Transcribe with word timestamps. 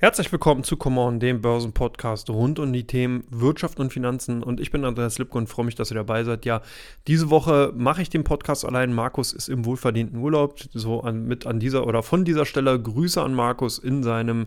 Herzlich 0.00 0.30
willkommen 0.30 0.62
zu 0.62 0.76
Come 0.76 1.00
On, 1.00 1.18
dem 1.18 1.40
Börsenpodcast 1.40 2.30
rund 2.30 2.60
um 2.60 2.72
die 2.72 2.86
Themen 2.86 3.24
Wirtschaft 3.30 3.80
und 3.80 3.92
Finanzen. 3.92 4.44
Und 4.44 4.60
ich 4.60 4.70
bin 4.70 4.84
Andreas 4.84 5.18
Lipko 5.18 5.38
und 5.38 5.48
freue 5.48 5.66
mich, 5.66 5.74
dass 5.74 5.90
ihr 5.90 5.96
dabei 5.96 6.22
seid. 6.22 6.44
Ja, 6.44 6.62
diese 7.08 7.30
Woche 7.30 7.72
mache 7.74 8.02
ich 8.02 8.08
den 8.08 8.22
Podcast 8.22 8.64
allein. 8.64 8.92
Markus 8.92 9.32
ist 9.32 9.48
im 9.48 9.64
wohlverdienten 9.64 10.20
Urlaub. 10.20 10.54
So 10.72 11.00
an, 11.00 11.26
mit 11.26 11.48
an 11.48 11.58
dieser 11.58 11.84
oder 11.84 12.04
von 12.04 12.24
dieser 12.24 12.46
Stelle 12.46 12.80
Grüße 12.80 13.20
an 13.20 13.34
Markus 13.34 13.80
in 13.80 14.04
seinem 14.04 14.46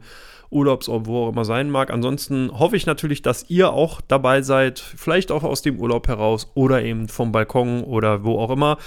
Urlaubsort, 0.51 1.05
wo 1.05 1.25
auch 1.25 1.33
immer 1.33 1.43
sein 1.43 1.69
mag. 1.69 1.91
Ansonsten 1.91 2.57
hoffe 2.57 2.77
ich 2.77 2.85
natürlich, 2.85 3.21
dass 3.21 3.49
ihr 3.49 3.73
auch 3.73 3.99
dabei 3.99 4.43
seid. 4.43 4.79
Vielleicht 4.79 5.33
auch 5.33 5.43
aus 5.43 5.61
dem 5.61 5.81
Urlaub 5.81 6.07
heraus 6.07 6.49
oder 6.53 6.81
eben 6.81 7.09
vom 7.09 7.33
Balkon 7.33 7.83
oder 7.83 8.23
wo 8.23 8.39
auch 8.39 8.51
immer. 8.51 8.77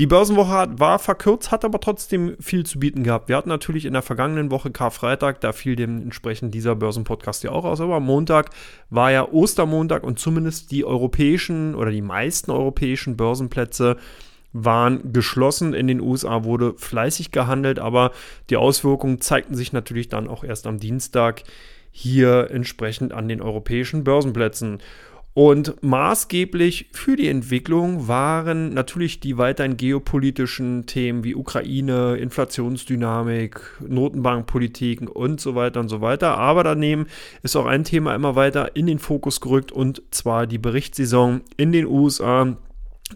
Die 0.00 0.06
Börsenwoche 0.06 0.66
war 0.78 0.98
verkürzt, 0.98 1.50
hat 1.50 1.62
aber 1.62 1.78
trotzdem 1.78 2.34
viel 2.40 2.64
zu 2.64 2.78
bieten 2.78 3.02
gehabt. 3.02 3.28
Wir 3.28 3.36
hatten 3.36 3.50
natürlich 3.50 3.84
in 3.84 3.92
der 3.92 4.00
vergangenen 4.00 4.50
Woche 4.50 4.70
Karfreitag, 4.70 5.42
da 5.42 5.52
fiel 5.52 5.76
dementsprechend 5.76 6.54
dieser 6.54 6.74
Börsenpodcast 6.74 7.44
ja 7.44 7.50
auch 7.50 7.66
aus. 7.66 7.82
Aber 7.82 7.96
am 7.96 8.06
Montag 8.06 8.48
war 8.88 9.12
ja 9.12 9.28
Ostermontag 9.28 10.02
und 10.02 10.18
zumindest 10.18 10.70
die 10.70 10.86
europäischen 10.86 11.74
oder 11.74 11.90
die 11.90 12.00
meisten 12.00 12.50
europäischen 12.50 13.18
Börsenplätze 13.18 13.98
waren 14.54 15.12
geschlossen. 15.12 15.74
In 15.74 15.86
den 15.86 16.00
USA 16.00 16.44
wurde 16.44 16.72
fleißig 16.78 17.30
gehandelt, 17.30 17.78
aber 17.78 18.12
die 18.48 18.56
Auswirkungen 18.56 19.20
zeigten 19.20 19.54
sich 19.54 19.74
natürlich 19.74 20.08
dann 20.08 20.28
auch 20.28 20.44
erst 20.44 20.66
am 20.66 20.78
Dienstag 20.78 21.42
hier 21.90 22.50
entsprechend 22.50 23.12
an 23.12 23.28
den 23.28 23.42
europäischen 23.42 24.02
Börsenplätzen. 24.02 24.78
Und 25.32 25.80
maßgeblich 25.82 26.88
für 26.92 27.14
die 27.14 27.28
Entwicklung 27.28 28.08
waren 28.08 28.74
natürlich 28.74 29.20
die 29.20 29.38
weiterhin 29.38 29.76
geopolitischen 29.76 30.86
Themen 30.86 31.22
wie 31.22 31.36
Ukraine, 31.36 32.16
Inflationsdynamik, 32.16 33.60
Notenbankpolitiken 33.86 35.06
und 35.06 35.40
so 35.40 35.54
weiter 35.54 35.78
und 35.80 35.88
so 35.88 36.00
weiter. 36.00 36.36
Aber 36.36 36.64
daneben 36.64 37.06
ist 37.42 37.54
auch 37.54 37.66
ein 37.66 37.84
Thema 37.84 38.14
immer 38.14 38.34
weiter 38.34 38.74
in 38.74 38.86
den 38.86 38.98
Fokus 38.98 39.40
gerückt 39.40 39.70
und 39.70 40.02
zwar 40.10 40.48
die 40.48 40.58
Berichtssaison 40.58 41.42
in 41.56 41.70
den 41.70 41.86
USA 41.86 42.56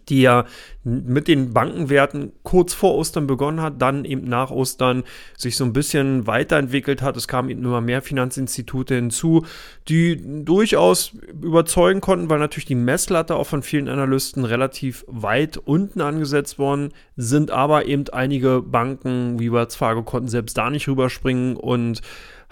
die 0.08 0.22
ja 0.22 0.44
mit 0.84 1.28
den 1.28 1.54
Bankenwerten 1.54 2.32
kurz 2.42 2.74
vor 2.74 2.94
Ostern 2.94 3.26
begonnen 3.26 3.62
hat, 3.62 3.80
dann 3.80 4.04
eben 4.04 4.28
nach 4.28 4.50
Ostern 4.50 5.04
sich 5.36 5.56
so 5.56 5.64
ein 5.64 5.72
bisschen 5.72 6.26
weiterentwickelt 6.26 7.00
hat. 7.00 7.16
Es 7.16 7.26
kamen 7.26 7.48
eben 7.48 7.64
immer 7.64 7.80
mehr 7.80 8.02
Finanzinstitute 8.02 8.94
hinzu, 8.94 9.46
die 9.88 10.44
durchaus 10.44 11.12
überzeugen 11.40 12.00
konnten, 12.00 12.28
weil 12.28 12.38
natürlich 12.38 12.66
die 12.66 12.74
Messlatte 12.74 13.36
auch 13.36 13.46
von 13.46 13.62
vielen 13.62 13.88
Analysten 13.88 14.44
relativ 14.44 15.04
weit 15.08 15.56
unten 15.56 16.00
angesetzt 16.00 16.58
worden 16.58 16.92
sind, 17.16 17.50
aber 17.50 17.86
eben 17.86 18.04
einige 18.12 18.60
Banken 18.60 19.38
wie 19.38 19.52
Wells 19.52 19.76
Fargo 19.76 20.02
konnten 20.02 20.28
selbst 20.28 20.58
da 20.58 20.68
nicht 20.68 20.86
rüberspringen 20.88 21.56
und 21.56 22.02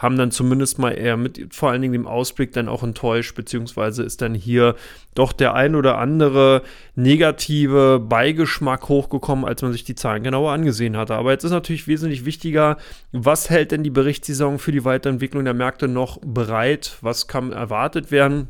haben 0.03 0.19
dann 0.19 0.33
zumindest 0.33 0.81
mal 0.81 0.91
eher 0.91 1.17
mit 1.17 1.55
vor 1.55 1.71
allen 1.71 1.81
Dingen 1.81 1.93
dem 1.93 2.07
Ausblick 2.09 2.53
dann 2.53 2.69
auch 2.69 2.83
enttäuscht, 2.83 3.37
beziehungsweise 3.37 4.03
ist 4.03 4.21
dann 4.21 4.35
hier 4.35 4.75
doch 5.15 5.33
der 5.33 5.55
ein 5.55 5.77
oder 5.77 5.99
andere 5.99 6.63
negative 6.97 8.01
Beigeschmack 8.01 8.89
hochgekommen, 8.89 9.45
als 9.45 9.63
man 9.63 9.73
sich 9.73 9.85
die 9.85 9.95
Zahlen 9.95 10.25
genauer 10.25 10.51
angesehen 10.53 10.97
hatte. 10.97 11.15
Aber 11.15 11.31
jetzt 11.31 11.45
ist 11.45 11.53
natürlich 11.53 11.87
wesentlich 11.87 12.25
wichtiger, 12.25 12.79
was 13.13 13.49
hält 13.49 13.71
denn 13.71 13.85
die 13.85 13.91
Berichtssaison 13.91 14.59
für 14.59 14.73
die 14.73 14.85
Weiterentwicklung 14.85 15.45
der 15.45 15.55
Märkte 15.55 15.87
noch 15.87 16.19
bereit? 16.25 16.99
Was 17.01 17.29
kann 17.29 17.53
erwartet 17.53 18.11
werden? 18.11 18.49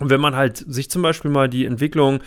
Und 0.00 0.10
wenn 0.10 0.20
man 0.20 0.36
halt 0.36 0.58
sich 0.58 0.90
zum 0.90 1.02
Beispiel 1.02 1.30
mal 1.30 1.48
die 1.48 1.64
Entwicklung 1.64 2.20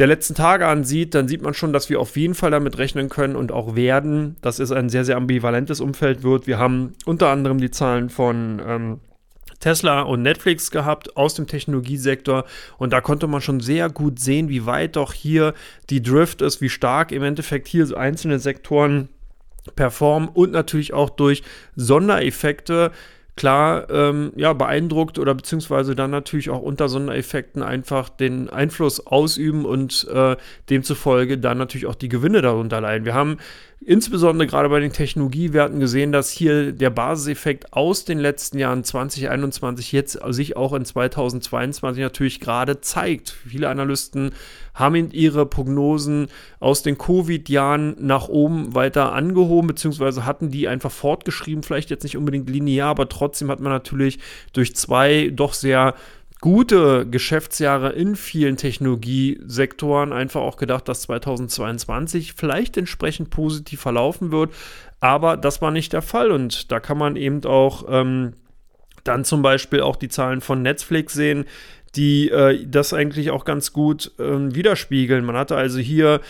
der 0.00 0.06
letzten 0.06 0.34
Tage 0.34 0.66
ansieht, 0.66 1.14
dann 1.14 1.28
sieht 1.28 1.42
man 1.42 1.52
schon, 1.52 1.74
dass 1.74 1.90
wir 1.90 2.00
auf 2.00 2.16
jeden 2.16 2.34
Fall 2.34 2.50
damit 2.50 2.78
rechnen 2.78 3.10
können 3.10 3.36
und 3.36 3.52
auch 3.52 3.76
werden, 3.76 4.36
dass 4.40 4.58
es 4.58 4.72
ein 4.72 4.88
sehr, 4.88 5.04
sehr 5.04 5.18
ambivalentes 5.18 5.82
Umfeld 5.82 6.22
wird. 6.22 6.46
Wir 6.46 6.58
haben 6.58 6.94
unter 7.04 7.28
anderem 7.28 7.58
die 7.58 7.70
Zahlen 7.70 8.08
von 8.08 8.62
ähm, 8.66 9.00
Tesla 9.58 10.00
und 10.00 10.22
Netflix 10.22 10.70
gehabt 10.70 11.18
aus 11.18 11.34
dem 11.34 11.46
Technologiesektor 11.46 12.46
und 12.78 12.94
da 12.94 13.02
konnte 13.02 13.26
man 13.26 13.42
schon 13.42 13.60
sehr 13.60 13.90
gut 13.90 14.18
sehen, 14.18 14.48
wie 14.48 14.64
weit 14.64 14.96
doch 14.96 15.12
hier 15.12 15.52
die 15.90 16.00
Drift 16.00 16.40
ist, 16.40 16.62
wie 16.62 16.70
stark 16.70 17.12
im 17.12 17.22
Endeffekt 17.22 17.68
hier 17.68 17.84
so 17.84 17.94
einzelne 17.94 18.38
Sektoren 18.38 19.10
performen 19.76 20.30
und 20.30 20.50
natürlich 20.50 20.94
auch 20.94 21.10
durch 21.10 21.42
Sondereffekte 21.76 22.90
klar 23.40 23.88
ähm, 23.88 24.32
ja, 24.36 24.52
beeindruckt 24.52 25.18
oder 25.18 25.34
beziehungsweise 25.34 25.94
dann 25.94 26.10
natürlich 26.10 26.50
auch 26.50 26.60
unter 26.60 26.90
Sondereffekten 26.90 27.62
einfach 27.62 28.10
den 28.10 28.50
Einfluss 28.50 29.06
ausüben 29.06 29.64
und 29.64 30.06
äh, 30.12 30.36
demzufolge 30.68 31.38
dann 31.38 31.56
natürlich 31.56 31.86
auch 31.86 31.94
die 31.94 32.10
Gewinne 32.10 32.42
darunter 32.42 32.82
leiden. 32.82 33.06
Wir 33.06 33.14
haben 33.14 33.38
insbesondere 33.84 34.46
gerade 34.46 34.68
bei 34.68 34.80
den 34.80 34.92
Technologiewerten 34.92 35.80
gesehen, 35.80 36.12
dass 36.12 36.30
hier 36.30 36.72
der 36.72 36.90
Basiseffekt 36.90 37.72
aus 37.72 38.04
den 38.04 38.18
letzten 38.18 38.58
Jahren 38.58 38.84
2021 38.84 39.92
jetzt 39.92 40.18
sich 40.28 40.56
auch 40.56 40.74
in 40.74 40.84
2022 40.84 42.02
natürlich 42.02 42.40
gerade 42.40 42.80
zeigt. 42.82 43.30
Viele 43.46 43.68
Analysten 43.68 44.32
haben 44.74 45.10
ihre 45.12 45.46
Prognosen 45.46 46.28
aus 46.58 46.82
den 46.82 46.98
Covid-Jahren 46.98 47.96
nach 47.98 48.28
oben 48.28 48.74
weiter 48.74 49.12
angehoben, 49.12 49.68
beziehungsweise 49.68 50.26
hatten 50.26 50.50
die 50.50 50.68
einfach 50.68 50.92
fortgeschrieben, 50.92 51.62
vielleicht 51.62 51.90
jetzt 51.90 52.04
nicht 52.04 52.16
unbedingt 52.16 52.50
linear, 52.50 52.88
aber 52.90 53.08
trotzdem 53.08 53.50
hat 53.50 53.60
man 53.60 53.72
natürlich 53.72 54.18
durch 54.52 54.76
zwei 54.76 55.30
doch 55.32 55.54
sehr 55.54 55.94
gute 56.40 57.06
Geschäftsjahre 57.06 57.90
in 57.90 58.16
vielen 58.16 58.56
Technologiesektoren 58.56 60.12
einfach 60.12 60.40
auch 60.40 60.56
gedacht, 60.56 60.88
dass 60.88 61.02
2022 61.02 62.34
vielleicht 62.34 62.76
entsprechend 62.76 63.30
positiv 63.30 63.80
verlaufen 63.80 64.32
wird. 64.32 64.52
Aber 65.00 65.36
das 65.36 65.60
war 65.60 65.70
nicht 65.70 65.92
der 65.92 66.02
Fall 66.02 66.30
und 66.30 66.72
da 66.72 66.80
kann 66.80 66.98
man 66.98 67.16
eben 67.16 67.44
auch 67.44 67.84
ähm, 67.88 68.34
dann 69.04 69.24
zum 69.24 69.42
Beispiel 69.42 69.80
auch 69.80 69.96
die 69.96 70.08
Zahlen 70.08 70.40
von 70.40 70.62
Netflix 70.62 71.14
sehen, 71.14 71.44
die 71.96 72.30
äh, 72.30 72.66
das 72.66 72.92
eigentlich 72.92 73.30
auch 73.30 73.44
ganz 73.44 73.72
gut 73.72 74.12
äh, 74.18 74.54
widerspiegeln. 74.54 75.24
Man 75.24 75.36
hatte 75.36 75.56
also 75.56 75.78
hier 75.78 76.20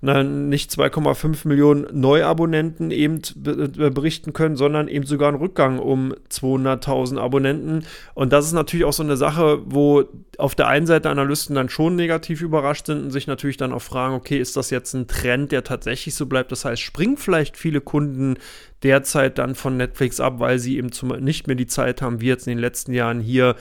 nicht 0.00 0.70
2,5 0.70 1.48
Millionen 1.48 1.86
Neuabonnenten 1.92 2.92
eben 2.92 3.20
berichten 3.34 4.32
können, 4.32 4.56
sondern 4.56 4.86
eben 4.86 5.04
sogar 5.04 5.28
einen 5.28 5.38
Rückgang 5.38 5.80
um 5.80 6.14
200.000 6.30 7.18
Abonnenten. 7.18 7.84
Und 8.14 8.32
das 8.32 8.46
ist 8.46 8.52
natürlich 8.52 8.84
auch 8.86 8.92
so 8.92 9.02
eine 9.02 9.16
Sache, 9.16 9.60
wo 9.64 10.04
auf 10.38 10.54
der 10.54 10.68
einen 10.68 10.86
Seite 10.86 11.10
Analysten 11.10 11.56
dann 11.56 11.68
schon 11.68 11.96
negativ 11.96 12.42
überrascht 12.42 12.86
sind 12.86 13.02
und 13.02 13.10
sich 13.10 13.26
natürlich 13.26 13.56
dann 13.56 13.72
auch 13.72 13.82
fragen, 13.82 14.14
okay, 14.14 14.38
ist 14.38 14.56
das 14.56 14.70
jetzt 14.70 14.94
ein 14.94 15.08
Trend, 15.08 15.50
der 15.50 15.64
tatsächlich 15.64 16.14
so 16.14 16.26
bleibt? 16.26 16.52
Das 16.52 16.64
heißt, 16.64 16.80
springen 16.80 17.16
vielleicht 17.16 17.56
viele 17.56 17.80
Kunden 17.80 18.36
derzeit 18.84 19.38
dann 19.38 19.56
von 19.56 19.76
Netflix 19.76 20.20
ab, 20.20 20.38
weil 20.38 20.60
sie 20.60 20.76
eben 20.76 20.92
zum, 20.92 21.08
nicht 21.08 21.48
mehr 21.48 21.56
die 21.56 21.66
Zeit 21.66 22.02
haben, 22.02 22.20
wie 22.20 22.26
jetzt 22.26 22.46
in 22.46 22.52
den 22.52 22.60
letzten 22.60 22.92
Jahren 22.92 23.18
hier 23.18 23.56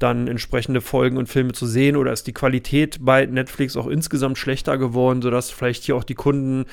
dann 0.00 0.26
entsprechende 0.28 0.80
Folgen 0.80 1.16
und 1.16 1.28
Filme 1.28 1.52
zu 1.52 1.66
sehen 1.66 1.96
oder 1.96 2.12
ist 2.12 2.26
die 2.26 2.32
Qualität 2.32 2.98
bei 3.00 3.26
Netflix 3.26 3.76
auch 3.76 3.86
insgesamt 3.86 4.38
schlechter 4.38 4.78
geworden, 4.78 5.22
sodass 5.22 5.50
vielleicht 5.50 5.84
hier 5.84 5.96
auch 5.96 6.04
die 6.04 6.14
Kunden 6.14 6.64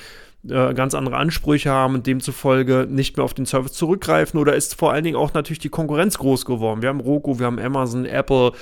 äh, 0.48 0.74
ganz 0.74 0.94
andere 0.96 1.18
Ansprüche 1.18 1.70
haben 1.70 1.96
und 1.96 2.08
demzufolge 2.08 2.88
nicht 2.90 3.18
mehr 3.18 3.24
auf 3.24 3.34
den 3.34 3.46
Service 3.46 3.74
zurückgreifen 3.74 4.40
oder 4.40 4.56
ist 4.56 4.76
vor 4.76 4.94
allen 4.94 5.04
Dingen 5.04 5.18
auch 5.18 5.34
natürlich 5.34 5.60
die 5.60 5.70
Konkurrenz 5.70 6.18
groß 6.18 6.46
geworden. 6.46 6.82
Wir 6.82 6.90
haben 6.90 7.02
Roku, 7.02 7.40
wir 7.40 7.48
haben 7.48 7.60
Amazon, 7.60 8.06
Apple, 8.06 8.54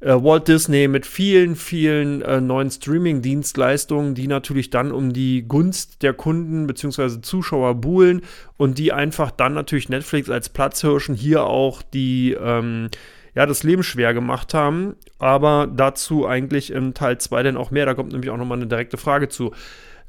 äh, 0.00 0.12
Walt 0.12 0.46
Disney 0.46 0.88
mit 0.88 1.06
vielen, 1.06 1.56
vielen 1.56 2.22
äh, 2.22 2.40
neuen 2.40 2.70
Streaming-Dienstleistungen, 2.70 4.14
die 4.14 4.28
natürlich 4.28 4.70
dann 4.70 4.92
um 4.92 5.12
die 5.12 5.48
Gunst 5.48 6.02
der 6.02 6.12
Kunden 6.12 6.66
bzw. 6.66 7.20
Zuschauer 7.22 7.74
buhlen 7.74 8.22
und 8.56 8.78
die 8.78 8.92
einfach 8.92 9.30
dann 9.30 9.54
natürlich 9.54 9.88
Netflix 9.88 10.30
als 10.30 10.48
Platzhirschen 10.48 11.14
hier 11.14 11.44
auch 11.44 11.82
die 11.82 12.36
ähm, 12.40 12.88
ja, 13.36 13.44
das 13.44 13.62
Leben 13.62 13.82
schwer 13.82 14.14
gemacht 14.14 14.54
haben. 14.54 14.96
Aber 15.18 15.68
dazu 15.72 16.26
eigentlich 16.26 16.72
im 16.72 16.94
Teil 16.94 17.18
2 17.18 17.42
dann 17.44 17.56
auch 17.56 17.70
mehr. 17.70 17.86
Da 17.86 17.94
kommt 17.94 18.12
nämlich 18.12 18.30
auch 18.30 18.36
nochmal 18.38 18.58
eine 18.58 18.66
direkte 18.66 18.96
Frage 18.96 19.28
zu. 19.28 19.52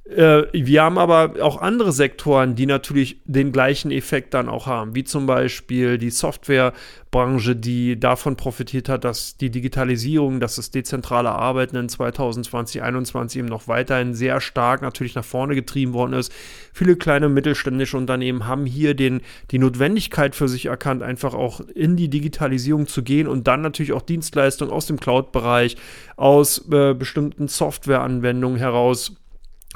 Äh, 0.10 0.44
wir 0.54 0.84
haben 0.84 0.98
aber 0.98 1.34
auch 1.42 1.62
andere 1.62 1.92
Sektoren, 1.92 2.56
die 2.56 2.66
natürlich 2.66 3.20
den 3.26 3.52
gleichen 3.52 3.92
Effekt 3.92 4.34
dann 4.34 4.48
auch 4.48 4.66
haben, 4.66 4.96
wie 4.96 5.04
zum 5.04 5.26
Beispiel 5.26 5.98
die 5.98 6.12
Softwarebranche, 6.12 7.58
die 7.58 8.00
davon 8.00 8.38
profitiert 8.38 8.88
hat, 8.88 9.04
dass 9.04 9.36
die 9.36 9.50
Digitalisierung, 9.50 10.40
dass 10.40 10.56
das 10.56 10.72
dezentrale 10.72 11.32
Arbeiten 11.32 11.76
in 11.76 11.90
2020, 11.90 12.80
2021 12.80 13.40
eben 13.40 13.50
noch 13.50 13.68
weiterhin 13.68 14.14
sehr 14.14 14.40
stark 14.40 14.82
natürlich 14.82 15.16
nach 15.16 15.26
vorne 15.26 15.56
getrieben 15.56 15.92
worden 15.92 16.14
ist. 16.14 16.32
Viele 16.72 16.96
kleine 16.96 17.28
mittelständische 17.28 17.98
Unternehmen 17.98 18.48
haben 18.48 18.66
hier 18.66 18.94
den, 18.94 19.22
die 19.52 19.60
Notwendigkeit 19.60 20.36
für 20.36 20.48
sich 20.48 20.68
erkannt, 20.68 21.04
einfach 21.04 21.34
auch 21.34 21.60
in 21.76 21.98
die 21.98 22.10
Digitalisierung 22.10 22.88
zu 22.88 23.04
gehen 23.04 23.28
und 23.28 23.48
dann 23.48 23.62
natürlich 23.62 23.92
auch 23.92 24.04
Dienstleistungen 24.04 24.72
aus 24.72 24.86
dem 24.86 25.02
Cloud-Bereich, 25.02 25.76
aus 26.16 26.66
äh, 26.72 26.94
bestimmten 26.94 27.50
Softwareanwendungen 27.50 28.58
heraus 28.58 29.12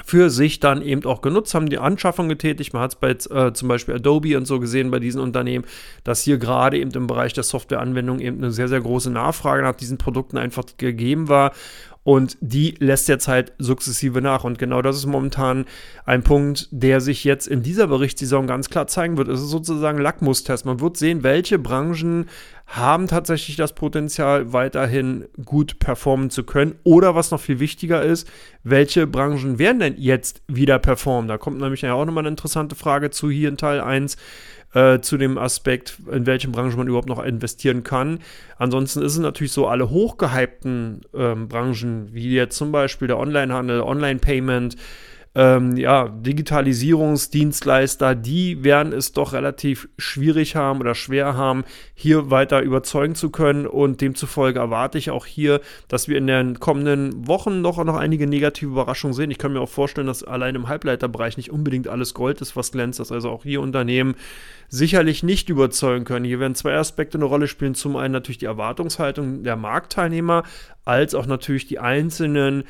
für 0.04 0.30
sich 0.30 0.60
dann 0.60 0.82
eben 0.82 1.04
auch 1.04 1.20
genutzt, 1.20 1.54
haben 1.54 1.68
die 1.68 1.78
Anschaffung 1.78 2.28
getätigt. 2.28 2.72
Man 2.72 2.82
hat 2.82 2.94
es 2.94 2.96
bei 2.96 3.10
äh, 3.10 3.52
zum 3.52 3.68
Beispiel 3.68 3.94
Adobe 3.94 4.36
und 4.36 4.46
so 4.46 4.60
gesehen 4.60 4.90
bei 4.90 4.98
diesen 4.98 5.20
Unternehmen, 5.20 5.64
dass 6.04 6.22
hier 6.22 6.38
gerade 6.38 6.78
eben 6.78 6.90
im 6.92 7.06
Bereich 7.06 7.32
der 7.32 7.44
Softwareanwendung 7.44 8.20
eben 8.20 8.38
eine 8.38 8.50
sehr, 8.50 8.68
sehr 8.68 8.80
große 8.80 9.10
Nachfrage 9.10 9.62
nach 9.62 9.74
diesen 9.74 9.98
Produkten 9.98 10.38
einfach 10.38 10.64
gegeben 10.76 11.28
war. 11.28 11.52
Und 12.04 12.36
die 12.40 12.74
lässt 12.78 13.08
jetzt 13.08 13.28
halt 13.28 13.52
sukzessive 13.58 14.20
nach. 14.20 14.42
Und 14.42 14.58
genau 14.58 14.82
das 14.82 14.96
ist 14.96 15.06
momentan 15.06 15.66
ein 16.04 16.22
Punkt, 16.22 16.68
der 16.72 17.00
sich 17.00 17.22
jetzt 17.22 17.46
in 17.46 17.62
dieser 17.62 17.86
Berichtssaison 17.86 18.48
ganz 18.48 18.68
klar 18.70 18.88
zeigen 18.88 19.16
wird. 19.16 19.28
Es 19.28 19.40
ist 19.40 19.50
sozusagen 19.50 19.98
Lackmustest. 19.98 20.66
Man 20.66 20.80
wird 20.80 20.96
sehen, 20.96 21.22
welche 21.22 21.60
Branchen 21.60 22.26
haben 22.66 23.06
tatsächlich 23.06 23.56
das 23.56 23.74
Potenzial, 23.74 24.52
weiterhin 24.52 25.26
gut 25.44 25.78
performen 25.78 26.30
zu 26.30 26.42
können. 26.42 26.74
Oder 26.84 27.14
was 27.14 27.30
noch 27.30 27.40
viel 27.40 27.60
wichtiger 27.60 28.02
ist, 28.02 28.28
welche 28.64 29.06
Branchen 29.06 29.58
werden 29.58 29.78
denn 29.78 29.94
jetzt 29.98 30.42
wieder 30.48 30.78
performen? 30.78 31.28
Da 31.28 31.38
kommt 31.38 31.60
nämlich 31.60 31.86
auch 31.86 32.04
nochmal 32.04 32.22
eine 32.22 32.30
interessante 32.30 32.74
Frage 32.74 33.10
zu 33.10 33.30
hier 33.30 33.48
in 33.48 33.56
Teil 33.56 33.80
1 33.80 34.16
äh, 34.74 35.00
zu 35.00 35.16
dem 35.16 35.38
Aspekt, 35.38 35.98
in 36.10 36.26
welchen 36.26 36.52
Branchen 36.52 36.76
man 36.76 36.88
überhaupt 36.88 37.08
noch 37.08 37.22
investieren 37.22 37.82
kann. 37.82 38.20
Ansonsten 38.56 39.02
ist 39.02 39.12
es 39.12 39.18
natürlich 39.18 39.52
so, 39.52 39.66
alle 39.66 39.90
hochgehypten 39.90 41.02
ähm, 41.14 41.48
Branchen, 41.48 42.08
wie 42.12 42.32
jetzt 42.32 42.56
zum 42.56 42.72
Beispiel 42.72 43.08
der 43.08 43.18
Onlinehandel, 43.18 43.80
Online-Payment, 43.80 44.76
ähm, 45.34 45.78
ja, 45.78 46.08
Digitalisierungsdienstleister, 46.08 48.14
die 48.14 48.64
werden 48.64 48.92
es 48.92 49.12
doch 49.12 49.32
relativ 49.32 49.88
schwierig 49.96 50.56
haben 50.56 50.80
oder 50.80 50.94
schwer 50.94 51.34
haben, 51.34 51.64
hier 51.94 52.30
weiter 52.30 52.60
überzeugen 52.60 53.14
zu 53.14 53.30
können. 53.30 53.66
Und 53.66 54.02
demzufolge 54.02 54.58
erwarte 54.58 54.98
ich 54.98 55.10
auch 55.10 55.24
hier, 55.24 55.62
dass 55.88 56.06
wir 56.06 56.18
in 56.18 56.26
den 56.26 56.60
kommenden 56.60 57.26
Wochen 57.26 57.62
noch, 57.62 57.82
noch 57.82 57.96
einige 57.96 58.26
negative 58.26 58.70
Überraschungen 58.70 59.14
sehen. 59.14 59.30
Ich 59.30 59.38
kann 59.38 59.54
mir 59.54 59.60
auch 59.60 59.70
vorstellen, 59.70 60.06
dass 60.06 60.22
allein 60.22 60.54
im 60.54 60.68
Halbleiterbereich 60.68 61.38
nicht 61.38 61.50
unbedingt 61.50 61.88
alles 61.88 62.12
Gold 62.12 62.42
ist, 62.42 62.54
was 62.54 62.72
glänzt, 62.72 63.00
dass 63.00 63.10
also 63.10 63.30
auch 63.30 63.44
hier 63.44 63.62
Unternehmen 63.62 64.16
sicherlich 64.68 65.22
nicht 65.22 65.48
überzeugen 65.48 66.04
können. 66.04 66.26
Hier 66.26 66.40
werden 66.40 66.54
zwei 66.54 66.74
Aspekte 66.74 67.16
eine 67.16 67.24
Rolle 67.24 67.48
spielen. 67.48 67.74
Zum 67.74 67.96
einen 67.96 68.12
natürlich 68.12 68.38
die 68.38 68.46
Erwartungshaltung 68.46 69.44
der 69.44 69.56
Marktteilnehmer, 69.56 70.42
als 70.84 71.14
auch 71.14 71.26
natürlich 71.26 71.66
die 71.66 71.78
einzelnen 71.78 72.64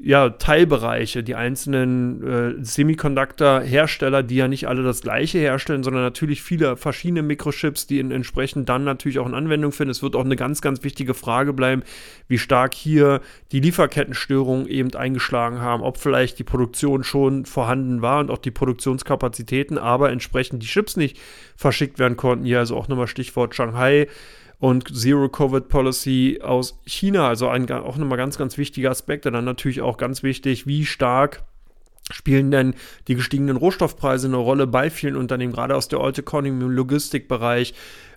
ja, 0.00 0.30
Teilbereiche, 0.30 1.24
die 1.24 1.34
einzelnen 1.34 2.22
äh, 2.22 2.64
Semiconductor-Hersteller, 2.64 4.22
die 4.22 4.36
ja 4.36 4.46
nicht 4.46 4.68
alle 4.68 4.84
das 4.84 5.00
gleiche 5.00 5.38
herstellen, 5.38 5.82
sondern 5.82 6.04
natürlich 6.04 6.40
viele 6.40 6.76
verschiedene 6.76 7.22
Mikrochips, 7.22 7.88
die 7.88 7.98
in, 7.98 8.12
entsprechend 8.12 8.68
dann 8.68 8.84
natürlich 8.84 9.18
auch 9.18 9.26
in 9.26 9.34
Anwendung 9.34 9.72
finden. 9.72 9.90
Es 9.90 10.00
wird 10.00 10.14
auch 10.14 10.24
eine 10.24 10.36
ganz, 10.36 10.60
ganz 10.60 10.84
wichtige 10.84 11.14
Frage 11.14 11.52
bleiben, 11.52 11.82
wie 12.28 12.38
stark 12.38 12.74
hier 12.74 13.20
die 13.50 13.58
Lieferkettenstörungen 13.58 14.68
eben 14.68 14.94
eingeschlagen 14.94 15.60
haben, 15.60 15.82
ob 15.82 15.96
vielleicht 15.96 16.38
die 16.38 16.44
Produktion 16.44 17.02
schon 17.02 17.44
vorhanden 17.44 18.00
war 18.00 18.20
und 18.20 18.30
auch 18.30 18.38
die 18.38 18.52
Produktionskapazitäten, 18.52 19.78
aber 19.78 20.12
entsprechend 20.12 20.62
die 20.62 20.68
Chips 20.68 20.96
nicht 20.96 21.18
verschickt 21.56 21.98
werden 21.98 22.16
konnten. 22.16 22.44
Hier 22.44 22.60
also 22.60 22.76
auch 22.76 22.86
nochmal 22.86 23.08
Stichwort 23.08 23.56
Shanghai 23.56 24.06
und 24.58 24.94
Zero 24.96 25.28
Covid 25.28 25.68
Policy 25.68 26.40
aus 26.42 26.80
China. 26.86 27.28
Also 27.28 27.48
ein, 27.48 27.70
auch 27.70 27.96
nochmal 27.96 28.18
ganz, 28.18 28.38
ganz 28.38 28.58
wichtiger 28.58 28.90
Aspekt. 28.90 29.26
Und 29.26 29.34
dann 29.34 29.44
natürlich 29.44 29.80
auch 29.80 29.96
ganz 29.96 30.22
wichtig, 30.22 30.66
wie 30.66 30.84
stark 30.84 31.44
spielen 32.10 32.50
denn 32.50 32.74
die 33.06 33.14
gestiegenen 33.14 33.56
Rohstoffpreise 33.56 34.28
eine 34.28 34.36
Rolle 34.36 34.66
bei 34.66 34.88
vielen 34.88 35.16
Unternehmen, 35.16 35.52
gerade 35.52 35.76
aus 35.76 35.88
der 35.88 36.00
Old 36.00 36.18
Economy 36.18 36.48
im 36.48 36.70
Logistikbereich. 36.70 37.74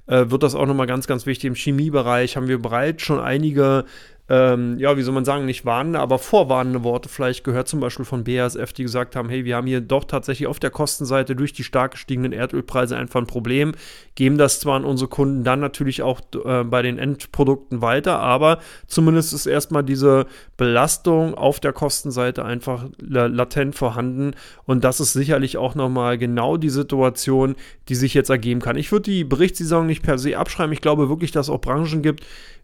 Äh, 0.08 0.30
wird 0.30 0.44
das 0.44 0.56
auch 0.56 0.66
nochmal 0.66 0.88
ganz, 0.88 1.08
ganz 1.08 1.26
wichtig. 1.26 1.48
Im 1.48 1.56
Chemiebereich 1.56 2.36
haben 2.36 2.48
wir 2.48 2.60
bereits 2.60 3.04
schon 3.04 3.20
einige 3.20 3.86
ähm, 4.31 4.80
ja, 4.80 4.95
wie 4.95 5.01
soll 5.01 5.13
man 5.13 5.25
sagen, 5.25 5.45
nicht 5.45 5.66
warnende, 5.66 6.00
aber 6.00 6.18
vorwarnende 6.18 6.86
Worte 6.86 7.10
vielleicht 7.10 7.44
gehört, 7.44 7.68
zum 7.68 7.81
Beispiel 7.81 8.06
von 8.06 8.24
BASF, 8.24 8.72
die 8.72 8.83
gesagt 8.83 9.18
haben, 9.18 9.28
hey, 9.28 9.44
wir 9.44 9.57
haben 9.57 9.68
hier 9.68 9.81
doch 9.81 10.06
tatsächlich 10.06 10.48
auf 10.48 10.57
der 10.57 10.69
Kostenseite 10.69 11.36
durch 11.36 11.51
die 11.51 11.66
stark 11.66 11.92
gestiegenen 11.92 12.31
Erdölpreise 12.31 12.95
einfach 12.95 13.19
ein 13.19 13.28
Problem, 13.28 13.74
geben 14.16 14.38
das 14.38 14.62
zwar 14.62 14.78
an 14.78 14.86
unsere 14.86 15.10
Kunden 15.10 15.44
dann 15.44 15.60
natürlich 15.60 16.01
auch 16.01 16.22
äh, 16.45 16.63
bei 16.63 16.81
den 16.81 16.98
Endprodukten 16.98 17.81
weiter, 17.81 18.19
aber 18.19 18.60
zumindest 18.88 19.33
ist 19.33 19.48
erstmal 19.48 19.83
diese 19.83 20.28
Belastung 20.56 21.36
auf 21.36 21.60
der 21.60 21.74
Kostenseite 21.74 22.45
einfach 22.45 22.86
latent 23.01 23.75
vorhanden 23.75 24.31
und 24.63 24.86
das 24.86 25.01
ist 25.01 25.12
sicherlich 25.12 25.57
auch 25.57 25.75
nochmal 25.75 26.18
genau 26.18 26.56
die 26.56 26.69
Situation, 26.69 27.56
die 27.89 27.95
sich 27.95 28.13
jetzt 28.13 28.30
ergeben 28.30 28.62
kann. 28.62 28.77
Ich 28.77 28.94
würde 28.94 29.12
die 29.12 29.25
Berichtssaison 29.25 29.86
nicht 29.86 30.04
per 30.04 30.18
se 30.18 30.38
abschreiben. 30.38 30.72
Ich 30.72 30.80
glaube 30.80 31.10
wirklich, 31.10 31.31
dass 31.31 31.48
es 31.48 31.50
auch 31.50 31.60
Branchen 31.60 32.01
gibt, 32.01 32.24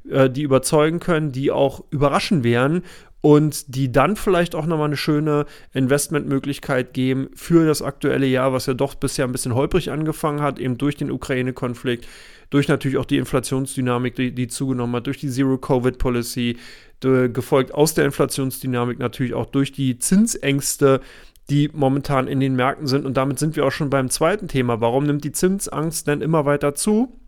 äh, 0.10 0.30
die 0.30 0.44
überzeugen 0.44 1.00
können, 1.00 1.32
die 1.32 1.52
auch 1.52 1.84
überraschen 1.90 2.44
werden 2.44 2.84
und 3.22 3.76
die 3.76 3.92
dann 3.92 4.16
vielleicht 4.16 4.56
auch 4.56 4.66
nochmal 4.66 4.88
eine 4.88 4.98
schöne 4.98 5.46
Investmentmöglichkeit 5.74 6.94
geben 6.94 7.30
für 7.34 7.66
das 7.66 7.82
aktuelle 7.82 8.28
Jahr, 8.28 8.54
was 8.54 8.68
ja 8.68 8.74
doch 8.74 8.96
bisher 8.96 9.26
ein 9.26 9.32
bisschen 9.32 9.56
holprig 9.56 9.92
angefangen 9.92 10.42
hat, 10.42 10.60
eben 10.60 10.78
durch 10.78 10.96
den 10.96 11.12
Ukraine-Konflikt, 11.12 12.08
durch 12.50 12.68
natürlich 12.68 12.98
auch 12.98 13.06
die 13.06 13.18
Inflationsdynamik, 13.18 14.16
die, 14.16 14.32
die 14.32 14.48
zugenommen 14.48 14.96
hat, 14.96 15.08
durch 15.08 15.18
die 15.18 15.30
Zero-Covid-Policy, 15.30 16.58
gefolgt 17.00 17.74
aus 17.74 17.94
der 17.94 18.06
Inflationsdynamik 18.06 18.98
natürlich 18.98 19.36
auch 19.36 19.46
durch 19.46 19.72
die 19.72 20.00
Zinsängste, 20.00 21.02
die 21.50 21.70
momentan 21.74 22.28
in 22.28 22.40
den 22.40 22.56
Märkten 22.56 22.88
sind. 22.88 23.06
Und 23.06 23.18
damit 23.18 23.40
sind 23.40 23.56
wir 23.56 23.66
auch 23.66 23.72
schon 23.72 23.90
beim 23.90 24.10
zweiten 24.10 24.48
Thema. 24.48 24.82
Warum 24.82 25.06
nimmt 25.06 25.24
die 25.24 25.32
Zinsangst 25.32 26.08
denn 26.08 26.22
immer 26.22 26.46
weiter 26.46 26.76
zu? 26.76 27.20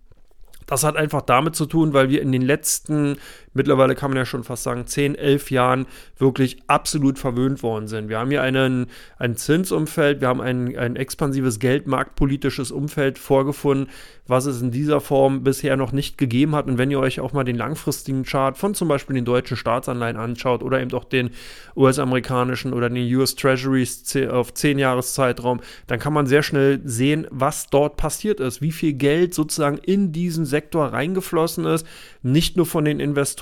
Das 0.70 0.84
hat 0.84 0.96
einfach 0.98 1.24
damit 1.24 1.56
zu 1.56 1.66
tun, 1.66 1.94
weil 1.94 2.10
wir 2.10 2.22
in 2.22 2.32
den 2.32 2.44
letzten, 2.44 3.18
mittlerweile 3.54 3.96
kann 3.96 4.12
man 4.12 4.18
ja 4.18 4.26
schon 4.26 4.44
fast 4.44 4.64
sagen, 4.64 4.86
10, 4.86 5.16
11 5.16 5.52
Jahren 5.52 5.86
wirklich 6.18 6.58
absolut 6.68 7.20
verwöhnt 7.20 7.64
worden 7.64 7.88
sind. 7.88 8.10
Wir 8.10 8.20
haben 8.20 8.30
hier 8.30 8.42
einen, 8.42 8.88
ein 9.18 9.36
Zinsumfeld, 9.36 10.22
wir 10.22 10.28
haben 10.28 10.42
ein, 10.42 10.78
ein 10.78 10.96
expansives 10.96 11.60
geldmarktpolitisches 11.60 12.72
Umfeld 12.72 13.18
vorgefunden, 13.18 13.88
was 14.28 14.46
es 14.46 14.62
in 14.62 14.72
dieser 14.72 15.02
Form 15.02 15.44
bisher 15.44 15.76
noch 15.76 15.92
nicht 15.92 16.18
gegeben 16.18 16.56
hat. 16.56 16.68
Und 16.68 16.78
wenn 16.78 16.92
ihr 16.92 17.00
euch 17.00 17.20
auch 17.20 17.34
mal 17.34 17.44
den 17.44 17.58
langfristigen 17.58 18.24
Chart 18.24 18.58
von 18.58 18.76
zum 18.76 18.88
Beispiel 18.88 19.16
den 19.16 19.26
deutschen 19.26 19.58
Staatsanleihen 19.58 20.18
anschaut 20.18 20.62
oder 20.62 20.80
eben 20.80 20.94
auch 20.94 21.06
den 21.06 21.32
US-amerikanischen 21.76 22.74
oder 22.74 22.90
den 22.90 23.16
US 23.16 23.36
Treasuries 23.36 24.16
auf 24.30 24.54
10 24.54 24.78
Jahres 24.78 25.14
Zeitraum, 25.14 25.62
dann 25.88 26.00
kann 26.00 26.14
man 26.14 26.28
sehr 26.28 26.44
schnell 26.44 26.80
sehen, 26.84 27.28
was 27.32 27.68
dort 27.68 27.98
passiert 27.98 28.40
ist, 28.40 28.62
wie 28.62 28.72
viel 28.72 28.94
Geld 28.94 29.34
sozusagen 29.34 29.78
in 29.78 30.12
diesen 30.12 30.46
Sektor 30.46 30.88
reingeflossen 30.88 31.66
ist, 31.66 31.88
nicht 32.22 32.56
nur 32.56 32.66
von 32.66 32.86
den 32.86 33.00
Investoren, 33.00 33.39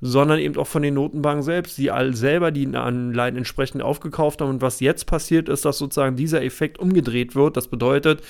sondern 0.00 0.38
eben 0.38 0.56
auch 0.56 0.66
von 0.66 0.82
den 0.82 0.94
Notenbanken 0.94 1.42
selbst, 1.42 1.78
die 1.78 1.90
all 1.90 2.14
selber 2.14 2.50
die 2.50 2.66
Anleihen 2.74 3.36
entsprechend 3.36 3.82
aufgekauft 3.82 4.40
haben. 4.40 4.50
Und 4.50 4.62
was 4.62 4.80
jetzt 4.80 5.06
passiert 5.06 5.48
ist, 5.48 5.64
dass 5.64 5.78
sozusagen 5.78 6.16
dieser 6.16 6.42
Effekt 6.42 6.78
umgedreht 6.78 7.34
wird. 7.34 7.56
Das 7.56 7.68
bedeutet, 7.68 8.22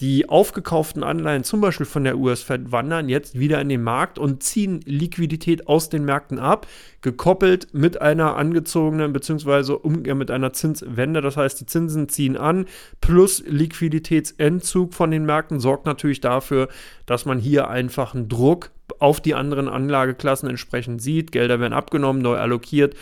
die 0.00 0.30
aufgekauften 0.30 1.04
Anleihen, 1.04 1.44
zum 1.44 1.60
Beispiel 1.60 1.84
von 1.84 2.04
der 2.04 2.16
US-Fed, 2.16 2.72
wandern 2.72 3.10
jetzt 3.10 3.38
wieder 3.38 3.60
in 3.60 3.68
den 3.68 3.82
Markt 3.82 4.18
und 4.18 4.42
ziehen 4.42 4.80
Liquidität 4.86 5.68
aus 5.68 5.90
den 5.90 6.06
Märkten 6.06 6.38
ab, 6.38 6.66
gekoppelt 7.02 7.68
mit 7.74 8.00
einer 8.00 8.36
angezogenen 8.36 9.12
bzw. 9.12 9.76
mit 10.14 10.30
einer 10.30 10.54
Zinswende. 10.54 11.20
Das 11.20 11.36
heißt, 11.36 11.60
die 11.60 11.66
Zinsen 11.66 12.08
ziehen 12.08 12.38
an, 12.38 12.64
plus 13.02 13.44
Liquiditätsentzug 13.46 14.94
von 14.94 15.10
den 15.10 15.26
Märkten 15.26 15.60
sorgt 15.60 15.84
natürlich 15.84 16.22
dafür, 16.22 16.68
dass 17.04 17.26
man 17.26 17.38
hier 17.38 17.68
einfach 17.68 18.14
einen 18.14 18.28
Druck 18.30 18.70
auf 18.98 19.20
die 19.20 19.34
anderen 19.34 19.68
Anlageklassen 19.68 20.48
entsprechend 20.48 21.02
sieht. 21.02 21.32
Gelder 21.32 21.60
werden 21.60 21.72
abgenommen, 21.72 22.22
neu 22.22 22.36
allokiert 22.36 22.94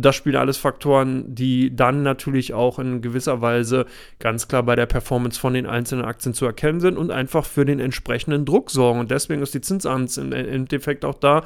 das 0.00 0.16
spielen 0.16 0.36
alles 0.36 0.56
Faktoren, 0.56 1.34
die 1.34 1.74
dann 1.74 2.02
natürlich 2.02 2.54
auch 2.54 2.78
in 2.78 3.02
gewisser 3.02 3.40
Weise 3.40 3.86
ganz 4.18 4.48
klar 4.48 4.62
bei 4.62 4.76
der 4.76 4.86
Performance 4.86 5.38
von 5.38 5.54
den 5.54 5.66
einzelnen 5.66 6.04
Aktien 6.04 6.34
zu 6.34 6.46
erkennen 6.46 6.80
sind 6.80 6.96
und 6.96 7.10
einfach 7.10 7.44
für 7.44 7.64
den 7.64 7.80
entsprechenden 7.80 8.44
Druck 8.44 8.70
sorgen. 8.70 9.00
Und 9.00 9.10
deswegen 9.10 9.42
ist 9.42 9.54
die 9.54 9.60
Zinsangst 9.60 10.18
im 10.18 10.32
Endeffekt 10.32 11.04
auch 11.04 11.14
da, 11.14 11.44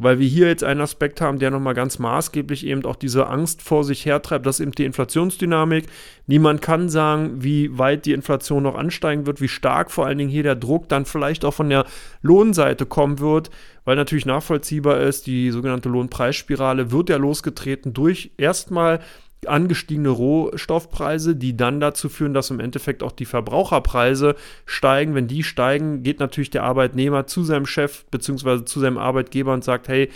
weil 0.00 0.18
wir 0.18 0.26
hier 0.26 0.48
jetzt 0.48 0.64
einen 0.64 0.80
Aspekt 0.80 1.20
haben, 1.20 1.38
der 1.38 1.50
nochmal 1.50 1.74
ganz 1.74 1.98
maßgeblich 1.98 2.66
eben 2.66 2.86
auch 2.86 2.96
diese 2.96 3.26
Angst 3.26 3.60
vor 3.60 3.84
sich 3.84 4.06
hertreibt, 4.06 4.46
das 4.46 4.58
ist 4.58 4.64
eben 4.64 4.72
die 4.72 4.86
Inflationsdynamik. 4.86 5.86
Niemand 6.26 6.62
kann 6.62 6.88
sagen, 6.88 7.42
wie 7.42 7.78
weit 7.78 8.06
die 8.06 8.14
Inflation 8.14 8.62
noch 8.62 8.76
ansteigen 8.76 9.26
wird, 9.26 9.42
wie 9.42 9.48
stark 9.48 9.90
vor 9.90 10.06
allen 10.06 10.16
Dingen 10.16 10.30
hier 10.30 10.42
der 10.42 10.56
Druck 10.56 10.88
dann 10.88 11.04
vielleicht 11.04 11.44
auch 11.44 11.52
von 11.52 11.68
der 11.68 11.84
Lohnseite 12.22 12.86
kommen 12.86 13.18
wird, 13.18 13.50
weil 13.84 13.96
natürlich 13.96 14.24
nachvollziehbar 14.24 15.00
ist, 15.00 15.26
die 15.26 15.50
sogenannte 15.50 15.90
Lohnpreisspirale 15.90 16.90
wird 16.90 17.10
ja 17.10 17.18
losgetreten 17.18 17.92
durch 17.92 18.32
erstmal 18.38 19.00
angestiegene 19.46 20.10
Rohstoffpreise, 20.10 21.34
die 21.34 21.56
dann 21.56 21.80
dazu 21.80 22.08
führen, 22.08 22.34
dass 22.34 22.50
im 22.50 22.60
Endeffekt 22.60 23.02
auch 23.02 23.12
die 23.12 23.24
Verbraucherpreise 23.24 24.34
steigen. 24.66 25.14
Wenn 25.14 25.28
die 25.28 25.42
steigen, 25.42 26.02
geht 26.02 26.20
natürlich 26.20 26.50
der 26.50 26.64
Arbeitnehmer 26.64 27.26
zu 27.26 27.44
seinem 27.44 27.66
Chef 27.66 28.04
bzw. 28.10 28.64
zu 28.64 28.80
seinem 28.80 28.98
Arbeitgeber 28.98 29.52
und 29.52 29.64
sagt, 29.64 29.88
hey, 29.88 30.10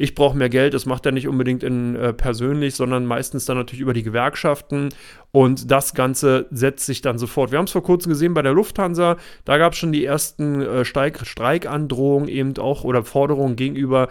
ich 0.00 0.14
brauche 0.14 0.36
mehr 0.36 0.48
Geld. 0.48 0.72
Das 0.72 0.86
macht 0.86 1.04
er 1.04 1.12
nicht 1.12 1.28
unbedingt 1.28 1.62
in, 1.62 1.94
äh, 1.94 2.14
persönlich, 2.14 2.74
sondern 2.74 3.04
meistens 3.04 3.44
dann 3.44 3.58
natürlich 3.58 3.82
über 3.82 3.92
die 3.92 4.02
Gewerkschaften. 4.02 4.88
Und 5.30 5.70
das 5.70 5.92
Ganze 5.92 6.46
setzt 6.50 6.86
sich 6.86 7.02
dann 7.02 7.18
sofort. 7.18 7.50
Wir 7.50 7.58
haben 7.58 7.66
es 7.66 7.72
vor 7.72 7.82
kurzem 7.82 8.08
gesehen 8.08 8.32
bei 8.32 8.40
der 8.40 8.54
Lufthansa. 8.54 9.18
Da 9.44 9.58
gab 9.58 9.74
es 9.74 9.78
schon 9.78 9.92
die 9.92 10.06
ersten 10.06 10.62
äh, 10.62 10.84
Streik 10.86 11.20
Streikandrohungen 11.26 12.30
eben 12.30 12.56
auch 12.56 12.82
oder 12.84 13.04
Forderungen 13.04 13.56
gegenüber 13.56 14.08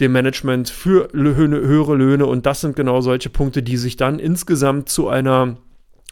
dem 0.00 0.12
Management 0.12 0.70
für 0.70 1.08
höhere 1.12 1.94
Löhne. 1.94 2.26
Und 2.26 2.46
das 2.46 2.60
sind 2.60 2.76
genau 2.76 3.00
solche 3.00 3.30
Punkte, 3.30 3.62
die 3.62 3.76
sich 3.76 3.96
dann 3.96 4.18
insgesamt 4.18 4.88
zu 4.88 5.08
einer 5.08 5.56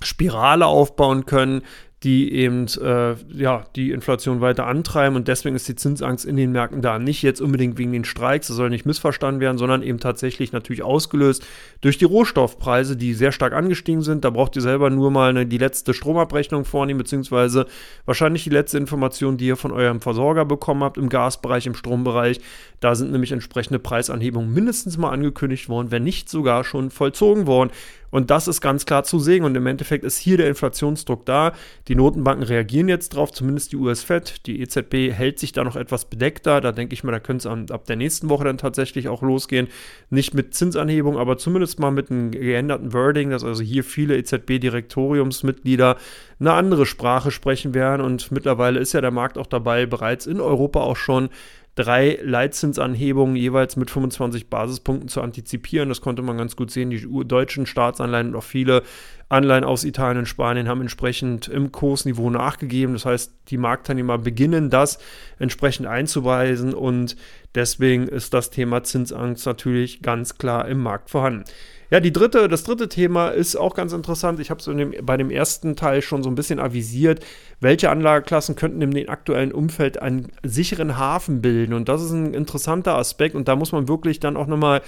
Spirale 0.02 0.66
aufbauen 0.66 1.26
können, 1.26 1.62
die 2.05 2.33
eben 2.33 2.67
äh, 2.81 3.17
ja, 3.35 3.64
die 3.75 3.90
Inflation 3.90 4.40
weiter 4.40 4.67
antreiben 4.67 5.17
und 5.17 5.26
deswegen 5.26 5.57
ist 5.57 5.67
die 5.67 5.75
Zinsangst 5.75 6.25
in 6.25 6.37
den 6.37 6.52
Märkten 6.52 6.81
da. 6.81 7.00
Nicht 7.00 7.23
jetzt 7.23 7.40
unbedingt 7.40 7.76
wegen 7.76 7.93
den 7.93 8.05
Streiks, 8.05 8.47
das 8.47 8.57
soll 8.57 8.71
nicht 8.71 8.87
missverstanden 8.87 9.40
werden, 9.40 9.59
sondern 9.59 9.83
eben 9.83 9.99
tatsächlich 9.99 10.52
natürlich 10.52 10.85
ausgelöst 10.85 11.45
durch 11.81 11.99
die 11.99 12.05
Rohstoffpreise, 12.05 12.97
die 12.97 13.14
sehr 13.14 13.33
stark 13.33 13.52
angestiegen 13.52 14.02
sind. 14.02 14.25
Da 14.25 14.31
braucht 14.31 14.55
ihr 14.55 14.62
selber 14.62 14.90
nur 14.90 15.11
mal 15.11 15.31
eine, 15.31 15.45
die 15.45 15.59
letzte 15.59 15.93
Stromabrechnung 15.93 16.64
vornehmen, 16.64 16.99
beziehungsweise 16.99 17.67
wahrscheinlich 18.07 18.45
die 18.45 18.50
letzte 18.50 18.78
Information, 18.78 19.37
die 19.37 19.47
ihr 19.47 19.57
von 19.57 19.73
eurem 19.73 20.00
Versorger 20.00 20.45
bekommen 20.45 20.85
habt 20.85 20.99
im 20.99 21.09
Gasbereich, 21.09 21.67
im 21.67 21.75
Strombereich. 21.75 22.40
Da 22.78 22.95
sind 22.95 23.11
nämlich 23.11 23.33
entsprechende 23.33 23.81
Preisanhebungen 23.81 24.55
mindestens 24.55 24.99
mal 24.99 25.11
angekündigt 25.11 25.69
worden, 25.69 25.90
wenn 25.90 26.05
nicht 26.05 26.28
sogar 26.28 26.62
schon 26.62 26.90
vollzogen 26.90 27.49
worden. 27.49 27.71
Und 28.11 28.31
das 28.31 28.49
ist 28.49 28.61
ganz 28.61 28.87
klar 28.87 29.05
zu 29.05 29.19
sehen. 29.19 29.45
Und 29.45 29.57
im 29.57 29.67
Endeffekt 29.67 30.05
ist 30.05 30.19
hier 30.19 30.37
der 30.37 30.49
Inflationsdruck 30.49 31.27
da. 31.27 31.53
Die 31.88 31.95
Notenbanken 31.95 32.45
reagieren 32.45 32.88
jetzt 32.88 33.11
drauf, 33.11 33.33
zumindest 33.33 33.73
die 33.73 33.77
US-Fed. 33.77 34.47
Die 34.47 34.61
EZB 34.61 35.12
hält 35.12 35.38
sich 35.38 35.53
da 35.53 35.65
noch 35.65 35.77
etwas 35.77 36.07
bedeckter. 36.07 36.61
Da 36.61 36.73
denke 36.73 36.95
ich 36.95 37.05
mal, 37.05 37.12
da 37.12 37.21
könnte 37.21 37.49
es 37.49 37.71
ab 37.71 37.87
der 37.87 37.97
nächsten 37.97 38.29
Woche 38.29 38.45
dann 38.45 38.59
tatsächlich 38.59 39.09
auch 39.09 39.23
losgehen. 39.23 39.69
Nicht 40.11 40.35
mit 40.35 40.55
Zinsanhebung, 40.55 41.19
aber 41.19 41.38
zumindest 41.38 41.79
mal 41.79 41.91
mit 41.91 42.11
einem 42.11 42.31
geänderten 42.31 42.93
Wording, 42.93 43.31
dass 43.31 43.45
also 43.45 43.62
hier 43.62 43.85
viele 43.85 44.17
EZB-Direktoriumsmitglieder 44.17 45.97
eine 46.41 46.53
andere 46.53 46.87
Sprache 46.87 47.31
sprechen 47.31 47.75
werden. 47.75 48.05
Und 48.05 48.31
mittlerweile 48.31 48.81
ist 48.81 48.93
ja 48.93 49.00
der 49.00 49.11
Markt 49.11 49.38
auch 49.38 49.47
dabei, 49.47 49.87
bereits 49.87 50.27
in 50.27 50.41
Europa 50.41 50.81
auch 50.81 50.97
schon 50.97 51.29
drei 51.78 52.18
Leitzinsanhebungen 52.23 53.37
jeweils 53.37 53.76
mit 53.76 53.88
25 53.88 54.50
Basispunkten 54.50 55.08
zu 55.08 55.23
antizipieren. 55.23 55.88
Das 55.88 56.00
konnte 56.00 56.23
man 56.23 56.37
ganz 56.37 56.56
gut 56.56 56.73
sehen. 56.73 56.90
Die 56.90 57.06
deutschen 57.25 57.66
Staatsanleihen 57.66 58.30
und 58.30 58.37
auch 58.37 58.42
viele 58.42 58.82
Anleihen 59.28 59.62
aus 59.62 59.85
Italien 59.85 60.18
und 60.18 60.26
Spanien 60.26 60.68
haben 60.68 60.80
entsprechend 60.80 61.47
im 61.47 61.70
Kursniveau 61.70 62.30
nachgegeben. 62.30 62.94
Das 62.94 63.04
heißt, 63.04 63.32
die 63.49 63.58
Marktteilnehmer 63.58 64.18
beginnen 64.18 64.70
das 64.70 64.99
entsprechend 65.38 65.87
einzuweisen 65.87 66.75
und 66.75 67.14
deswegen 67.55 68.09
ist 68.09 68.35
das 68.35 68.50
Thema 68.50 68.83
Zinsangst 68.83 69.47
natürlich 69.47 70.02
ganz 70.02 70.38
klar 70.38 70.69
im 70.69 70.78
Markt 70.78 71.11
vorhanden. 71.11 71.45
Ja, 71.90 72.00
die 72.00 72.12
dritte, 72.12 72.49
das 72.49 72.64
dritte 72.64 72.90
Thema 72.90 73.28
ist 73.28 73.57
auch 73.57 73.75
ganz 73.75 73.95
interessant. 73.95 74.40
Ich 74.40 74.50
habe 74.50 74.61
es 74.61 74.69
bei 75.07 75.17
dem 75.17 75.31
ersten 75.31 75.75
Teil 75.75 76.02
schon 76.02 76.23
so 76.23 76.28
ein 76.28 76.35
bisschen 76.35 76.61
avisiert. 76.61 77.25
Welche 77.61 77.88
Anlageklassen 77.88 78.57
könnten 78.57 78.83
in 78.83 78.90
dem 78.90 79.09
aktuellen 79.09 79.52
Umfeld 79.52 80.00
einen 80.00 80.31
sicheren 80.43 80.99
Hafen 80.99 81.40
bilden? 81.40 81.73
Und 81.73 81.88
das 81.88 82.02
ist 82.02 82.11
ein 82.11 82.35
interessanter 82.35 82.97
Aspekt. 82.97 83.35
Und 83.35 83.49
da 83.49 83.57
muss 83.57 83.73
man 83.73 83.88
wirklich 83.88 84.21
dann 84.21 84.37
auch 84.37 84.47
nochmal 84.47 84.83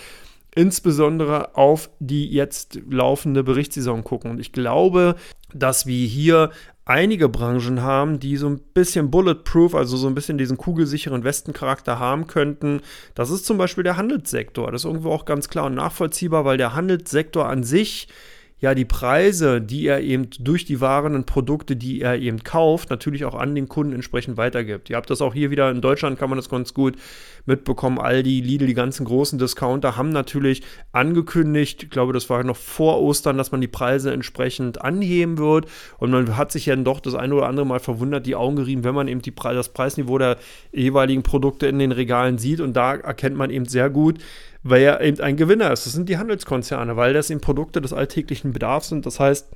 insbesondere 0.55 1.57
auf 1.57 1.89
die 2.01 2.29
jetzt 2.29 2.81
laufende 2.91 3.45
Berichtssaison 3.45 4.05
gucken. 4.05 4.33
Und 4.33 4.41
ich 4.41 4.53
glaube, 4.53 5.17
dass 5.55 5.87
wir 5.87 6.07
hier 6.07 6.51
einige 6.91 7.29
Branchen 7.29 7.83
haben, 7.83 8.19
die 8.19 8.37
so 8.37 8.49
ein 8.49 8.59
bisschen 8.59 9.13
bulletproof, 9.13 9.77
also 9.77 9.97
so 9.97 10.09
ein 10.09 10.15
bisschen 10.17 10.39
diesen 10.39 10.57
kugelsicheren 10.57 11.23
Westencharakter 11.23 12.01
haben 12.01 12.27
könnten. 12.27 12.81
Das 13.15 13.31
ist 13.31 13.47
zum 13.47 13.59
Beispiel 13.59 13.85
der 13.85 13.97
Handelssektor. 13.97 14.73
Das 14.73 14.83
ist 14.83 14.87
irgendwo 14.87 15.13
auch 15.13 15.25
ganz 15.25 15.49
klar 15.49 15.67
und 15.67 15.77
nachvollziehbar, 15.77 16.45
weil 16.45 16.57
der 16.57 16.75
Handelssektor 16.75 17.49
an 17.49 17.63
sich 17.63 18.09
ja 18.61 18.75
die 18.75 18.85
Preise, 18.85 19.61
die 19.61 19.87
er 19.87 20.03
eben 20.03 20.29
durch 20.39 20.67
die 20.67 20.81
Waren 20.81 21.15
und 21.15 21.27
Produkte, 21.27 21.77
die 21.77 22.03
er 22.03 22.19
eben 22.19 22.45
kauft, 22.45 22.91
natürlich 22.91 23.25
auch 23.25 23.35
an 23.35 23.55
den 23.55 23.69
Kunden 23.69 23.95
entsprechend 23.95 24.37
weitergibt. 24.37 24.91
Ihr 24.91 24.97
habt 24.97 25.09
das 25.09 25.23
auch 25.23 25.33
hier 25.33 25.51
wieder 25.51 25.71
in 25.71 25.81
Deutschland, 25.81 26.19
kann 26.19 26.29
man 26.29 26.37
das 26.37 26.51
ganz 26.51 26.75
gut 26.75 26.97
mitbekommen. 27.47 27.99
Aldi, 27.99 28.41
Lidl, 28.41 28.67
die 28.67 28.75
ganzen 28.75 29.07
großen 29.07 29.39
Discounter 29.39 29.97
haben 29.97 30.11
natürlich 30.11 30.63
angekündigt, 30.93 31.85
ich 31.85 31.91
glaube, 31.91 32.13
das 32.13 32.29
war 32.29 32.45
noch 32.45 32.57
vor 32.57 33.01
Ostern, 33.01 33.39
dass 33.39 33.51
man 33.51 33.63
die 33.63 33.69
Preise 33.69 34.13
entsprechend 34.13 34.83
anheben 34.83 35.39
wird. 35.39 35.67
Und 35.99 36.11
man 36.11 36.37
hat 36.37 36.53
sich 36.53 36.67
ja 36.67 36.77
doch 36.77 37.01
das 37.01 37.15
eine 37.15 37.35
oder 37.35 37.49
andere 37.49 37.67
Mal 37.67 37.81
verwundert, 37.81 38.27
die 38.27 38.37
Augen 38.37 38.57
gerieben, 38.57 38.85
wenn 38.85 38.95
man 38.95 39.09
eben 39.09 39.23
die 39.23 39.35
das 39.35 39.71
Preisniveau 39.71 40.19
der 40.19 40.37
jeweiligen 40.71 41.23
Produkte 41.23 41.67
in 41.67 41.79
den 41.79 41.93
Regalen 41.93 42.37
sieht. 42.37 42.61
Und 42.61 42.75
da 42.75 42.95
erkennt 42.95 43.37
man 43.37 43.49
eben 43.49 43.65
sehr 43.65 43.89
gut, 43.89 44.19
weil 44.63 44.83
er 44.83 45.01
eben 45.01 45.21
ein 45.21 45.37
Gewinner 45.37 45.73
ist. 45.73 45.87
Das 45.87 45.93
sind 45.93 46.09
die 46.09 46.19
Handelskonzerne, 46.19 46.97
weil 46.97 47.13
das 47.13 47.31
eben 47.31 47.41
Produkte 47.41 47.81
des 47.81 47.93
alltäglichen 47.93 48.53
Bedarfs 48.53 48.89
sind. 48.89 49.07
Das 49.07 49.21
heißt, 49.21 49.49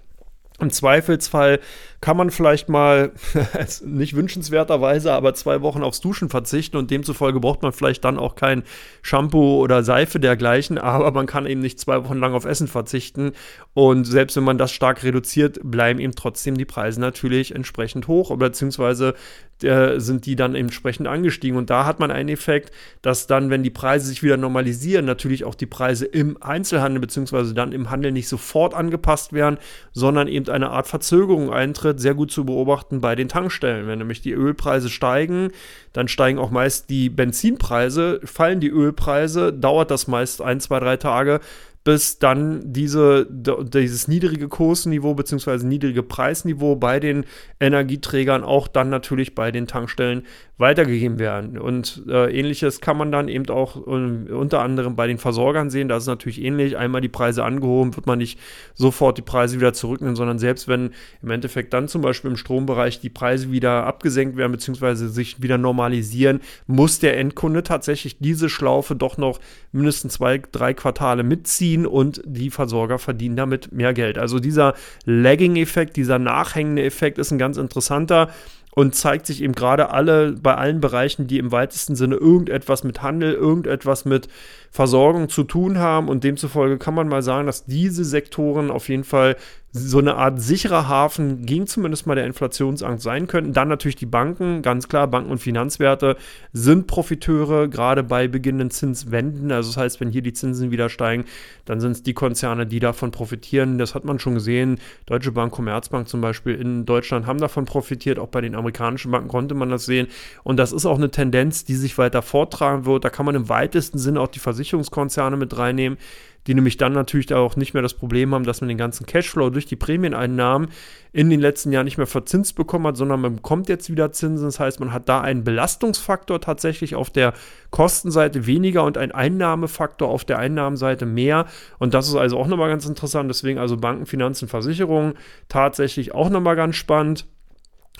im 0.60 0.70
Zweifelsfall 0.70 1.60
kann 2.04 2.18
man 2.18 2.30
vielleicht 2.30 2.68
mal, 2.68 3.12
nicht 3.82 4.14
wünschenswerterweise, 4.14 5.10
aber 5.14 5.32
zwei 5.32 5.62
Wochen 5.62 5.82
aufs 5.82 6.02
Duschen 6.02 6.28
verzichten 6.28 6.76
und 6.76 6.90
demzufolge 6.90 7.40
braucht 7.40 7.62
man 7.62 7.72
vielleicht 7.72 8.04
dann 8.04 8.18
auch 8.18 8.34
kein 8.34 8.62
Shampoo 9.00 9.56
oder 9.62 9.82
Seife 9.82 10.20
dergleichen, 10.20 10.76
aber 10.76 11.12
man 11.12 11.24
kann 11.24 11.46
eben 11.46 11.62
nicht 11.62 11.80
zwei 11.80 12.04
Wochen 12.04 12.18
lang 12.18 12.34
auf 12.34 12.44
Essen 12.44 12.68
verzichten 12.68 13.32
und 13.72 14.04
selbst 14.04 14.36
wenn 14.36 14.44
man 14.44 14.58
das 14.58 14.70
stark 14.70 15.02
reduziert, 15.02 15.58
bleiben 15.62 15.98
eben 15.98 16.14
trotzdem 16.14 16.58
die 16.58 16.66
Preise 16.66 17.00
natürlich 17.00 17.54
entsprechend 17.54 18.06
hoch, 18.06 18.36
beziehungsweise 18.36 19.14
äh, 19.62 20.00
sind 20.00 20.26
die 20.26 20.36
dann 20.36 20.54
entsprechend 20.54 21.06
angestiegen. 21.06 21.56
Und 21.56 21.70
da 21.70 21.86
hat 21.86 22.00
man 22.00 22.10
einen 22.10 22.28
Effekt, 22.28 22.72
dass 23.02 23.26
dann, 23.26 23.50
wenn 23.50 23.62
die 23.62 23.70
Preise 23.70 24.08
sich 24.08 24.22
wieder 24.22 24.36
normalisieren, 24.36 25.04
natürlich 25.04 25.44
auch 25.44 25.54
die 25.54 25.66
Preise 25.66 26.06
im 26.06 26.42
Einzelhandel 26.42 27.00
beziehungsweise 27.00 27.54
dann 27.54 27.72
im 27.72 27.90
Handel 27.90 28.12
nicht 28.12 28.28
sofort 28.28 28.74
angepasst 28.74 29.32
werden, 29.32 29.58
sondern 29.92 30.28
eben 30.28 30.48
eine 30.48 30.70
Art 30.70 30.86
Verzögerung 30.88 31.52
eintritt, 31.52 31.93
sehr 32.00 32.14
gut 32.14 32.30
zu 32.30 32.44
beobachten 32.44 33.00
bei 33.00 33.14
den 33.14 33.28
Tankstellen. 33.28 33.86
Wenn 33.86 33.98
nämlich 33.98 34.20
die 34.20 34.32
Ölpreise 34.32 34.88
steigen, 34.88 35.50
dann 35.92 36.08
steigen 36.08 36.38
auch 36.38 36.50
meist 36.50 36.90
die 36.90 37.08
Benzinpreise, 37.10 38.20
fallen 38.24 38.60
die 38.60 38.70
Ölpreise, 38.70 39.52
dauert 39.52 39.90
das 39.90 40.06
meist 40.06 40.42
ein, 40.42 40.60
zwei, 40.60 40.80
drei 40.80 40.96
Tage, 40.96 41.40
bis 41.84 42.18
dann 42.18 42.72
diese, 42.72 43.26
dieses 43.30 44.08
niedrige 44.08 44.48
Kursniveau 44.48 45.12
bzw. 45.14 45.66
niedrige 45.66 46.02
Preisniveau 46.02 46.76
bei 46.76 46.98
den 46.98 47.26
Energieträgern 47.60 48.42
auch 48.42 48.68
dann 48.68 48.88
natürlich 48.88 49.34
bei 49.34 49.52
den 49.52 49.66
Tankstellen 49.66 50.22
weitergegeben 50.56 51.18
werden. 51.18 51.58
Und 51.58 52.04
äh, 52.08 52.32
ähnliches 52.32 52.80
kann 52.80 52.96
man 52.96 53.12
dann 53.12 53.28
eben 53.28 53.50
auch 53.50 53.76
äh, 53.76 54.30
unter 54.32 54.62
anderem 54.62 54.96
bei 54.96 55.06
den 55.06 55.18
Versorgern 55.18 55.68
sehen. 55.68 55.88
Da 55.88 55.98
ist 55.98 56.06
natürlich 56.06 56.40
ähnlich. 56.40 56.78
Einmal 56.78 57.02
die 57.02 57.08
Preise 57.08 57.44
angehoben, 57.44 57.94
wird 57.96 58.06
man 58.06 58.18
nicht 58.18 58.38
sofort 58.72 59.18
die 59.18 59.22
Preise 59.22 59.56
wieder 59.56 59.74
zurücknehmen, 59.74 60.16
sondern 60.16 60.38
selbst 60.38 60.68
wenn 60.68 60.92
im 61.22 61.30
Endeffekt 61.30 61.74
dann 61.74 61.88
zum 61.88 62.00
Beispiel 62.00 62.30
im 62.30 62.36
Strombereich 62.38 63.00
die 63.00 63.10
Preise 63.10 63.50
wieder 63.50 63.84
abgesenkt 63.84 64.36
werden 64.36 64.52
bzw. 64.52 65.08
sich 65.08 65.42
wieder 65.42 65.58
normalisieren, 65.58 66.40
muss 66.66 66.98
der 66.98 67.18
Endkunde 67.18 67.62
tatsächlich 67.62 68.18
diese 68.18 68.48
Schlaufe 68.48 68.94
doch 68.96 69.18
noch 69.18 69.40
mindestens 69.72 70.14
zwei, 70.14 70.40
drei 70.50 70.72
Quartale 70.72 71.24
mitziehen 71.24 71.73
ziehen 71.74 71.86
und 71.86 72.22
die 72.24 72.50
Versorger 72.50 72.98
verdienen 72.98 73.36
damit 73.36 73.72
mehr 73.72 73.92
Geld. 73.92 74.18
Also 74.18 74.38
dieser 74.38 74.74
Lagging-Effekt, 75.04 75.96
dieser 75.96 76.18
nachhängende 76.18 76.84
Effekt 76.84 77.18
ist 77.18 77.30
ein 77.30 77.38
ganz 77.38 77.56
interessanter 77.56 78.30
und 78.70 78.94
zeigt 78.94 79.26
sich 79.26 79.42
eben 79.42 79.54
gerade 79.54 79.90
alle 79.90 80.32
bei 80.32 80.54
allen 80.56 80.80
Bereichen, 80.80 81.26
die 81.28 81.38
im 81.38 81.52
weitesten 81.52 81.94
Sinne 81.94 82.16
irgendetwas 82.16 82.82
mit 82.82 83.02
Handel, 83.02 83.32
irgendetwas 83.32 84.04
mit 84.04 84.28
Versorgung 84.70 85.28
zu 85.28 85.44
tun 85.44 85.78
haben. 85.78 86.08
Und 86.08 86.24
demzufolge 86.24 86.78
kann 86.78 86.94
man 86.94 87.08
mal 87.08 87.22
sagen, 87.22 87.46
dass 87.46 87.66
diese 87.66 88.04
Sektoren 88.04 88.70
auf 88.70 88.88
jeden 88.88 89.04
Fall 89.04 89.36
so 89.76 89.98
eine 89.98 90.14
Art 90.14 90.40
sicherer 90.40 90.86
Hafen 90.86 91.46
gegen 91.46 91.66
zumindest 91.66 92.06
mal 92.06 92.14
der 92.14 92.26
Inflationsangst 92.26 93.02
sein 93.02 93.26
könnten. 93.26 93.52
Dann 93.52 93.66
natürlich 93.66 93.96
die 93.96 94.06
Banken, 94.06 94.62
ganz 94.62 94.86
klar, 94.86 95.08
Banken 95.08 95.32
und 95.32 95.38
Finanzwerte 95.38 96.16
sind 96.52 96.86
Profiteure, 96.86 97.66
gerade 97.66 98.04
bei 98.04 98.28
beginnenden 98.28 98.70
Zinswenden. 98.70 99.50
Also 99.50 99.70
das 99.70 99.76
heißt, 99.76 100.00
wenn 100.00 100.10
hier 100.10 100.22
die 100.22 100.32
Zinsen 100.32 100.70
wieder 100.70 100.88
steigen, 100.88 101.24
dann 101.64 101.80
sind 101.80 101.90
es 101.90 102.02
die 102.04 102.14
Konzerne, 102.14 102.66
die 102.66 102.78
davon 102.78 103.10
profitieren. 103.10 103.76
Das 103.78 103.96
hat 103.96 104.04
man 104.04 104.20
schon 104.20 104.34
gesehen. 104.34 104.78
Deutsche 105.06 105.32
Bank, 105.32 105.52
Commerzbank 105.52 106.08
zum 106.08 106.20
Beispiel 106.20 106.54
in 106.54 106.86
Deutschland 106.86 107.26
haben 107.26 107.40
davon 107.40 107.64
profitiert. 107.64 108.20
Auch 108.20 108.28
bei 108.28 108.42
den 108.42 108.54
amerikanischen 108.54 109.10
Banken 109.10 109.28
konnte 109.28 109.56
man 109.56 109.70
das 109.70 109.86
sehen. 109.86 110.06
Und 110.44 110.56
das 110.56 110.70
ist 110.70 110.86
auch 110.86 110.98
eine 110.98 111.10
Tendenz, 111.10 111.64
die 111.64 111.74
sich 111.74 111.98
weiter 111.98 112.22
forttragen 112.22 112.86
wird. 112.86 113.04
Da 113.04 113.10
kann 113.10 113.26
man 113.26 113.34
im 113.34 113.48
weitesten 113.48 113.98
Sinne 113.98 114.20
auch 114.20 114.28
die 114.28 114.38
Versicherungskonzerne 114.38 115.36
mit 115.36 115.58
reinnehmen 115.58 115.98
die 116.46 116.54
nämlich 116.54 116.76
dann 116.76 116.92
natürlich 116.92 117.32
auch 117.32 117.56
nicht 117.56 117.74
mehr 117.74 117.82
das 117.82 117.94
Problem 117.94 118.34
haben, 118.34 118.44
dass 118.44 118.60
man 118.60 118.68
den 118.68 118.78
ganzen 118.78 119.06
Cashflow 119.06 119.50
durch 119.50 119.66
die 119.66 119.76
Prämieneinnahmen 119.76 120.68
in 121.12 121.30
den 121.30 121.40
letzten 121.40 121.72
Jahren 121.72 121.84
nicht 121.84 121.96
mehr 121.96 122.06
verzinst 122.06 122.56
bekommen 122.56 122.86
hat, 122.86 122.96
sondern 122.96 123.20
man 123.20 123.36
bekommt 123.36 123.68
jetzt 123.68 123.88
wieder 123.88 124.12
Zinsen. 124.12 124.46
Das 124.46 124.60
heißt, 124.60 124.80
man 124.80 124.92
hat 124.92 125.08
da 125.08 125.20
einen 125.20 125.44
Belastungsfaktor 125.44 126.40
tatsächlich 126.40 126.94
auf 126.96 127.10
der 127.10 127.32
Kostenseite 127.70 128.46
weniger 128.46 128.84
und 128.84 128.98
einen 128.98 129.12
Einnahmefaktor 129.12 130.08
auf 130.08 130.24
der 130.24 130.38
Einnahmenseite 130.38 131.06
mehr. 131.06 131.46
Und 131.78 131.94
das 131.94 132.08
ist 132.08 132.16
also 132.16 132.38
auch 132.38 132.46
nochmal 132.46 132.68
ganz 132.68 132.84
interessant. 132.84 133.30
Deswegen 133.30 133.58
also 133.58 133.76
Banken, 133.76 134.06
Finanzen, 134.06 134.48
Versicherungen 134.48 135.14
tatsächlich 135.48 136.14
auch 136.14 136.30
nochmal 136.30 136.56
ganz 136.56 136.76
spannend. 136.76 137.26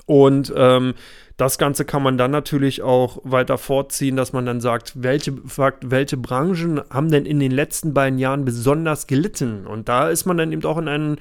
Und 0.07 0.53
ähm, 0.57 0.95
das 1.37 1.59
Ganze 1.59 1.85
kann 1.85 2.03
man 2.03 2.17
dann 2.17 2.31
natürlich 2.31 2.83
auch 2.83 3.19
weiter 3.25 3.59
vorziehen, 3.59 4.17
dass 4.17 4.33
man 4.33 4.47
dann 4.47 4.61
sagt, 4.61 4.93
welche, 5.03 5.35
welche 5.81 6.17
Branchen 6.17 6.81
haben 6.91 7.11
denn 7.11 7.27
in 7.27 7.41
den 7.41 7.51
letzten 7.51 7.93
beiden 7.93 8.19
Jahren 8.19 8.45
besonders 8.45 9.09
gelitten? 9.09 9.67
Und 9.67 9.89
da 9.89 10.09
ist 10.11 10.27
man 10.27 10.37
dann 10.37 10.53
eben 10.53 10.65
auch 10.65 10.79
in 10.79 10.87
einen 10.87 11.19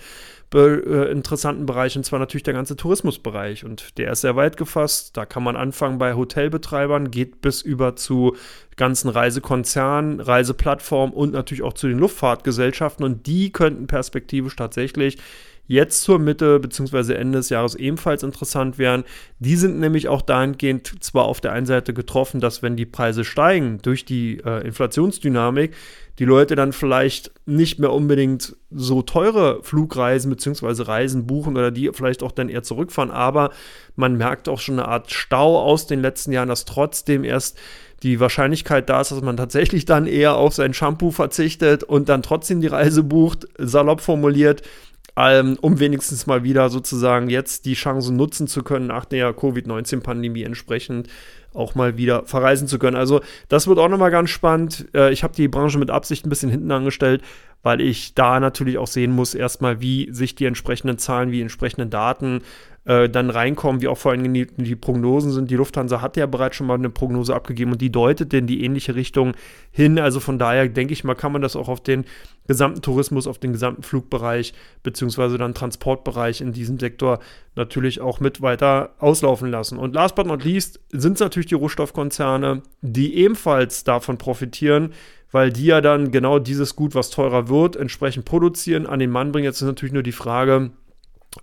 äh, 0.53 1.12
interessanten 1.12 1.65
Bereich, 1.65 1.98
und 1.98 2.06
zwar 2.06 2.20
natürlich 2.20 2.44
der 2.44 2.53
ganze 2.53 2.75
Tourismusbereich. 2.75 3.65
Und 3.65 3.98
der 3.98 4.12
ist 4.12 4.22
sehr 4.22 4.36
weit 4.36 4.56
gefasst. 4.56 5.18
Da 5.18 5.25
kann 5.25 5.42
man 5.42 5.56
anfangen 5.56 5.98
bei 5.98 6.13
Hotelbetreibern, 6.13 7.10
geht 7.10 7.42
bis 7.42 7.63
über 7.63 7.96
zu 7.96 8.36
ganzen 8.75 9.10
Reisekonzernen, 9.10 10.20
Reiseplattformen 10.20 11.15
und 11.15 11.34
natürlich 11.34 11.63
auch 11.63 11.74
zu 11.74 11.88
den 11.88 11.98
Luftfahrtgesellschaften. 11.98 13.03
Und 13.03 13.25
die 13.25 13.51
könnten 13.51 13.88
perspektivisch 13.88 14.56
tatsächlich 14.56 15.18
jetzt 15.67 16.01
zur 16.01 16.20
Mitte 16.20 16.60
bzw. 16.60 17.13
Ende 17.13 17.39
des 17.39 17.50
Jahres 17.50 17.75
ebenfalls 17.75 18.24
interessant 18.24 18.77
wären. 18.77 19.03
Die 19.39 19.55
sind 19.55 19.79
nämlich 19.79 20.08
auch 20.08 20.22
dahingehend 20.22 21.03
zwar 21.03 21.25
auf 21.25 21.41
der 21.41 21.53
einen 21.53 21.65
Seite 21.65 21.93
getroffen, 21.93 22.41
dass 22.41 22.62
wenn 22.62 22.75
die 22.75 22.86
Preise 22.86 23.24
steigen 23.24 23.79
durch 23.82 24.05
die 24.05 24.39
äh, 24.46 24.65
Inflationsdynamik, 24.65 25.74
die 26.20 26.25
Leute 26.25 26.55
dann 26.55 26.74
vielleicht 26.74 27.32
nicht 27.46 27.79
mehr 27.79 27.91
unbedingt 27.91 28.55
so 28.70 29.01
teure 29.01 29.63
Flugreisen 29.63 30.29
bzw. 30.29 30.84
Reisen 30.84 31.25
buchen 31.25 31.58
oder 31.58 31.72
die 31.72 31.89
vielleicht 31.93 32.22
auch 32.22 32.32
dann 32.32 32.50
eher 32.50 32.62
zurückfahren. 32.62 33.10
Aber 33.10 33.51
man 33.96 34.15
merkt 34.15 34.48
auch 34.48 34.60
schon 34.60 34.79
eine 34.79 34.88
Art 34.88 35.12
Stau 35.12 35.60
aus 35.60 35.88
den 35.88 36.01
letzten 36.01 36.32
Jahren, 36.32 36.50
dass 36.50 36.65
trotzdem 36.65 37.24
erst 37.24 37.58
die 38.03 38.20
Wahrscheinlichkeit 38.20 38.89
da 38.89 39.01
ist, 39.01 39.12
dass 39.12 39.22
man 39.22 39.38
tatsächlich 39.38 39.86
dann 39.86 40.05
eher 40.05 40.36
auf 40.36 40.53
sein 40.53 40.74
Shampoo 40.74 41.12
verzichtet 41.12 41.84
und 41.84 42.10
dann 42.10 42.22
trotzdem 42.22 42.60
die 42.60 42.67
Reise 42.67 43.01
bucht, 43.01 43.48
salopp 43.58 44.01
formuliert, 44.01 44.62
um 45.15 45.79
wenigstens 45.79 46.25
mal 46.25 46.43
wieder 46.43 46.70
sozusagen 46.70 47.29
jetzt 47.29 47.65
die 47.65 47.75
Chance 47.75 48.13
nutzen 48.13 48.48
zu 48.48 48.63
können, 48.63 48.88
nach 48.88 49.05
der 49.05 49.34
Covid-19-Pandemie 49.34 50.43
entsprechend 50.43 51.08
auch 51.53 51.75
mal 51.75 51.98
wieder 51.98 52.25
verreisen 52.25 52.67
zu 52.67 52.79
können. 52.79 52.98
Also 52.98 53.22
das 53.48 53.67
wird 53.67 53.77
auch 53.77 53.89
nochmal 53.89 54.12
ganz 54.12 54.32
spannend. 54.32 54.88
Äh, 54.93 55.13
ich 55.13 55.24
habe 55.24 55.36
die 55.36 55.48
Branche 55.48 55.77
mit 55.77 55.91
Absicht 55.91 56.25
ein 56.25 56.29
bisschen 56.29 56.50
hinten 56.50 56.72
angestellt, 56.72 57.22
weil 57.62 57.79
ich 57.79 58.15
da 58.15 58.39
natürlich 58.39 58.77
auch 58.77 58.88
sehen 58.88 59.12
muss, 59.12 59.36
erstmal, 59.36 59.79
wie 59.79 60.12
sich 60.12 60.36
die 60.36 60.46
entsprechenden 60.46 60.98
Zahlen, 60.98 61.32
wie 61.32 61.41
entsprechenden 61.41 61.89
Daten 61.91 62.41
äh, 62.86 63.10
dann 63.10 63.30
reinkommen, 63.30 63.82
wie 63.82 63.88
auch 63.88 63.98
vor 63.98 64.12
allem 64.12 64.34
die, 64.34 64.46
die, 64.46 64.75
Prognosen 64.75 65.32
sind. 65.32 65.50
Die 65.50 65.56
Lufthansa 65.56 66.02
hat 66.02 66.18
ja 66.18 66.25
bereits 66.25 66.58
schon 66.58 66.68
mal 66.68 66.74
eine 66.74 66.90
Prognose 66.90 67.34
abgegeben 67.34 67.72
und 67.72 67.82
die 67.82 67.92
deutet 67.92 68.34
in 68.34 68.46
die 68.46 68.63
ähnliche 68.63 68.96
Richtung 68.96 69.34
hin. 69.72 70.00
Also 70.00 70.20
von 70.20 70.38
daher 70.38 70.68
denke 70.68 70.92
ich 70.92 71.06
mal, 71.06 71.16
kann 71.16 71.32
man 71.32 71.42
das 71.42 71.56
auch 71.56 71.70
auf 71.70 71.82
den 71.82 72.04
gesamten 72.46 72.82
Tourismus, 72.82 73.25
auf 73.25 73.38
den 73.38 73.54
gesamten 73.54 73.84
Flugbereich 73.84 74.54
beziehungsweise 74.84 75.38
dann 75.38 75.54
Transportbereich 75.54 76.42
in 76.42 76.52
diesem 76.52 76.78
Sektor 76.78 77.20
natürlich 77.56 78.02
auch 78.02 78.20
mit 78.20 78.42
weiter 78.42 78.96
auslaufen 79.00 79.50
lassen. 79.50 79.78
Und 79.78 79.96
last 79.96 80.16
but 80.16 80.28
not 80.28 80.44
least 80.44 80.82
sind 80.92 81.13
es 81.13 81.20
natürlich 81.22 81.48
die 81.48 81.56
Rohstoffkonzerne, 81.56 82.63
die 82.82 83.16
ebenfalls 83.16 83.86
davon 83.86 84.18
profitieren, 84.18 84.92
weil 85.32 85.54
die 85.54 85.66
ja 85.66 85.80
dann 85.80 86.12
genau 86.12 86.38
dieses 86.38 86.75
Gut, 86.75 86.96
was 86.96 87.10
teurer 87.10 87.48
wird, 87.48 87.78
entsprechend 87.78 88.25
produzieren, 88.25 88.86
an 88.86 89.00
den 89.00 89.10
Mann 89.10 89.32
bringen. 89.32 89.46
Jetzt 89.46 89.62
ist 89.62 89.68
natürlich 89.68 89.94
nur 89.94 90.04
die 90.04 90.12
Frage, 90.12 90.72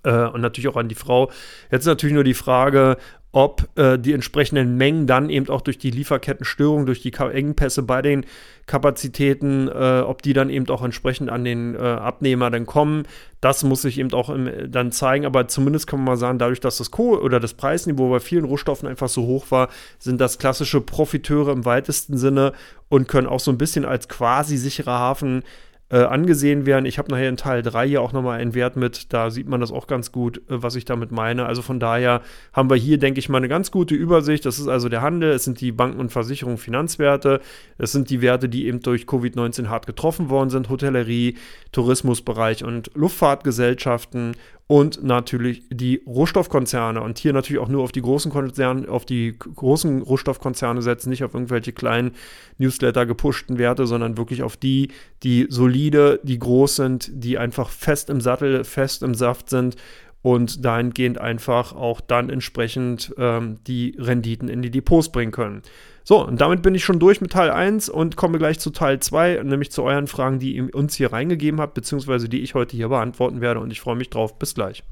äh, 0.04 0.26
und 0.26 0.40
natürlich 0.40 0.68
auch 0.68 0.76
an 0.76 0.88
die 0.88 0.94
Frau. 0.94 1.30
Jetzt 1.70 1.82
ist 1.82 1.86
natürlich 1.86 2.14
nur 2.14 2.24
die 2.24 2.34
Frage, 2.34 2.96
ob 3.32 3.68
äh, 3.78 3.96
die 3.96 4.12
entsprechenden 4.12 4.76
Mengen 4.76 5.06
dann 5.06 5.30
eben 5.30 5.48
auch 5.50 5.60
durch 5.60 5.78
die 5.78 5.90
Lieferkettenstörung, 5.90 6.86
durch 6.86 7.00
die 7.00 7.12
Engpässe 7.12 7.84
bei 7.84 8.02
den 8.02 8.26
Kapazitäten, 8.66 9.68
äh, 9.68 10.00
ob 10.00 10.22
die 10.22 10.32
dann 10.32 10.50
eben 10.50 10.68
auch 10.68 10.82
entsprechend 10.82 11.30
an 11.30 11.44
den 11.44 11.76
äh, 11.76 11.78
Abnehmer 11.78 12.50
dann 12.50 12.66
kommen. 12.66 13.04
Das 13.40 13.62
muss 13.62 13.82
sich 13.82 13.98
eben 13.98 14.12
auch 14.14 14.30
im, 14.30 14.50
dann 14.70 14.90
zeigen, 14.90 15.26
aber 15.26 15.46
zumindest 15.46 15.86
kann 15.86 16.00
man 16.00 16.06
mal 16.06 16.16
sagen, 16.16 16.38
dadurch, 16.38 16.60
dass 16.60 16.78
das 16.78 16.90
Kohl 16.90 17.18
oder 17.18 17.38
das 17.38 17.54
Preisniveau 17.54 18.10
bei 18.10 18.20
vielen 18.20 18.44
Rohstoffen 18.44 18.88
einfach 18.88 19.08
so 19.08 19.22
hoch 19.22 19.50
war, 19.50 19.68
sind 20.00 20.20
das 20.20 20.38
klassische 20.38 20.80
Profiteure 20.80 21.52
im 21.52 21.64
weitesten 21.64 22.18
Sinne 22.18 22.52
und 22.88 23.06
können 23.06 23.28
auch 23.28 23.40
so 23.40 23.52
ein 23.52 23.58
bisschen 23.58 23.84
als 23.84 24.08
quasi 24.08 24.56
sicherer 24.56 24.98
Hafen 24.98 25.44
äh, 25.90 25.98
angesehen 25.98 26.66
werden. 26.66 26.86
Ich 26.86 26.98
habe 26.98 27.10
nachher 27.10 27.28
in 27.28 27.36
Teil 27.36 27.62
3 27.62 27.88
hier 27.88 28.02
auch 28.02 28.12
nochmal 28.12 28.38
einen 28.38 28.54
Wert 28.54 28.76
mit, 28.76 29.12
da 29.12 29.30
sieht 29.30 29.48
man 29.48 29.60
das 29.60 29.72
auch 29.72 29.86
ganz 29.86 30.12
gut, 30.12 30.38
äh, 30.48 30.62
was 30.62 30.76
ich 30.76 30.84
damit 30.84 31.10
meine. 31.10 31.46
Also 31.46 31.62
von 31.62 31.80
daher 31.80 32.22
haben 32.52 32.70
wir 32.70 32.76
hier, 32.76 32.98
denke 32.98 33.18
ich 33.18 33.28
mal, 33.28 33.38
eine 33.38 33.48
ganz 33.48 33.70
gute 33.70 33.94
Übersicht. 33.94 34.46
Das 34.46 34.58
ist 34.58 34.68
also 34.68 34.88
der 34.88 35.02
Handel, 35.02 35.30
es 35.30 35.44
sind 35.44 35.60
die 35.60 35.72
Banken 35.72 36.00
und 36.00 36.10
Versicherungen, 36.12 36.58
Finanzwerte, 36.58 37.40
es 37.78 37.92
sind 37.92 38.10
die 38.10 38.22
Werte, 38.22 38.48
die 38.48 38.66
eben 38.66 38.80
durch 38.80 39.04
Covid-19 39.04 39.68
hart 39.68 39.86
getroffen 39.86 40.30
worden 40.30 40.50
sind, 40.50 40.68
Hotellerie, 40.68 41.36
Tourismusbereich 41.72 42.64
und 42.64 42.90
Luftfahrtgesellschaften 42.94 44.36
und 44.70 45.02
natürlich 45.02 45.64
die 45.68 46.00
Rohstoffkonzerne. 46.06 47.02
Und 47.02 47.18
hier 47.18 47.32
natürlich 47.32 47.60
auch 47.60 47.68
nur 47.68 47.82
auf 47.82 47.90
die 47.90 48.02
großen 48.02 48.30
Konzerne, 48.30 48.88
auf 48.88 49.04
die 49.04 49.36
großen 49.36 50.00
Rohstoffkonzerne 50.00 50.80
setzen, 50.80 51.10
nicht 51.10 51.24
auf 51.24 51.34
irgendwelche 51.34 51.72
kleinen 51.72 52.12
Newsletter 52.56 53.04
gepushten 53.04 53.58
Werte, 53.58 53.88
sondern 53.88 54.16
wirklich 54.16 54.44
auf 54.44 54.56
die, 54.56 54.92
die 55.24 55.48
solide, 55.50 56.20
die 56.22 56.38
groß 56.38 56.76
sind, 56.76 57.10
die 57.12 57.36
einfach 57.36 57.68
fest 57.68 58.10
im 58.10 58.20
Sattel, 58.20 58.62
fest 58.62 59.02
im 59.02 59.14
Saft 59.14 59.50
sind 59.50 59.74
und 60.22 60.64
dahingehend 60.64 61.20
einfach 61.20 61.74
auch 61.74 62.00
dann 62.00 62.30
entsprechend 62.30 63.14
ähm, 63.16 63.58
die 63.66 63.96
Renditen 63.98 64.48
in 64.48 64.62
die 64.62 64.70
Depots 64.70 65.10
bringen 65.10 65.32
können. 65.32 65.62
So, 66.04 66.26
und 66.26 66.40
damit 66.40 66.62
bin 66.62 66.74
ich 66.74 66.84
schon 66.84 66.98
durch 66.98 67.20
mit 67.20 67.32
Teil 67.32 67.50
1 67.50 67.88
und 67.88 68.16
komme 68.16 68.38
gleich 68.38 68.58
zu 68.58 68.70
Teil 68.70 69.00
2, 69.00 69.42
nämlich 69.44 69.70
zu 69.70 69.82
euren 69.82 70.06
Fragen, 70.06 70.38
die 70.38 70.56
ihr 70.56 70.74
uns 70.74 70.94
hier 70.94 71.12
reingegeben 71.12 71.60
habt, 71.60 71.74
beziehungsweise 71.74 72.28
die 72.28 72.40
ich 72.40 72.54
heute 72.54 72.76
hier 72.76 72.88
beantworten 72.88 73.40
werde. 73.40 73.60
Und 73.60 73.70
ich 73.70 73.80
freue 73.80 73.96
mich 73.96 74.10
drauf. 74.10 74.38
Bis 74.38 74.54
gleich. 74.54 74.82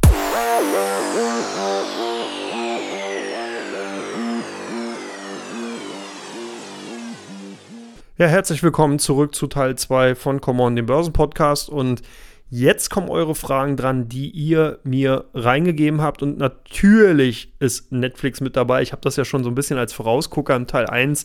Ja, 8.18 8.26
herzlich 8.26 8.62
willkommen 8.62 8.98
zurück 8.98 9.34
zu 9.34 9.46
Teil 9.46 9.76
2 9.76 10.14
von 10.14 10.40
Come 10.40 10.62
On, 10.62 10.74
dem 10.74 10.86
Börsenpodcast. 10.86 11.68
Und 11.68 12.02
Jetzt 12.50 12.88
kommen 12.88 13.10
eure 13.10 13.34
Fragen 13.34 13.76
dran, 13.76 14.08
die 14.08 14.30
ihr 14.30 14.78
mir 14.82 15.26
reingegeben 15.34 16.00
habt. 16.00 16.22
Und 16.22 16.38
natürlich 16.38 17.52
ist 17.58 17.92
Netflix 17.92 18.40
mit 18.40 18.56
dabei. 18.56 18.80
Ich 18.80 18.92
habe 18.92 19.02
das 19.02 19.16
ja 19.16 19.24
schon 19.24 19.44
so 19.44 19.50
ein 19.50 19.54
bisschen 19.54 19.78
als 19.78 19.92
Vorausgucker 19.92 20.56
im 20.56 20.66
Teil 20.66 20.86
1 20.86 21.24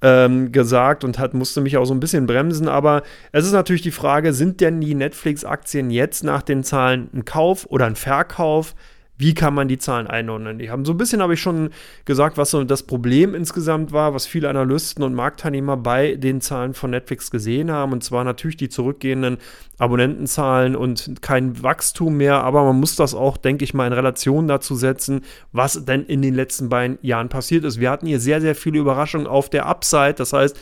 ähm, 0.00 0.52
gesagt 0.52 1.04
und 1.04 1.18
hat, 1.18 1.34
musste 1.34 1.60
mich 1.60 1.76
auch 1.76 1.84
so 1.84 1.92
ein 1.92 2.00
bisschen 2.00 2.26
bremsen. 2.26 2.68
Aber 2.68 3.02
es 3.32 3.44
ist 3.44 3.52
natürlich 3.52 3.82
die 3.82 3.90
Frage, 3.90 4.32
sind 4.32 4.62
denn 4.62 4.80
die 4.80 4.94
Netflix-Aktien 4.94 5.90
jetzt 5.90 6.24
nach 6.24 6.42
den 6.42 6.64
Zahlen 6.64 7.10
ein 7.12 7.26
Kauf 7.26 7.66
oder 7.66 7.84
ein 7.84 7.96
Verkauf? 7.96 8.74
Wie 9.18 9.34
kann 9.34 9.54
man 9.54 9.68
die 9.68 9.78
Zahlen 9.78 10.06
einordnen? 10.06 10.58
Die 10.58 10.70
haben 10.70 10.84
so 10.84 10.92
ein 10.92 10.98
bisschen, 10.98 11.22
habe 11.22 11.34
ich 11.34 11.40
schon 11.40 11.70
gesagt, 12.04 12.36
was 12.36 12.50
so 12.50 12.62
das 12.64 12.82
Problem 12.82 13.34
insgesamt 13.34 13.92
war, 13.92 14.14
was 14.14 14.26
viele 14.26 14.48
Analysten 14.48 15.02
und 15.02 15.14
Marktteilnehmer 15.14 15.76
bei 15.76 16.16
den 16.16 16.40
Zahlen 16.40 16.74
von 16.74 16.90
Netflix 16.90 17.30
gesehen 17.30 17.70
haben. 17.70 17.92
Und 17.92 18.04
zwar 18.04 18.24
natürlich 18.24 18.56
die 18.56 18.68
zurückgehenden 18.68 19.38
Abonnentenzahlen 19.78 20.76
und 20.76 21.22
kein 21.22 21.62
Wachstum 21.62 22.16
mehr. 22.16 22.44
Aber 22.44 22.64
man 22.64 22.78
muss 22.78 22.96
das 22.96 23.14
auch, 23.14 23.36
denke 23.38 23.64
ich 23.64 23.72
mal, 23.72 23.86
in 23.86 23.92
Relation 23.94 24.48
dazu 24.48 24.74
setzen, 24.74 25.22
was 25.52 25.84
denn 25.84 26.04
in 26.04 26.20
den 26.20 26.34
letzten 26.34 26.68
beiden 26.68 26.98
Jahren 27.00 27.28
passiert 27.28 27.64
ist. 27.64 27.80
Wir 27.80 27.90
hatten 27.90 28.06
hier 28.06 28.20
sehr, 28.20 28.40
sehr 28.40 28.54
viele 28.54 28.78
Überraschungen 28.78 29.26
auf 29.26 29.48
der 29.48 29.66
Upside. 29.66 30.14
Das 30.14 30.32
heißt, 30.32 30.58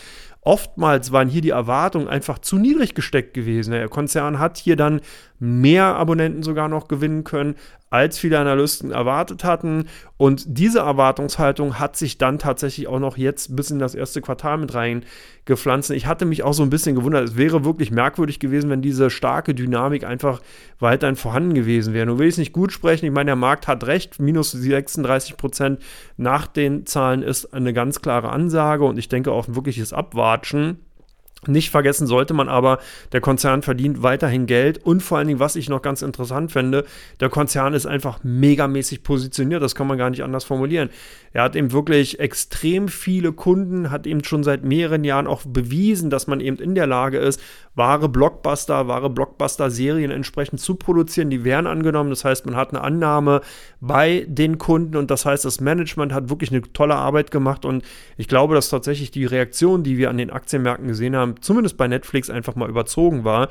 Oftmals 0.47 1.11
waren 1.11 1.29
hier 1.29 1.41
die 1.41 1.51
Erwartungen 1.51 2.07
einfach 2.07 2.39
zu 2.39 2.59
niedrig 2.59 2.95
gesteckt 2.95 3.33
gewesen. 3.33 3.71
Der 3.71 3.89
Konzern 3.89 4.39
hat 4.39 4.59
hier 4.59 4.77
dann 4.77 5.01
mehr 5.45 5.97
Abonnenten 5.97 6.43
sogar 6.43 6.69
noch 6.69 6.89
gewinnen 6.89 7.23
können, 7.25 7.55
als 7.91 8.19
viele 8.19 8.39
Analysten 8.39 8.91
erwartet 8.91 9.45
hatten. 9.45 9.87
Und 10.17 10.45
diese 10.47 10.81
Erwartungshaltung 10.81 11.79
hat 11.79 11.97
sich 11.97 12.19
dann 12.19 12.39
tatsächlich 12.39 12.89
auch 12.89 12.99
noch 12.99 13.17
jetzt 13.17 13.55
bis 13.55 13.71
in 13.71 13.79
das 13.79 13.95
erste 13.95 14.21
Quartal 14.21 14.59
mit 14.59 14.75
reingepflanzt. 14.75 15.91
Ich 15.91 16.07
hatte 16.07 16.25
mich 16.25 16.43
auch 16.43 16.55
so 16.55 16.65
ein 16.65 16.71
bisschen 16.71 16.97
gewundert. 16.97 17.29
Es 17.29 17.37
wäre 17.37 17.65
wirklich 17.65 17.93
merkwürdig 17.93 18.41
gewesen, 18.41 18.69
wenn 18.71 18.83
diese 18.83 19.11
starke 19.11 19.55
Dynamik 19.55 20.03
einfach 20.03 20.41
weiterhin 20.81 21.17
vorhanden 21.17 21.55
gewesen 21.55 21.95
wäre. 21.95 22.07
Nun 22.07 22.19
will 22.19 22.27
ich 22.27 22.35
es 22.35 22.39
nicht 22.39 22.53
gut 22.53 22.73
sprechen. 22.73 23.07
Ich 23.07 23.13
meine, 23.13 23.29
der 23.29 23.37
Markt 23.37 23.69
hat 23.69 23.87
recht. 23.87 24.19
Minus 24.19 24.51
36 24.51 25.37
Prozent 25.37 25.81
nach 26.17 26.47
den 26.49 26.87
Zahlen 26.87 27.23
ist 27.23 27.55
eine 27.55 27.73
ganz 27.73 28.03
klare 28.03 28.31
Ansage 28.31 28.85
und 28.85 28.99
ich 28.99 29.09
denke 29.09 29.31
auch 29.31 29.47
ein 29.47 29.55
wirkliches 29.55 29.93
Abwatschen. 29.93 30.79
Nicht 31.49 31.71
vergessen 31.71 32.07
sollte 32.07 32.35
man 32.35 32.49
aber, 32.49 32.79
der 33.13 33.21
Konzern 33.21 33.63
verdient 33.63 34.03
weiterhin 34.03 34.47
Geld 34.47 34.79
und 34.85 35.03
vor 35.03 35.19
allen 35.19 35.29
Dingen, 35.29 35.41
was 35.41 35.57
ich 35.57 35.69
noch 35.69 35.83
ganz 35.83 36.03
interessant 36.03 36.53
finde, 36.53 36.85
der 37.21 37.29
Konzern 37.29 37.75
ist 37.75 37.87
einfach 37.87 38.21
megamäßig 38.23 39.03
positioniert, 39.03 39.63
das 39.63 39.75
kann 39.75 39.87
man 39.87 39.99
gar 39.99 40.11
nicht 40.11 40.23
anders 40.23 40.45
formulieren. 40.45 40.91
Er 41.35 41.43
hat 41.43 41.57
eben 41.57 41.73
wirklich 41.73 42.21
extrem 42.21 42.87
viele 42.87 43.33
Kunden, 43.33 43.91
hat 43.91 44.07
eben 44.07 44.23
schon 44.23 44.45
seit 44.45 44.63
mehreren 44.63 45.03
Jahren 45.03 45.27
auch 45.27 45.43
bewiesen, 45.45 46.09
dass 46.09 46.29
man 46.29 46.39
eben 46.39 46.59
in 46.59 46.77
der 46.77 46.87
Lage 46.87 47.19
ist, 47.19 47.43
wahre 47.75 48.09
Blockbuster, 48.09 48.87
wahre 48.87 49.11
Blockbuster-Serien 49.11 50.13
entsprechend 50.13 50.61
zu 50.61 50.77
produzieren. 50.77 51.31
Die 51.31 51.43
werden 51.43 51.67
angenommen, 51.67 52.11
das 52.11 52.25
heißt, 52.25 52.47
man 52.47 52.55
hat 52.55 52.71
eine 52.71 52.83
Annahme 52.83 53.41
bei 53.81 54.25
den 54.29 54.59
Kunden 54.59 54.97
und 54.97 55.11
das 55.11 55.27
heißt, 55.27 55.45
das 55.45 55.61
Management 55.61 56.13
hat 56.13 56.31
wirklich 56.31 56.53
eine 56.53 56.63
tolle 56.73 56.95
Arbeit 56.95 57.33
gemacht 57.33 57.65
und 57.65 57.85
ich 58.17 58.29
glaube, 58.29 58.55
dass 58.55 58.69
tatsächlich 58.69 59.11
die 59.11 59.25
Reaktion, 59.25 59.83
die 59.83 59.99
wir 59.99 60.11
an 60.11 60.19
den 60.19 60.31
Aktienmärkten 60.31 60.87
gesehen 60.87 61.17
haben, 61.17 61.35
zumindest 61.41 61.77
bei 61.77 61.89
Netflix 61.89 62.31
einfach 62.31 62.55
mal 62.55 62.71
überzogen 62.71 63.25
war. 63.25 63.49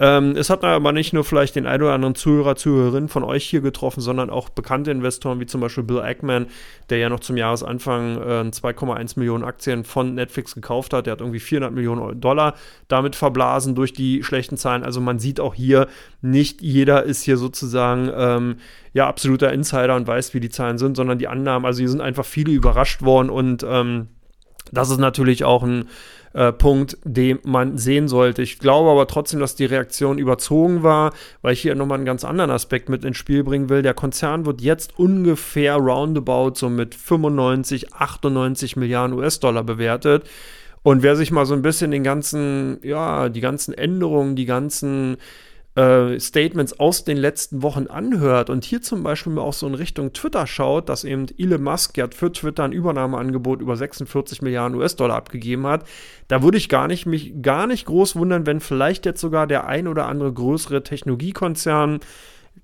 Ähm, 0.00 0.34
es 0.34 0.48
hat 0.48 0.64
aber 0.64 0.92
nicht 0.92 1.12
nur 1.12 1.24
vielleicht 1.24 1.56
den 1.56 1.66
ein 1.66 1.82
oder 1.82 1.92
anderen 1.92 2.14
Zuhörer, 2.14 2.56
Zuhörerin 2.56 3.08
von 3.08 3.22
euch 3.22 3.44
hier 3.44 3.60
getroffen, 3.60 4.00
sondern 4.00 4.30
auch 4.30 4.48
bekannte 4.48 4.90
Investoren 4.90 5.40
wie 5.40 5.46
zum 5.46 5.60
Beispiel 5.60 5.84
Bill 5.84 6.00
Ackman, 6.00 6.46
der 6.88 6.96
ja 6.96 7.10
noch 7.10 7.20
zum 7.20 7.36
Jahresanfang 7.36 8.16
äh, 8.16 8.50
2,1 8.50 9.18
Millionen 9.18 9.44
Aktien 9.44 9.84
von 9.84 10.14
Netflix 10.14 10.54
gekauft 10.54 10.94
hat. 10.94 11.04
Der 11.04 11.12
hat 11.12 11.20
irgendwie 11.20 11.38
400 11.38 11.74
Millionen 11.74 12.18
Dollar 12.18 12.54
damit 12.88 13.14
verblasen 13.14 13.74
durch 13.74 13.92
die 13.92 14.22
schlechten 14.22 14.56
Zahlen. 14.56 14.84
Also 14.84 15.02
man 15.02 15.18
sieht 15.18 15.38
auch 15.38 15.54
hier, 15.54 15.86
nicht 16.22 16.62
jeder 16.62 17.02
ist 17.02 17.22
hier 17.22 17.36
sozusagen 17.36 18.10
ähm, 18.16 18.56
ja 18.94 19.06
absoluter 19.06 19.52
Insider 19.52 19.96
und 19.96 20.06
weiß, 20.06 20.32
wie 20.32 20.40
die 20.40 20.48
Zahlen 20.48 20.78
sind, 20.78 20.96
sondern 20.96 21.18
die 21.18 21.28
Annahmen, 21.28 21.66
also 21.66 21.80
hier 21.80 21.90
sind 21.90 22.00
einfach 22.00 22.24
viele 22.24 22.52
überrascht 22.52 23.02
worden 23.02 23.28
und 23.28 23.66
ähm, 23.68 24.08
das 24.72 24.90
ist 24.90 24.98
natürlich 24.98 25.44
auch 25.44 25.62
ein 25.62 25.88
äh, 26.32 26.52
Punkt, 26.52 26.98
den 27.04 27.38
man 27.44 27.78
sehen 27.78 28.08
sollte. 28.08 28.42
Ich 28.42 28.58
glaube 28.58 28.90
aber 28.90 29.06
trotzdem, 29.06 29.40
dass 29.40 29.56
die 29.56 29.64
Reaktion 29.64 30.18
überzogen 30.18 30.82
war, 30.82 31.12
weil 31.42 31.54
ich 31.54 31.62
hier 31.62 31.74
nochmal 31.74 31.98
einen 31.98 32.04
ganz 32.04 32.24
anderen 32.24 32.50
Aspekt 32.50 32.88
mit 32.88 33.04
ins 33.04 33.16
Spiel 33.16 33.42
bringen 33.42 33.68
will. 33.68 33.82
Der 33.82 33.94
Konzern 33.94 34.46
wird 34.46 34.60
jetzt 34.60 34.98
ungefähr 34.98 35.76
roundabout 35.76 36.52
so 36.54 36.68
mit 36.68 36.94
95, 36.94 37.94
98 37.94 38.76
Milliarden 38.76 39.18
US-Dollar 39.18 39.64
bewertet. 39.64 40.28
Und 40.82 41.02
wer 41.02 41.16
sich 41.16 41.30
mal 41.30 41.46
so 41.46 41.54
ein 41.54 41.62
bisschen 41.62 41.90
den 41.90 42.04
ganzen, 42.04 42.78
ja, 42.82 43.28
die 43.28 43.40
ganzen 43.40 43.74
Änderungen, 43.74 44.34
die 44.34 44.46
ganzen 44.46 45.18
äh, 45.76 46.18
Statements 46.18 46.78
aus 46.80 47.04
den 47.04 47.16
letzten 47.16 47.62
Wochen 47.62 47.86
anhört 47.86 48.50
und 48.50 48.64
hier 48.64 48.82
zum 48.82 49.02
Beispiel 49.02 49.38
auch 49.38 49.52
so 49.52 49.66
in 49.66 49.74
Richtung 49.74 50.12
Twitter 50.12 50.46
schaut, 50.46 50.88
dass 50.88 51.04
eben 51.04 51.26
Elon 51.38 51.62
Musk 51.62 51.96
ja 51.96 52.08
für 52.10 52.32
Twitter 52.32 52.64
ein 52.64 52.72
Übernahmeangebot 52.72 53.60
über 53.60 53.76
46 53.76 54.42
Milliarden 54.42 54.76
US-Dollar 54.76 55.16
abgegeben 55.16 55.66
hat, 55.66 55.84
da 56.28 56.42
würde 56.42 56.58
ich 56.58 56.68
gar 56.68 56.88
nicht, 56.88 57.06
mich 57.06 57.40
gar 57.42 57.66
nicht 57.66 57.86
groß 57.86 58.16
wundern, 58.16 58.46
wenn 58.46 58.60
vielleicht 58.60 59.06
jetzt 59.06 59.20
sogar 59.20 59.46
der 59.46 59.66
ein 59.66 59.86
oder 59.86 60.06
andere 60.06 60.32
größere 60.32 60.82
Technologiekonzern 60.82 62.00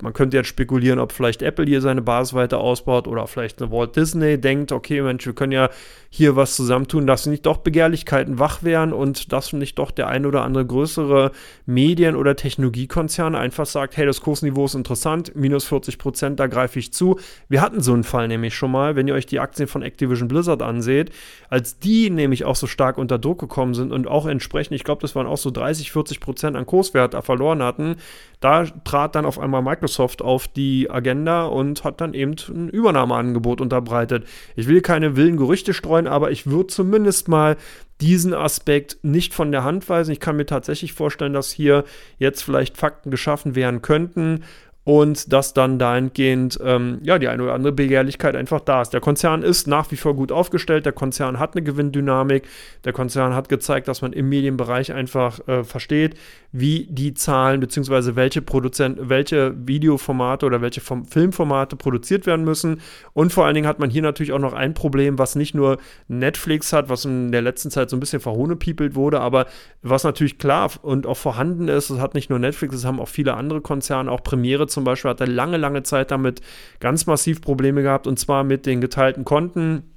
man 0.02 0.12
könnte 0.12 0.36
jetzt 0.36 0.48
spekulieren, 0.48 0.98
ob 0.98 1.12
vielleicht 1.12 1.42
Apple 1.42 1.64
hier 1.64 1.80
seine 1.80 2.02
Basis 2.02 2.34
weiter 2.34 2.58
ausbaut 2.58 3.08
oder 3.08 3.26
vielleicht 3.26 3.62
eine 3.62 3.70
Walt 3.70 3.96
Disney 3.96 4.38
denkt, 4.38 4.72
okay, 4.72 5.00
Mensch, 5.00 5.24
wir 5.24 5.34
können 5.34 5.52
ja 5.52 5.70
hier 6.10 6.36
was 6.36 6.56
zusammentun, 6.56 7.06
dass 7.06 7.26
nicht 7.26 7.46
doch 7.46 7.58
Begehrlichkeiten 7.58 8.38
wach 8.38 8.62
wären 8.62 8.92
und 8.92 9.32
dass 9.32 9.52
nicht 9.52 9.78
doch 9.78 9.90
der 9.90 10.08
ein 10.08 10.26
oder 10.26 10.42
andere 10.42 10.64
größere 10.64 11.32
Medien- 11.66 12.16
oder 12.16 12.36
Technologiekonzern 12.36 13.34
einfach 13.34 13.66
sagt, 13.66 13.96
hey, 13.96 14.06
das 14.06 14.20
Kursniveau 14.20 14.66
ist 14.66 14.74
interessant, 14.74 15.32
minus 15.34 15.64
40 15.64 15.98
Prozent, 15.98 16.40
da 16.40 16.46
greife 16.46 16.78
ich 16.78 16.92
zu. 16.92 17.18
Wir 17.48 17.60
hatten 17.60 17.80
so 17.80 17.92
einen 17.92 18.04
Fall 18.04 18.28
nämlich 18.28 18.54
schon 18.54 18.70
mal, 18.70 18.96
wenn 18.96 19.08
ihr 19.08 19.14
euch 19.14 19.26
die 19.26 19.40
Aktien 19.40 19.68
von 19.68 19.82
Activision 19.82 20.28
Blizzard 20.28 20.62
anseht, 20.62 21.10
als 21.48 21.78
die 21.78 22.10
nämlich 22.10 22.44
auch 22.44 22.56
so 22.56 22.66
stark 22.66 22.98
unter 22.98 23.18
Druck 23.18 23.40
gekommen 23.40 23.74
sind 23.74 23.92
und 23.92 24.06
auch 24.06 24.26
entsprechend, 24.26 24.74
ich 24.76 24.84
glaube, 24.84 25.02
das 25.02 25.14
waren 25.14 25.26
auch 25.26 25.38
so 25.38 25.50
30, 25.50 25.92
40 25.92 26.20
Prozent 26.20 26.56
an 26.56 26.66
Kurswert 26.66 27.14
verloren 27.24 27.62
hatten, 27.62 27.96
da 28.40 28.64
trat 28.64 29.14
dann 29.14 29.24
auf 29.24 29.38
einmal 29.38 29.62
Microsoft 29.76 30.22
auf 30.22 30.48
die 30.48 30.90
Agenda 30.90 31.46
und 31.46 31.84
hat 31.84 32.00
dann 32.00 32.14
eben 32.14 32.34
ein 32.48 32.68
Übernahmeangebot 32.68 33.60
unterbreitet. 33.60 34.26
Ich 34.56 34.68
will 34.68 34.80
keine 34.80 35.16
wilden 35.16 35.36
Gerüchte 35.36 35.74
streuen, 35.74 36.06
aber 36.06 36.30
ich 36.30 36.46
würde 36.46 36.68
zumindest 36.68 37.28
mal 37.28 37.56
diesen 38.00 38.34
Aspekt 38.34 38.98
nicht 39.02 39.32
von 39.32 39.52
der 39.52 39.64
Hand 39.64 39.88
weisen. 39.88 40.12
Ich 40.12 40.20
kann 40.20 40.36
mir 40.36 40.46
tatsächlich 40.46 40.92
vorstellen, 40.92 41.32
dass 41.32 41.50
hier 41.50 41.84
jetzt 42.18 42.42
vielleicht 42.42 42.76
Fakten 42.76 43.10
geschaffen 43.10 43.54
werden 43.54 43.80
könnten, 43.82 44.44
und 44.86 45.32
dass 45.32 45.52
dann 45.52 45.80
dahingehend 45.80 46.60
ähm, 46.62 47.00
ja 47.02 47.18
die 47.18 47.26
eine 47.26 47.42
oder 47.42 47.54
andere 47.54 47.72
Begehrlichkeit 47.72 48.36
einfach 48.36 48.60
da 48.60 48.82
ist. 48.82 48.90
Der 48.90 49.00
Konzern 49.00 49.42
ist 49.42 49.66
nach 49.66 49.90
wie 49.90 49.96
vor 49.96 50.14
gut 50.14 50.30
aufgestellt, 50.30 50.86
der 50.86 50.92
Konzern 50.92 51.40
hat 51.40 51.56
eine 51.56 51.64
Gewinndynamik, 51.64 52.44
der 52.84 52.92
Konzern 52.92 53.34
hat 53.34 53.48
gezeigt, 53.48 53.88
dass 53.88 54.00
man 54.00 54.12
im 54.12 54.28
Medienbereich 54.28 54.92
einfach 54.92 55.40
äh, 55.48 55.64
versteht, 55.64 56.14
wie 56.52 56.86
die 56.88 57.14
Zahlen 57.14 57.58
bzw. 57.58 58.14
welche 58.14 58.42
Produzenten, 58.42 59.08
welche 59.08 59.54
Videoformate 59.66 60.46
oder 60.46 60.62
welche 60.62 60.80
Form 60.80 61.04
Filmformate 61.04 61.74
produziert 61.74 62.24
werden 62.24 62.44
müssen. 62.44 62.80
Und 63.12 63.32
vor 63.32 63.44
allen 63.44 63.56
Dingen 63.56 63.66
hat 63.66 63.80
man 63.80 63.90
hier 63.90 64.02
natürlich 64.02 64.32
auch 64.32 64.38
noch 64.38 64.52
ein 64.52 64.72
Problem, 64.72 65.18
was 65.18 65.34
nicht 65.34 65.52
nur 65.52 65.78
Netflix 66.06 66.72
hat, 66.72 66.88
was 66.88 67.04
in 67.04 67.32
der 67.32 67.42
letzten 67.42 67.72
Zeit 67.72 67.90
so 67.90 67.96
ein 67.96 68.00
bisschen 68.00 68.20
verhohnepiepelt 68.20 68.94
wurde, 68.94 69.20
aber 69.20 69.46
was 69.82 70.04
natürlich 70.04 70.38
klar 70.38 70.70
und 70.82 71.06
auch 71.06 71.16
vorhanden 71.16 71.66
ist, 71.66 71.90
es 71.90 71.98
hat 71.98 72.14
nicht 72.14 72.30
nur 72.30 72.38
Netflix, 72.38 72.76
es 72.76 72.84
haben 72.84 73.00
auch 73.00 73.08
viele 73.08 73.34
andere 73.34 73.60
Konzerne, 73.60 74.12
auch 74.12 74.22
Premiere 74.22 74.68
zum 74.76 74.84
Beispiel 74.84 75.10
hat 75.10 75.22
er 75.22 75.26
lange, 75.26 75.56
lange 75.56 75.84
Zeit 75.84 76.10
damit 76.10 76.42
ganz 76.80 77.06
massiv 77.06 77.40
Probleme 77.40 77.82
gehabt 77.82 78.06
und 78.06 78.18
zwar 78.18 78.44
mit 78.44 78.66
den 78.66 78.82
geteilten 78.82 79.24
Konten. 79.24 79.95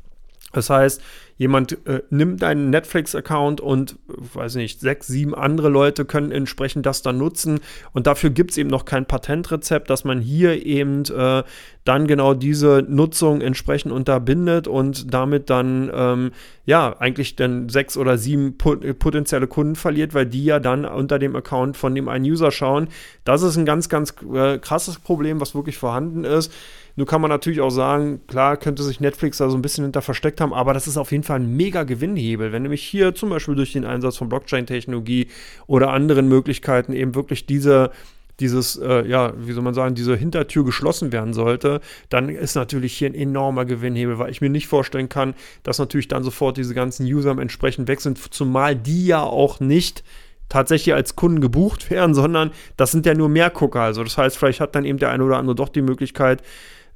Das 0.51 0.69
heißt, 0.69 1.01
jemand 1.37 1.85
äh, 1.87 2.01
nimmt 2.09 2.43
einen 2.43 2.69
Netflix-Account 2.69 3.61
und, 3.61 3.97
weiß 4.07 4.55
nicht, 4.55 4.79
sechs, 4.79 5.07
sieben 5.07 5.33
andere 5.33 5.69
Leute 5.69 6.05
können 6.05 6.31
entsprechend 6.31 6.85
das 6.85 7.01
dann 7.01 7.17
nutzen. 7.17 7.59
Und 7.93 8.07
dafür 8.07 8.29
gibt 8.29 8.51
es 8.51 8.57
eben 8.57 8.69
noch 8.69 8.85
kein 8.85 9.05
Patentrezept, 9.05 9.89
dass 9.89 10.03
man 10.03 10.19
hier 10.19 10.65
eben 10.65 11.03
äh, 11.05 11.43
dann 11.85 12.07
genau 12.07 12.33
diese 12.33 12.83
Nutzung 12.87 13.41
entsprechend 13.41 13.91
unterbindet 13.91 14.67
und 14.67 15.13
damit 15.13 15.49
dann, 15.49 15.89
ähm, 15.93 16.31
ja, 16.65 16.95
eigentlich 16.99 17.35
dann 17.35 17.69
sechs 17.69 17.95
oder 17.95 18.17
sieben 18.17 18.57
potenzielle 18.57 19.47
Kunden 19.47 19.75
verliert, 19.75 20.13
weil 20.13 20.25
die 20.25 20.43
ja 20.43 20.59
dann 20.59 20.83
unter 20.85 21.19
dem 21.19 21.35
Account 21.35 21.77
von 21.77 21.95
dem 21.95 22.09
einen 22.09 22.25
User 22.25 22.51
schauen. 22.51 22.89
Das 23.23 23.43
ist 23.43 23.55
ein 23.55 23.65
ganz, 23.65 23.87
ganz 23.87 24.13
äh, 24.33 24.57
krasses 24.57 24.99
Problem, 24.99 25.39
was 25.39 25.55
wirklich 25.55 25.77
vorhanden 25.77 26.25
ist. 26.25 26.51
Nun 26.95 27.07
kann 27.07 27.21
man 27.21 27.29
natürlich 27.29 27.61
auch 27.61 27.69
sagen, 27.69 28.21
klar 28.27 28.57
könnte 28.57 28.83
sich 28.83 28.99
Netflix 28.99 29.37
da 29.37 29.49
so 29.49 29.57
ein 29.57 29.61
bisschen 29.61 29.83
hinter 29.83 30.01
versteckt 30.01 30.41
haben, 30.41 30.53
aber 30.53 30.73
das 30.73 30.87
ist 30.87 30.97
auf 30.97 31.11
jeden 31.11 31.23
Fall 31.23 31.39
ein 31.39 31.55
mega 31.55 31.83
Gewinnhebel. 31.83 32.51
Wenn 32.51 32.63
nämlich 32.63 32.83
hier 32.83 33.15
zum 33.15 33.29
Beispiel 33.29 33.55
durch 33.55 33.73
den 33.73 33.85
Einsatz 33.85 34.17
von 34.17 34.29
Blockchain-Technologie 34.29 35.27
oder 35.67 35.91
anderen 35.91 36.27
Möglichkeiten 36.27 36.93
eben 36.93 37.15
wirklich 37.15 37.45
diese 37.45 37.91
dieses, 38.39 38.77
äh, 38.77 39.05
ja, 39.07 39.33
wie 39.37 39.51
soll 39.51 39.63
man 39.63 39.73
sagen, 39.73 39.95
diese 39.95 40.15
Hintertür 40.15 40.63
geschlossen 40.63 41.11
werden 41.11 41.33
sollte, 41.33 41.81
dann 42.09 42.29
ist 42.29 42.55
natürlich 42.55 42.93
hier 42.93 43.09
ein 43.09 43.15
enormer 43.15 43.65
Gewinnhebel, 43.65 44.17
weil 44.17 44.31
ich 44.31 44.41
mir 44.41 44.49
nicht 44.49 44.67
vorstellen 44.67 45.09
kann, 45.09 45.33
dass 45.63 45.79
natürlich 45.79 46.07
dann 46.07 46.23
sofort 46.23 46.57
diese 46.57 46.73
ganzen 46.73 47.05
User 47.05 47.37
entsprechend 47.37 47.87
weg 47.87 48.01
sind, 48.01 48.17
zumal 48.33 48.75
die 48.75 49.05
ja 49.05 49.21
auch 49.23 49.59
nicht 49.59 50.03
tatsächlich 50.47 50.95
als 50.95 51.15
Kunden 51.15 51.41
gebucht 51.41 51.89
werden, 51.91 52.13
sondern 52.13 52.51
das 52.77 52.91
sind 52.91 53.05
ja 53.05 53.13
nur 53.13 53.29
Mehrgucker. 53.29 53.81
Also 53.81 54.03
das 54.03 54.17
heißt, 54.17 54.37
vielleicht 54.37 54.61
hat 54.61 54.75
dann 54.75 54.85
eben 54.85 54.99
der 54.99 55.11
eine 55.11 55.23
oder 55.23 55.37
andere 55.37 55.55
doch 55.55 55.69
die 55.69 55.81
Möglichkeit, 55.81 56.41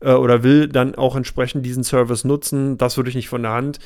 äh, 0.04 0.14
oder 0.14 0.44
will 0.44 0.68
dann 0.68 0.96
auch 0.96 1.16
entsprechend 1.16 1.66
diesen 1.66 1.84
Service 1.84 2.24
nutzen. 2.24 2.78
Das 2.78 2.98
würde 2.98 3.10
ich 3.10 3.16
nicht 3.16 3.30
von 3.30 3.44
der 3.44 3.52
Hand 3.52 3.80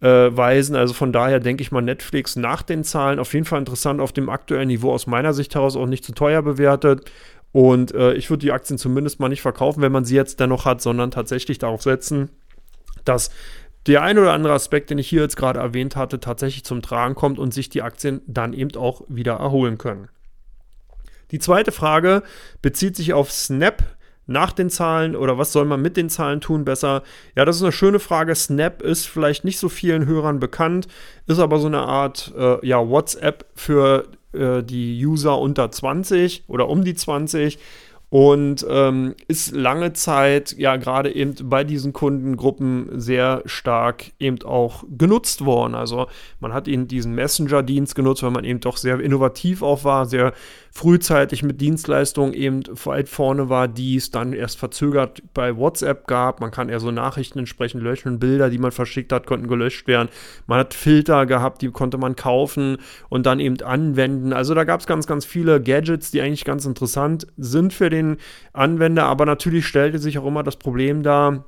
äh, 0.00 0.06
weisen. 0.06 0.76
Also 0.76 0.94
von 0.94 1.12
daher 1.12 1.40
denke 1.40 1.62
ich 1.62 1.72
mal, 1.72 1.82
Netflix 1.82 2.36
nach 2.36 2.62
den 2.62 2.84
Zahlen 2.84 3.18
auf 3.18 3.32
jeden 3.34 3.46
Fall 3.46 3.58
interessant 3.58 4.00
auf 4.00 4.12
dem 4.12 4.28
aktuellen 4.28 4.68
Niveau 4.68 4.92
aus 4.92 5.06
meiner 5.06 5.32
Sicht 5.32 5.54
heraus 5.54 5.76
auch 5.76 5.86
nicht 5.86 6.04
zu 6.04 6.12
teuer 6.12 6.42
bewertet. 6.42 7.10
Und 7.52 7.92
äh, 7.94 8.12
ich 8.14 8.30
würde 8.30 8.42
die 8.42 8.52
Aktien 8.52 8.78
zumindest 8.78 9.20
mal 9.20 9.28
nicht 9.28 9.42
verkaufen, 9.42 9.82
wenn 9.82 9.92
man 9.92 10.04
sie 10.04 10.14
jetzt 10.14 10.40
dennoch 10.40 10.64
hat, 10.64 10.80
sondern 10.80 11.10
tatsächlich 11.10 11.58
darauf 11.58 11.82
setzen, 11.82 12.30
dass 13.04 13.30
der 13.86 14.02
ein 14.02 14.18
oder 14.18 14.32
andere 14.32 14.52
Aspekt, 14.52 14.90
den 14.90 14.98
ich 14.98 15.08
hier 15.08 15.22
jetzt 15.22 15.36
gerade 15.36 15.58
erwähnt 15.58 15.96
hatte, 15.96 16.20
tatsächlich 16.20 16.64
zum 16.64 16.82
Tragen 16.82 17.14
kommt 17.14 17.38
und 17.38 17.52
sich 17.52 17.70
die 17.70 17.82
Aktien 17.82 18.20
dann 18.26 18.52
eben 18.52 18.76
auch 18.76 19.02
wieder 19.08 19.34
erholen 19.34 19.78
können. 19.78 20.08
Die 21.30 21.38
zweite 21.38 21.72
Frage 21.72 22.22
bezieht 22.60 22.96
sich 22.96 23.12
auf 23.12 23.32
Snap 23.32 23.82
nach 24.30 24.52
den 24.52 24.70
Zahlen 24.70 25.16
oder 25.16 25.38
was 25.38 25.52
soll 25.52 25.64
man 25.64 25.82
mit 25.82 25.96
den 25.96 26.08
Zahlen 26.08 26.40
tun 26.40 26.64
besser? 26.64 27.02
Ja, 27.34 27.44
das 27.44 27.56
ist 27.56 27.62
eine 27.62 27.72
schöne 27.72 27.98
Frage. 27.98 28.34
Snap 28.34 28.80
ist 28.80 29.06
vielleicht 29.06 29.44
nicht 29.44 29.58
so 29.58 29.68
vielen 29.68 30.06
Hörern 30.06 30.38
bekannt, 30.38 30.86
ist 31.26 31.40
aber 31.40 31.58
so 31.58 31.66
eine 31.66 31.80
Art 31.80 32.32
äh, 32.38 32.64
ja, 32.66 32.88
WhatsApp 32.88 33.44
für 33.54 34.06
äh, 34.32 34.62
die 34.62 35.04
User 35.04 35.38
unter 35.38 35.70
20 35.70 36.44
oder 36.46 36.68
um 36.68 36.84
die 36.84 36.94
20 36.94 37.58
und 38.10 38.66
ähm, 38.68 39.14
ist 39.28 39.54
lange 39.54 39.92
Zeit 39.92 40.56
ja 40.58 40.74
gerade 40.76 41.14
eben 41.14 41.34
bei 41.48 41.62
diesen 41.62 41.92
Kundengruppen 41.92 43.00
sehr 43.00 43.42
stark 43.46 44.10
eben 44.18 44.42
auch 44.42 44.82
genutzt 44.98 45.44
worden. 45.44 45.76
Also 45.76 46.08
man 46.40 46.52
hat 46.52 46.66
eben 46.66 46.88
diesen 46.88 47.14
Messenger-Dienst 47.14 47.94
genutzt, 47.94 48.24
weil 48.24 48.32
man 48.32 48.44
eben 48.44 48.58
doch 48.58 48.76
sehr 48.76 48.98
innovativ 48.98 49.62
auch 49.62 49.84
war, 49.84 50.06
sehr 50.06 50.32
frühzeitig 50.72 51.42
mit 51.42 51.60
Dienstleistungen 51.60 52.32
eben 52.32 52.62
weit 52.84 53.08
vorne 53.08 53.48
war, 53.48 53.68
die 53.68 53.96
es 53.96 54.10
dann 54.10 54.32
erst 54.32 54.58
verzögert 54.58 55.22
bei 55.34 55.56
WhatsApp 55.56 56.06
gab. 56.06 56.40
Man 56.40 56.50
kann 56.50 56.68
eher 56.68 56.80
so 56.80 56.90
Nachrichten 56.90 57.40
entsprechend 57.40 57.82
löschen, 57.82 58.18
Bilder, 58.18 58.50
die 58.50 58.58
man 58.58 58.70
verschickt 58.70 59.12
hat, 59.12 59.26
konnten 59.26 59.48
gelöscht 59.48 59.88
werden. 59.88 60.08
Man 60.46 60.60
hat 60.60 60.74
Filter 60.74 61.26
gehabt, 61.26 61.62
die 61.62 61.70
konnte 61.70 61.98
man 61.98 62.14
kaufen 62.14 62.78
und 63.08 63.26
dann 63.26 63.40
eben 63.40 63.60
anwenden. 63.60 64.32
Also 64.32 64.54
da 64.54 64.64
gab 64.64 64.80
es 64.80 64.86
ganz, 64.86 65.06
ganz 65.06 65.24
viele 65.24 65.60
Gadgets, 65.60 66.10
die 66.10 66.20
eigentlich 66.20 66.44
ganz 66.44 66.64
interessant 66.64 67.26
sind 67.36 67.72
für 67.72 67.90
den 67.90 68.16
Anwender, 68.52 69.06
aber 69.06 69.26
natürlich 69.26 69.66
stellte 69.66 69.98
sich 69.98 70.18
auch 70.18 70.26
immer 70.26 70.42
das 70.42 70.56
Problem 70.56 71.02
dar, 71.02 71.46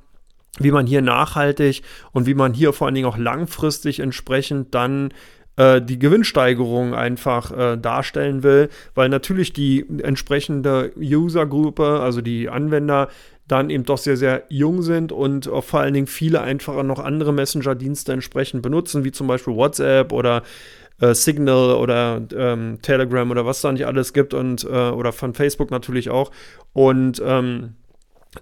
wie 0.59 0.71
man 0.71 0.85
hier 0.85 1.01
nachhaltig 1.01 1.81
und 2.11 2.27
wie 2.27 2.35
man 2.35 2.53
hier 2.53 2.73
vor 2.73 2.87
allen 2.87 2.95
Dingen 2.95 3.07
auch 3.07 3.17
langfristig 3.17 3.99
entsprechend 3.99 4.75
dann 4.75 5.11
äh, 5.55 5.81
die 5.81 5.99
Gewinnsteigerung 5.99 6.93
einfach 6.93 7.51
äh, 7.51 7.77
darstellen 7.77 8.43
will, 8.43 8.69
weil 8.95 9.09
natürlich 9.09 9.53
die 9.53 9.85
entsprechende 10.01 10.91
Usergruppe, 10.97 11.99
also 11.99 12.21
die 12.21 12.49
Anwender, 12.49 13.09
dann 13.47 13.69
eben 13.69 13.83
doch 13.83 13.97
sehr, 13.97 14.15
sehr 14.15 14.43
jung 14.47 14.81
sind 14.81 15.11
und 15.11 15.49
vor 15.59 15.81
allen 15.81 15.93
Dingen 15.93 16.07
viele 16.07 16.41
einfach 16.41 16.81
noch 16.81 16.99
andere 16.99 17.33
Messenger-Dienste 17.33 18.13
entsprechend 18.13 18.61
benutzen, 18.61 19.03
wie 19.03 19.11
zum 19.11 19.27
Beispiel 19.27 19.53
WhatsApp 19.53 20.13
oder 20.13 20.43
äh, 21.01 21.13
Signal 21.13 21.75
oder 21.75 22.21
ähm, 22.35 22.79
Telegram 22.81 23.29
oder 23.29 23.45
was 23.45 23.61
da 23.61 23.71
nicht 23.71 23.85
alles 23.85 24.13
gibt 24.13 24.33
und 24.33 24.63
äh, 24.63 24.67
oder 24.67 25.11
von 25.11 25.33
Facebook 25.33 25.71
natürlich 25.71 26.09
auch. 26.09 26.31
Und 26.71 27.21
ähm, 27.25 27.75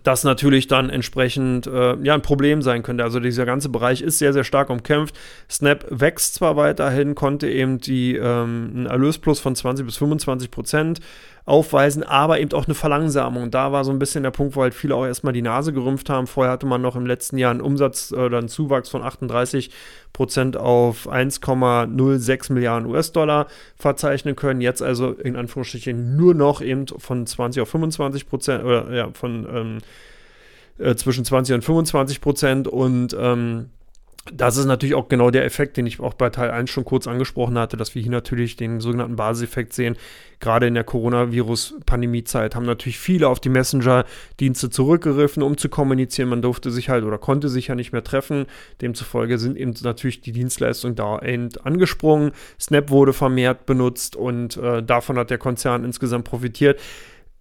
das 0.04 0.24
natürlich 0.24 0.68
dann 0.68 0.90
entsprechend 0.90 1.68
äh, 1.68 1.96
ja 2.02 2.14
ein 2.14 2.22
Problem 2.22 2.62
sein 2.62 2.84
könnte. 2.84 3.04
Also 3.04 3.20
dieser 3.20 3.46
ganze 3.46 3.70
Bereich 3.70 4.02
ist 4.02 4.20
sehr, 4.20 4.34
sehr 4.34 4.44
stark 4.44 4.70
umkämpft. 4.70 5.18
Snap 5.50 5.86
wächst 5.90 6.36
zwar 6.36 6.56
weiterhin, 6.56 7.16
konnte 7.16 7.50
eben 7.50 7.80
die 7.80 8.16
ähm, 8.16 8.72
einen 8.74 8.86
Erlösplus 8.86 9.40
von 9.40 9.56
20 9.56 9.86
bis 9.86 9.98
25 9.98 10.52
Prozent 10.52 11.00
aufweisen, 11.46 12.04
aber 12.04 12.40
eben 12.40 12.52
auch 12.54 12.66
eine 12.66 12.76
Verlangsamung. 12.76 13.52
Da 13.52 13.72
war 13.72 13.84
so 13.84 13.92
ein 13.92 14.00
bisschen 14.00 14.24
der 14.24 14.32
Punkt, 14.32 14.56
wo 14.56 14.62
halt 14.62 14.74
viele 14.74 14.96
auch 14.96 15.06
erstmal 15.06 15.34
die 15.34 15.42
Nase 15.42 15.74
gerümpft 15.74 16.10
haben. 16.10 16.28
Vorher 16.28 16.54
hatte 16.54 16.66
man 16.66 16.82
noch 16.82 16.96
im 16.96 17.06
letzten 17.06 17.38
Jahr 17.38 17.52
einen 17.52 17.62
Umsatz 17.62 18.12
oder 18.12 18.38
einen 18.38 18.48
Zuwachs 18.48 18.90
von 18.90 19.02
38 19.02 19.72
Prozent 20.14 20.58
auf 20.58 21.10
1,06 21.10 22.54
Milliarden 22.54 22.90
US-Dollar 22.90 23.48
verzeichnen 23.76 24.36
können. 24.36 24.62
Jetzt 24.62 24.84
also 24.84 25.12
in 25.12 25.36
Anführungsstrichen 25.36 26.16
nur 26.16 26.34
noch 26.34 26.62
eben 26.62 26.86
von 26.88 27.26
20 27.26 27.62
auf 27.62 27.70
25 27.70 28.28
Prozent 28.28 28.64
oder 28.64 28.92
ja, 28.94 29.10
von 29.14 29.48
ähm, 29.52 29.78
äh, 30.78 30.96
zwischen 30.96 31.26
20 31.26 31.56
und 31.56 31.64
25 31.64 32.22
Prozent 32.22 32.68
und 32.68 33.16
ähm, 33.20 33.70
das 34.26 34.56
ist 34.56 34.66
natürlich 34.66 34.94
auch 34.94 35.10
genau 35.10 35.32
der 35.32 35.46
Effekt, 35.46 35.78
den 35.78 35.88
ich 35.88 36.00
auch 36.00 36.14
bei 36.14 36.30
Teil 36.30 36.52
1 36.52 36.70
schon 36.70 36.86
kurz 36.86 37.08
angesprochen 37.08 37.58
hatte, 37.58 37.76
dass 37.76 37.96
wir 37.96 38.04
hier 38.04 38.12
natürlich 38.12 38.56
den 38.56 38.80
sogenannten 38.80 39.16
Basiseffekt 39.16 39.74
sehen. 39.74 39.98
Gerade 40.40 40.68
in 40.68 40.76
der 40.76 40.84
Coronavirus-Pandemie-Zeit 40.84 42.54
haben 42.54 42.66
natürlich 42.66 43.00
viele 43.00 43.28
auf 43.28 43.40
die 43.40 43.50
Messenger-Dienste 43.50 44.70
zurückgegriffen, 44.70 45.42
um 45.42 45.58
zu 45.58 45.70
kommunizieren. 45.70 46.30
Man 46.30 46.44
durfte 46.44 46.70
sich 46.70 46.90
halt 46.90 47.04
oder 47.04 47.18
konnte 47.18 47.50
sich 47.50 47.68
ja 47.68 47.76
nicht 47.76 47.94
mehr 47.94 48.04
treffen. 48.04 48.46
Demzufolge 48.82 49.40
sind 49.40 49.58
eben 49.58 49.74
natürlich 49.82 50.22
die 50.22 50.34
Dienstleistungen 50.34 50.96
da 50.96 51.16
angesprungen. 51.64 52.32
Snap 52.60 52.92
wurde 52.92 53.14
vermehrt 53.14 53.66
benutzt 53.66 54.16
und 54.16 54.56
äh, 54.58 54.84
davon 54.84 55.18
hat 55.18 55.32
der 55.32 55.40
Konzern 55.40 55.84
insgesamt 55.84 56.26
profitiert. 56.26 56.80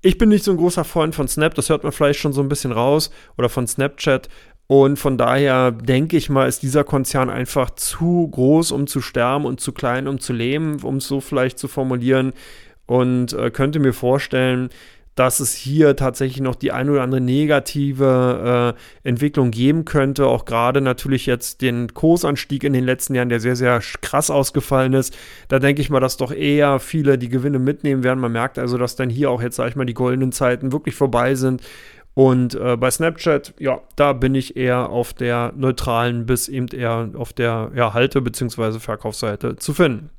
Ich 0.03 0.17
bin 0.17 0.31
nicht 0.31 0.45
so 0.45 0.51
ein 0.51 0.57
großer 0.57 0.85
Freund 0.85 1.15
von 1.15 1.29
Snap, 1.29 1.55
das 1.55 1.69
hört 1.69 1.83
man 1.83 1.93
vielleicht 1.93 2.21
schon 2.21 2.33
so 2.33 2.41
ein 2.41 2.49
bisschen 2.49 2.73
raus, 2.73 3.11
oder 3.37 3.51
von 3.51 3.67
Snapchat. 3.67 4.31
Und 4.71 5.01
von 5.01 5.19
daher 5.19 5.73
denke 5.73 6.17
ich 6.17 6.31
mal, 6.31 6.49
ist 6.49 6.63
dieser 6.63 6.85
Konzern 6.85 7.29
einfach 7.29 7.71
zu 7.71 8.29
groß, 8.31 8.71
um 8.71 8.87
zu 8.87 9.01
sterben 9.01 9.45
und 9.45 9.61
zu 9.61 9.73
klein, 9.73 10.07
um 10.07 10.21
zu 10.21 10.33
leben, 10.33 10.79
um 10.85 10.99
es 10.99 11.09
so 11.09 11.21
vielleicht 11.21 11.59
zu 11.59 11.67
formulieren. 11.67 12.33
Und 12.87 13.33
äh, 13.33 13.51
könnte 13.51 13.81
mir 13.81 13.93
vorstellen, 13.93 14.69
dass 15.17 15.41
es 15.41 15.55
hier 15.55 15.97
tatsächlich 15.97 16.41
noch 16.41 16.55
die 16.55 16.71
ein 16.71 16.89
oder 16.89 17.03
andere 17.03 17.21
negative 17.21 18.77
äh, 19.03 19.09
Entwicklung 19.09 19.51
geben 19.51 19.85
könnte. 19.85 20.29
Auch 20.29 20.45
gerade 20.45 20.81
natürlich 20.81 21.27
jetzt 21.27 21.63
den 21.63 21.93
Kursanstieg 21.93 22.63
in 22.63 22.73
den 22.73 22.85
letzten 22.85 23.17
Jahren, 23.17 23.29
der 23.29 23.41
sehr, 23.41 23.57
sehr 23.57 23.81
krass 24.03 24.31
ausgefallen 24.31 24.93
ist. 24.93 25.17
Da 25.49 25.59
denke 25.59 25.83
ich 25.83 25.91
mal, 25.91 25.99
dass 25.99 26.17
doch 26.17 26.31
eher 26.31 26.79
viele 26.79 27.19
die 27.19 27.29
Gewinne 27.29 27.59
mitnehmen 27.59 28.05
werden. 28.05 28.21
Man 28.21 28.31
merkt 28.31 28.57
also, 28.57 28.79
dass 28.79 28.95
dann 28.95 29.11
hier 29.11 29.33
auch 29.33 29.43
jetzt, 29.43 29.57
sag 29.57 29.69
ich 29.69 29.75
mal, 29.75 29.85
die 29.85 29.95
goldenen 29.95 30.31
Zeiten 30.31 30.71
wirklich 30.71 30.95
vorbei 30.95 31.35
sind 31.35 31.61
und 32.21 32.55
äh, 32.55 32.77
bei 32.77 32.91
Snapchat, 32.91 33.55
ja, 33.59 33.81
da 33.97 34.13
bin 34.13 34.35
ich 34.35 34.55
eher 34.55 34.91
auf 34.91 35.15
der 35.15 35.55
neutralen 35.57 36.27
bis 36.27 36.49
eben 36.49 36.69
eher 36.69 37.09
auf 37.15 37.33
der 37.33 37.71
ja, 37.75 37.95
Halte- 37.95 38.21
bzw. 38.21 38.79
Verkaufsseite 38.79 39.57
zu 39.57 39.73
finden. 39.73 40.11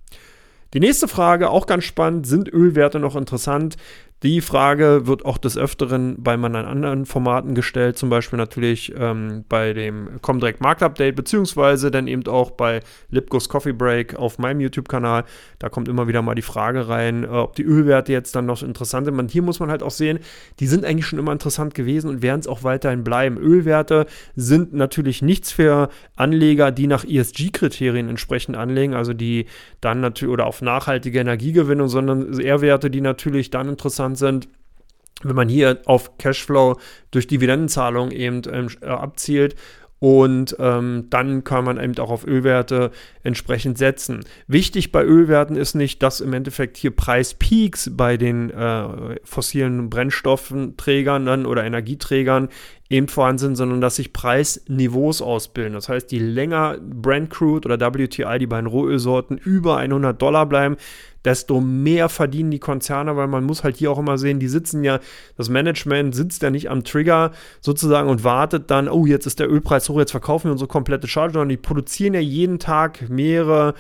Die 0.73 0.79
nächste 0.79 1.07
Frage, 1.07 1.51
auch 1.51 1.67
ganz 1.67 1.83
spannend, 1.83 2.25
sind 2.25 2.51
Ölwerte 2.51 2.99
noch 2.99 3.15
interessant? 3.15 3.77
Die 4.23 4.41
Frage 4.41 5.07
wird 5.07 5.25
auch 5.25 5.39
des 5.39 5.57
Öfteren 5.57 6.21
bei 6.21 6.37
meinen 6.37 6.65
anderen 6.65 7.07
Formaten 7.07 7.55
gestellt, 7.55 7.97
zum 7.97 8.11
Beispiel 8.11 8.37
natürlich 8.37 8.93
ähm, 8.95 9.45
bei 9.49 9.73
dem 9.73 10.21
Comdirect 10.21 10.61
Markt 10.61 10.83
Update, 10.83 11.15
beziehungsweise 11.15 11.89
dann 11.89 12.07
eben 12.07 12.27
auch 12.27 12.51
bei 12.51 12.81
Lipgos 13.09 13.49
Coffee 13.49 13.73
Break 13.73 14.15
auf 14.15 14.37
meinem 14.37 14.59
YouTube-Kanal. 14.59 15.23
Da 15.57 15.69
kommt 15.69 15.87
immer 15.87 16.07
wieder 16.07 16.21
mal 16.21 16.35
die 16.35 16.43
Frage 16.43 16.87
rein, 16.87 17.23
äh, 17.23 17.29
ob 17.29 17.55
die 17.55 17.63
Ölwerte 17.63 18.11
jetzt 18.11 18.35
dann 18.35 18.45
noch 18.45 18.61
interessant 18.61 19.05
sind. 19.05 19.17
Und 19.17 19.31
hier 19.31 19.41
muss 19.41 19.59
man 19.59 19.71
halt 19.71 19.81
auch 19.81 19.89
sehen, 19.89 20.19
die 20.59 20.67
sind 20.67 20.85
eigentlich 20.85 21.07
schon 21.07 21.17
immer 21.17 21.31
interessant 21.31 21.73
gewesen 21.73 22.07
und 22.07 22.21
werden 22.21 22.41
es 22.41 22.47
auch 22.47 22.61
weiterhin 22.61 23.03
bleiben. 23.03 23.39
Ölwerte 23.39 24.05
sind 24.35 24.71
natürlich 24.71 25.23
nichts 25.23 25.51
für 25.51 25.89
Anleger, 26.15 26.71
die 26.71 26.85
nach 26.85 27.05
ESG-Kriterien 27.05 28.07
entsprechend 28.07 28.55
anlegen, 28.55 28.93
also 28.93 29.15
die 29.15 29.47
dann 29.79 29.99
natürlich 29.99 30.31
oder 30.31 30.45
auf 30.45 30.61
nachhaltige 30.61 31.19
Energiegewinnung, 31.19 31.87
sondern 31.87 32.39
eher 32.39 32.61
Werte, 32.61 32.91
die 32.91 33.01
natürlich 33.01 33.49
dann 33.49 33.67
interessant 33.67 34.10
interessant 34.11 34.17
sind, 34.17 34.47
wenn 35.23 35.35
man 35.35 35.49
hier 35.49 35.81
auf 35.85 36.17
Cashflow 36.17 36.77
durch 37.11 37.27
Dividendenzahlung 37.27 38.11
eben 38.11 38.41
ähm, 38.51 38.69
äh, 38.81 38.87
abzielt 38.87 39.55
und 39.99 40.55
ähm, 40.57 41.07
dann 41.11 41.43
kann 41.43 41.63
man 41.63 41.79
eben 41.79 41.95
auch 41.99 42.09
auf 42.09 42.25
Ölwerte 42.25 42.89
entsprechend 43.21 43.77
setzen. 43.77 44.25
Wichtig 44.47 44.91
bei 44.91 45.03
Ölwerten 45.03 45.55
ist 45.55 45.75
nicht, 45.75 46.01
dass 46.01 46.21
im 46.21 46.33
Endeffekt 46.33 46.77
hier 46.77 46.89
Preispeaks 46.89 47.91
bei 47.93 48.17
den 48.17 48.49
äh, 48.49 49.19
fossilen 49.23 49.91
Brennstoffträgern 49.91 51.27
dann 51.27 51.45
oder 51.45 51.63
Energieträgern 51.63 52.49
eben 52.91 53.07
vorhanden 53.07 53.39
sind, 53.39 53.55
sondern 53.55 53.79
dass 53.79 53.95
sich 53.95 54.11
Preisniveaus 54.11 55.21
ausbilden. 55.21 55.73
Das 55.73 55.87
heißt, 55.87 56.11
je 56.11 56.19
länger 56.19 56.77
Brent 56.81 57.29
Crude 57.29 57.65
oder 57.65 57.79
WTI, 57.79 58.37
die 58.37 58.47
beiden 58.47 58.67
Rohölsorten, 58.67 59.37
über 59.37 59.77
100 59.77 60.21
Dollar 60.21 60.45
bleiben, 60.45 60.75
desto 61.23 61.61
mehr 61.61 62.09
verdienen 62.09 62.51
die 62.51 62.59
Konzerne, 62.59 63.15
weil 63.15 63.27
man 63.27 63.45
muss 63.45 63.63
halt 63.63 63.77
hier 63.77 63.91
auch 63.91 63.99
immer 63.99 64.17
sehen, 64.17 64.39
die 64.39 64.49
sitzen 64.49 64.83
ja, 64.83 64.99
das 65.37 65.47
Management 65.47 66.13
sitzt 66.15 66.41
ja 66.41 66.49
nicht 66.49 66.69
am 66.69 66.83
Trigger 66.83 67.31
sozusagen 67.61 68.09
und 68.09 68.25
wartet 68.25 68.69
dann, 68.71 68.89
oh, 68.89 69.05
jetzt 69.05 69.25
ist 69.25 69.39
der 69.39 69.49
Ölpreis 69.49 69.87
hoch, 69.87 69.99
jetzt 69.99 70.11
verkaufen 70.11 70.45
wir 70.45 70.51
unsere 70.51 70.67
komplette 70.67 71.07
Charge, 71.07 71.33
sondern 71.33 71.49
die 71.49 71.57
produzieren 71.57 72.13
ja 72.13 72.19
jeden 72.19 72.59
Tag 72.59 73.09
mehrere 73.09 73.73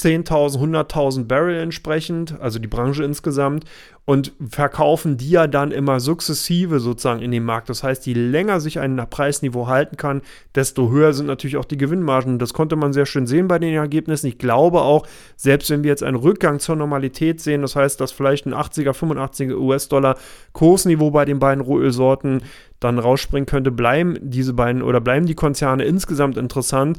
10.000, 0.00 0.58
100.000 0.58 1.24
Barrel 1.24 1.58
entsprechend, 1.58 2.40
also 2.40 2.58
die 2.58 2.68
Branche 2.68 3.04
insgesamt, 3.04 3.64
und 4.06 4.32
verkaufen 4.50 5.16
die 5.16 5.30
ja 5.30 5.46
dann 5.46 5.70
immer 5.70 5.98
sukzessive 5.98 6.78
sozusagen 6.78 7.22
in 7.22 7.30
den 7.30 7.44
Markt. 7.44 7.70
Das 7.70 7.82
heißt, 7.82 8.06
je 8.06 8.12
länger 8.12 8.60
sich 8.60 8.78
ein 8.78 8.96
Preisniveau 9.08 9.66
halten 9.66 9.96
kann, 9.96 10.20
desto 10.54 10.90
höher 10.90 11.14
sind 11.14 11.26
natürlich 11.26 11.56
auch 11.56 11.64
die 11.64 11.78
Gewinnmargen. 11.78 12.38
Das 12.38 12.52
konnte 12.52 12.76
man 12.76 12.92
sehr 12.92 13.06
schön 13.06 13.26
sehen 13.26 13.48
bei 13.48 13.58
den 13.58 13.72
Ergebnissen. 13.72 14.26
Ich 14.26 14.36
glaube 14.36 14.82
auch, 14.82 15.06
selbst 15.36 15.70
wenn 15.70 15.84
wir 15.84 15.90
jetzt 15.90 16.02
einen 16.02 16.18
Rückgang 16.18 16.58
zur 16.58 16.76
Normalität 16.76 17.40
sehen, 17.40 17.62
das 17.62 17.76
heißt, 17.76 17.98
dass 17.98 18.12
vielleicht 18.12 18.46
ein 18.46 18.54
80er, 18.54 18.92
85er 18.92 19.56
US-Dollar 19.56 20.18
Kursniveau 20.52 21.10
bei 21.10 21.24
den 21.24 21.38
beiden 21.38 21.62
Rohölsorten 21.62 22.42
dann 22.80 22.98
rausspringen 22.98 23.46
könnte, 23.46 23.70
bleiben 23.70 24.18
diese 24.20 24.52
beiden 24.52 24.82
oder 24.82 25.00
bleiben 25.00 25.24
die 25.24 25.34
Konzerne 25.34 25.84
insgesamt 25.84 26.36
interessant 26.36 26.98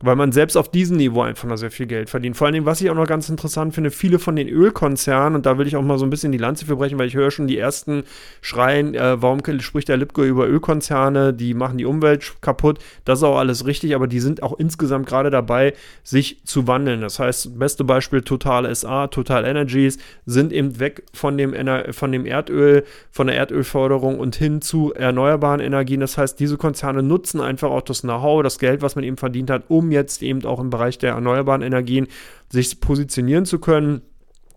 weil 0.00 0.14
man 0.14 0.30
selbst 0.30 0.56
auf 0.56 0.70
diesem 0.70 0.98
Niveau 0.98 1.22
einfach 1.22 1.48
noch 1.48 1.56
sehr 1.56 1.70
viel 1.70 1.86
Geld 1.86 2.10
verdient. 2.10 2.36
Vor 2.36 2.46
allem, 2.46 2.66
was 2.66 2.82
ich 2.82 2.90
auch 2.90 2.94
noch 2.94 3.06
ganz 3.06 3.30
interessant 3.30 3.74
finde, 3.74 3.90
viele 3.90 4.18
von 4.18 4.36
den 4.36 4.46
Ölkonzernen, 4.46 5.36
und 5.36 5.46
da 5.46 5.56
will 5.56 5.66
ich 5.66 5.74
auch 5.76 5.82
mal 5.82 5.98
so 5.98 6.04
ein 6.04 6.10
bisschen 6.10 6.32
die 6.32 6.38
Lanze 6.38 6.66
für 6.66 6.76
brechen, 6.76 6.98
weil 6.98 7.08
ich 7.08 7.14
höre 7.14 7.30
schon 7.30 7.46
die 7.46 7.56
ersten 7.56 8.04
schreien, 8.42 8.94
äh, 8.94 9.20
warum 9.22 9.40
spricht 9.60 9.88
der 9.88 9.96
Lipko 9.96 10.22
über 10.22 10.46
Ölkonzerne, 10.46 11.32
die 11.32 11.54
machen 11.54 11.78
die 11.78 11.86
Umwelt 11.86 12.34
kaputt. 12.42 12.78
Das 13.06 13.20
ist 13.20 13.22
auch 13.22 13.38
alles 13.38 13.64
richtig, 13.64 13.94
aber 13.94 14.06
die 14.06 14.20
sind 14.20 14.42
auch 14.42 14.58
insgesamt 14.58 15.06
gerade 15.06 15.30
dabei, 15.30 15.72
sich 16.02 16.42
zu 16.44 16.66
wandeln. 16.66 17.00
Das 17.00 17.18
heißt, 17.18 17.58
beste 17.58 17.84
Beispiel 17.84 18.20
Total 18.20 18.72
SA, 18.74 19.06
Total 19.06 19.46
Energies 19.46 19.98
sind 20.26 20.52
eben 20.52 20.78
weg 20.78 21.04
von 21.14 21.38
dem, 21.38 21.54
Ener 21.54 21.94
von 21.94 22.12
dem 22.12 22.26
Erdöl, 22.26 22.84
von 23.10 23.28
der 23.28 23.36
Erdölförderung 23.36 24.18
und 24.18 24.36
hin 24.36 24.60
zu 24.60 24.92
erneuerbaren 24.92 25.60
Energien. 25.60 26.00
Das 26.00 26.18
heißt, 26.18 26.38
diese 26.38 26.58
Konzerne 26.58 27.02
nutzen 27.02 27.40
einfach 27.40 27.70
auch 27.70 27.82
das 27.82 28.02
Know-how, 28.02 28.42
das 28.42 28.58
Geld, 28.58 28.82
was 28.82 28.94
man 28.94 29.04
eben 29.04 29.16
verdient 29.16 29.48
hat, 29.48 29.64
um 29.68 29.85
um 29.86 29.92
jetzt 29.92 30.22
eben 30.22 30.44
auch 30.44 30.60
im 30.60 30.70
Bereich 30.70 30.98
der 30.98 31.12
erneuerbaren 31.12 31.62
Energien 31.62 32.08
sich 32.50 32.80
positionieren 32.80 33.46
zu 33.46 33.58
können. 33.58 34.02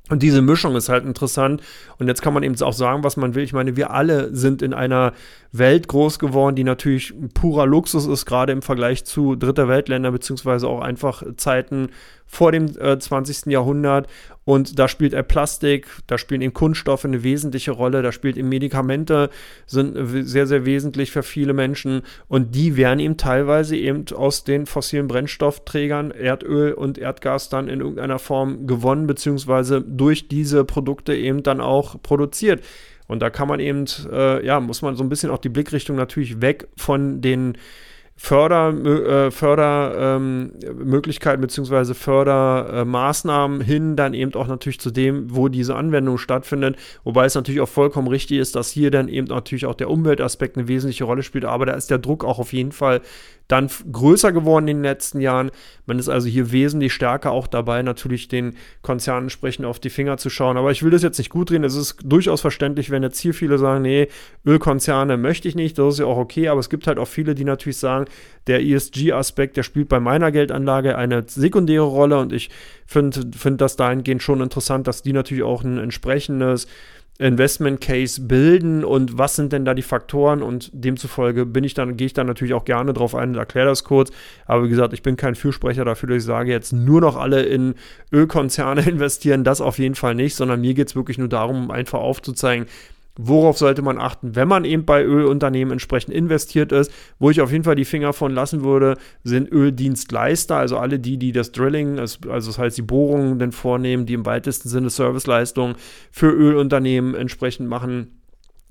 Und 0.09 0.23
diese 0.23 0.41
Mischung 0.41 0.75
ist 0.75 0.89
halt 0.89 1.05
interessant. 1.05 1.61
Und 1.99 2.07
jetzt 2.07 2.23
kann 2.23 2.33
man 2.33 2.41
eben 2.41 2.59
auch 2.61 2.73
sagen, 2.73 3.03
was 3.03 3.15
man 3.15 3.35
will. 3.35 3.43
Ich 3.43 3.53
meine, 3.53 3.75
wir 3.75 3.91
alle 3.91 4.35
sind 4.35 4.63
in 4.63 4.73
einer 4.73 5.13
Welt 5.51 5.87
groß 5.87 6.17
geworden, 6.17 6.55
die 6.55 6.63
natürlich 6.63 7.13
purer 7.35 7.67
Luxus 7.67 8.07
ist, 8.07 8.25
gerade 8.25 8.51
im 8.51 8.63
Vergleich 8.63 9.05
zu 9.05 9.35
dritter 9.35 9.67
Weltländer, 9.67 10.11
beziehungsweise 10.11 10.67
auch 10.67 10.81
einfach 10.81 11.21
Zeiten 11.37 11.89
vor 12.29 12.51
dem 12.51 12.67
äh, 12.79 12.97
20. 12.97 13.47
Jahrhundert. 13.47 14.07
Und 14.45 14.79
da 14.79 14.87
spielt 14.87 15.13
er 15.13 15.23
Plastik, 15.23 15.87
da 16.07 16.17
spielen 16.17 16.41
eben 16.41 16.53
Kunststoffe 16.53 17.05
eine 17.05 17.23
wesentliche 17.23 17.71
Rolle, 17.71 18.01
da 18.01 18.11
spielt 18.11 18.37
eben 18.37 18.49
Medikamente, 18.49 19.29
sind 19.67 19.95
sehr, 20.27 20.47
sehr 20.47 20.65
wesentlich 20.65 21.11
für 21.11 21.23
viele 21.23 21.53
Menschen. 21.53 22.03
Und 22.27 22.55
die 22.55 22.77
werden 22.77 22.99
eben 22.99 23.17
teilweise 23.17 23.75
eben 23.75 24.05
aus 24.13 24.43
den 24.43 24.65
fossilen 24.65 25.07
Brennstoffträgern, 25.07 26.11
Erdöl 26.11 26.73
und 26.73 26.97
Erdgas 26.97 27.49
dann 27.49 27.67
in 27.67 27.79
irgendeiner 27.79 28.19
Form 28.19 28.65
gewonnen, 28.65 29.07
beziehungsweise 29.07 29.81
durch 29.81 30.27
diese 30.27 30.65
Produkte 30.65 31.15
eben 31.15 31.43
dann 31.43 31.61
auch 31.61 32.01
produziert. 32.01 32.63
Und 33.07 33.23
da 33.23 33.31
kann 33.31 33.47
man 33.47 33.59
eben, 33.59 33.85
äh, 34.11 34.45
ja, 34.45 34.59
muss 34.59 34.83
man 34.83 34.95
so 34.95 35.03
ein 35.03 35.09
bisschen 35.09 35.31
auch 35.31 35.39
die 35.39 35.49
Blickrichtung 35.49 35.95
natürlich 35.95 36.41
weg 36.41 36.67
von 36.77 37.21
den 37.21 37.57
Förder, 38.21 38.73
äh, 38.73 39.31
Fördermöglichkeiten 39.31 41.41
ähm, 41.41 41.47
bzw. 41.47 41.93
Fördermaßnahmen 41.93 43.61
hin, 43.61 43.95
dann 43.95 44.13
eben 44.13 44.33
auch 44.33 44.47
natürlich 44.47 44.81
zu 44.81 44.91
dem, 44.91 45.33
wo 45.33 45.47
diese 45.47 45.77
Anwendung 45.77 46.17
stattfindet. 46.17 46.75
Wobei 47.05 47.23
es 47.23 47.35
natürlich 47.35 47.61
auch 47.61 47.69
vollkommen 47.69 48.09
richtig 48.09 48.39
ist, 48.39 48.57
dass 48.57 48.71
hier 48.71 48.91
dann 48.91 49.07
eben 49.07 49.27
natürlich 49.27 49.65
auch 49.65 49.73
der 49.73 49.89
Umweltaspekt 49.89 50.57
eine 50.57 50.67
wesentliche 50.67 51.05
Rolle 51.05 51.23
spielt. 51.23 51.45
Aber 51.45 51.65
da 51.65 51.71
ist 51.71 51.91
der 51.91 51.97
Druck 51.97 52.25
auch 52.25 52.39
auf 52.39 52.51
jeden 52.51 52.73
Fall 52.73 52.99
dann 53.49 53.67
größer 53.91 54.31
geworden 54.31 54.67
in 54.67 54.77
den 54.77 54.83
letzten 54.83 55.19
Jahren. 55.19 55.49
Man 55.87 55.97
ist 55.97 56.07
also 56.07 56.27
hier 56.27 56.51
wesentlich 56.51 56.93
stärker 56.93 57.31
auch 57.31 57.47
dabei, 57.47 57.81
natürlich 57.81 58.27
den 58.27 58.55
Konzernen 58.83 59.23
entsprechend 59.23 59.65
auf 59.65 59.79
die 59.79 59.89
Finger 59.89 60.17
zu 60.17 60.29
schauen. 60.29 60.55
Aber 60.55 60.71
ich 60.71 60.83
will 60.83 60.91
das 60.91 61.01
jetzt 61.01 61.17
nicht 61.17 61.31
gut 61.31 61.49
drehen. 61.49 61.63
Es 61.63 61.75
ist 61.75 61.97
durchaus 62.03 62.41
verständlich, 62.41 62.91
wenn 62.91 63.01
jetzt 63.01 63.19
hier 63.19 63.33
viele 63.33 63.57
sagen, 63.57 63.81
nee, 63.81 64.07
Ölkonzerne 64.45 65.17
möchte 65.17 65.47
ich 65.47 65.55
nicht. 65.55 65.79
Das 65.79 65.95
ist 65.95 65.99
ja 65.99 66.05
auch 66.05 66.17
okay. 66.17 66.47
Aber 66.47 66.59
es 66.59 66.69
gibt 66.69 66.85
halt 66.85 66.99
auch 66.99 67.07
viele, 67.07 67.33
die 67.33 67.43
natürlich 67.43 67.77
sagen, 67.77 68.05
der 68.45 68.61
ESG-Aspekt, 68.61 69.57
der 69.57 69.63
spielt 69.63 69.89
bei 69.89 69.99
meiner 69.99 70.31
Geldanlage 70.31 70.95
eine 70.95 71.23
sekundäre 71.27 71.85
Rolle. 71.85 72.19
Und 72.19 72.31
ich 72.31 72.51
finde 72.85 73.31
find 73.35 73.59
das 73.59 73.75
dahingehend 73.75 74.21
schon 74.21 74.41
interessant, 74.41 74.85
dass 74.85 75.01
die 75.01 75.13
natürlich 75.13 75.43
auch 75.43 75.63
ein 75.63 75.79
entsprechendes 75.79 76.67
Investment 77.19 77.81
Case 77.81 78.21
bilden 78.21 78.85
und 78.85 79.17
was 79.17 79.35
sind 79.35 79.51
denn 79.51 79.65
da 79.65 79.73
die 79.73 79.81
Faktoren 79.81 80.41
und 80.41 80.71
demzufolge 80.73 81.45
bin 81.45 81.65
ich 81.65 81.73
dann, 81.73 81.97
gehe 81.97 82.07
ich 82.07 82.13
dann 82.13 82.27
natürlich 82.27 82.53
auch 82.53 82.63
gerne 82.63 82.93
drauf 82.93 83.13
ein 83.13 83.31
und 83.31 83.35
erkläre 83.35 83.67
das 83.67 83.83
kurz. 83.83 84.09
Aber 84.45 84.63
wie 84.63 84.69
gesagt, 84.69 84.93
ich 84.93 85.03
bin 85.03 85.17
kein 85.17 85.35
Fürsprecher 85.35 85.83
dafür, 85.83 86.07
dass 86.07 86.19
ich 86.19 86.23
sage, 86.23 86.49
jetzt 86.49 86.71
nur 86.71 87.01
noch 87.01 87.17
alle 87.17 87.43
in 87.43 87.75
Ölkonzerne 88.13 88.81
investieren, 88.89 89.43
das 89.43 89.59
auf 89.59 89.79
jeden 89.79 89.95
Fall 89.95 90.15
nicht, 90.15 90.33
sondern 90.33 90.61
mir 90.61 90.73
geht 90.73 90.87
es 90.87 90.95
wirklich 90.95 91.17
nur 91.17 91.27
darum, 91.27 91.71
einfach 91.71 91.99
aufzuzeigen, 91.99 92.67
Worauf 93.21 93.57
sollte 93.57 93.81
man 93.81 93.97
achten, 93.97 94.37
wenn 94.37 94.47
man 94.47 94.63
eben 94.63 94.85
bei 94.85 95.03
Ölunternehmen 95.03 95.73
entsprechend 95.73 96.13
investiert 96.13 96.71
ist? 96.71 96.89
Wo 97.19 97.29
ich 97.29 97.41
auf 97.41 97.51
jeden 97.51 97.65
Fall 97.65 97.75
die 97.75 97.83
Finger 97.83 98.13
von 98.13 98.33
lassen 98.33 98.63
würde, 98.63 98.95
sind 99.25 99.51
Öldienstleister, 99.51 100.55
also 100.55 100.77
alle 100.77 100.99
die, 100.99 101.17
die 101.17 101.33
das 101.33 101.51
Drilling, 101.51 101.99
also 101.99 102.17
das 102.29 102.57
heißt 102.57 102.77
die 102.77 102.81
Bohrungen 102.81 103.37
dann 103.37 103.51
vornehmen, 103.51 104.05
die 104.05 104.13
im 104.13 104.25
weitesten 104.25 104.69
Sinne 104.69 104.89
Serviceleistungen 104.89 105.75
für 106.11 106.31
Ölunternehmen 106.31 107.13
entsprechend 107.13 107.67
machen 107.67 108.15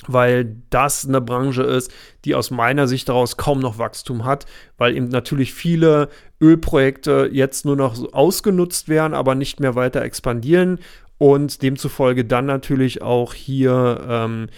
weil 0.07 0.55
das 0.71 1.09
eine 1.09 1.21
Branche 1.21 1.65
ist, 1.65 1.93
die 2.25 2.37
aus 2.37 2.53
meiner 2.53 2.87
Sicht 2.87 3.09
daraus 3.09 3.37
kaum 3.37 3.59
noch 3.59 3.79
Wachstum 3.79 4.25
hat, 4.25 4.47
weil 4.77 4.97
eben 4.97 5.09
natürlich 5.09 5.53
viele 5.53 6.09
Ölprojekte 6.41 7.29
jetzt 7.33 7.65
nur 7.65 7.75
noch 7.75 8.13
ausgenutzt 8.13 8.89
werden, 8.89 9.13
aber 9.13 9.35
nicht 9.35 9.59
mehr 9.59 9.75
weiter 9.75 10.03
expandieren 10.03 10.79
und 11.19 11.63
demzufolge 11.63 12.25
dann 12.25 12.47
natürlich 12.47 13.03
auch 13.03 13.35
hier 13.35 14.01
ähm, 14.09 14.49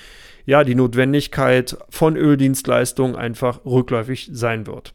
ja 0.46 0.64
die 0.64 0.74
Notwendigkeit 0.74 1.76
von 1.88 2.16
Öldienstleistungen 2.16 3.16
einfach 3.16 3.64
rückläufig 3.64 4.30
sein 4.32 4.66
wird. 4.66 4.94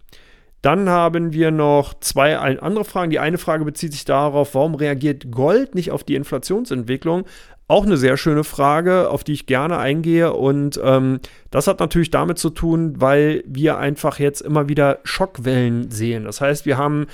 Dann 0.66 0.90
haben 0.90 1.32
wir 1.32 1.52
noch 1.52 1.94
zwei 2.00 2.38
andere 2.38 2.86
Fragen. 2.86 3.12
Die 3.12 3.20
eine 3.20 3.38
Frage 3.38 3.66
bezieht 3.66 3.92
sich 3.92 4.04
darauf, 4.04 4.56
warum 4.56 4.74
reagiert 4.74 5.30
Gold 5.30 5.76
nicht 5.76 5.92
auf 5.92 6.04
die 6.04 6.16
Inflationsentwicklung? 6.16 7.26
Auch 7.68 7.86
eine 7.86 7.98
sehr 7.98 8.18
schöne 8.18 8.44
Frage, 8.44 9.12
auf 9.12 9.24
die 9.24 9.34
ich 9.34 9.46
gerne 9.46 9.78
eingehe. 9.78 10.34
Und 10.34 10.80
ähm, 10.84 11.20
das 11.52 11.68
hat 11.68 11.80
natürlich 11.80 12.10
damit 12.10 12.40
zu 12.40 12.50
tun, 12.50 12.96
weil 12.98 13.44
wir 13.46 13.78
einfach 13.78 14.18
jetzt 14.18 14.42
immer 14.42 14.68
wieder 14.68 15.02
Schockwellen 15.04 15.92
sehen. 15.92 16.24
Das 16.24 16.42
heißt, 16.42 16.66
wir 16.66 16.80
haben 16.80 17.06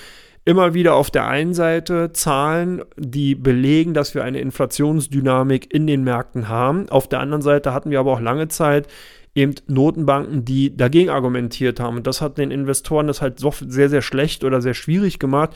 immer 0.43 0.73
wieder 0.73 0.95
auf 0.95 1.12
der 1.12 1.27
einen 1.27 1.54
Seite 1.54 2.12
Zahlen, 2.13 2.82
die 2.97 3.36
belegen, 3.36 3.93
dass 3.93 4.15
wir 4.15 4.23
eine 4.23 4.39
Inflationsdynamik 4.39 5.73
in 5.73 5.86
den 5.86 6.04
Märkten 6.04 6.49
haben. 6.49 6.89
Auf 6.89 7.08
der 7.08 7.19
anderen 7.19 7.41
Seite 7.41 7.73
hatten 7.73 7.91
wir 7.91 7.99
aber 7.99 8.13
auch 8.13 8.21
lange 8.21 8.47
Zeit 8.47 8.88
eben 9.36 9.56
Notenbanken, 9.67 10.43
die 10.43 10.75
dagegen 10.75 11.10
argumentiert 11.10 11.80
haben. 11.80 11.97
Und 11.97 12.08
das 12.08 12.21
hat 12.21 12.38
den 12.38 12.51
Investoren 12.51 13.08
das 13.08 13.21
halt 13.21 13.39
so 13.39 13.54
sehr, 13.65 13.89
sehr 13.89 14.01
schlecht 14.01 14.43
oder 14.43 14.62
sehr 14.62 14.73
schwierig 14.73 15.19
gemacht, 15.19 15.51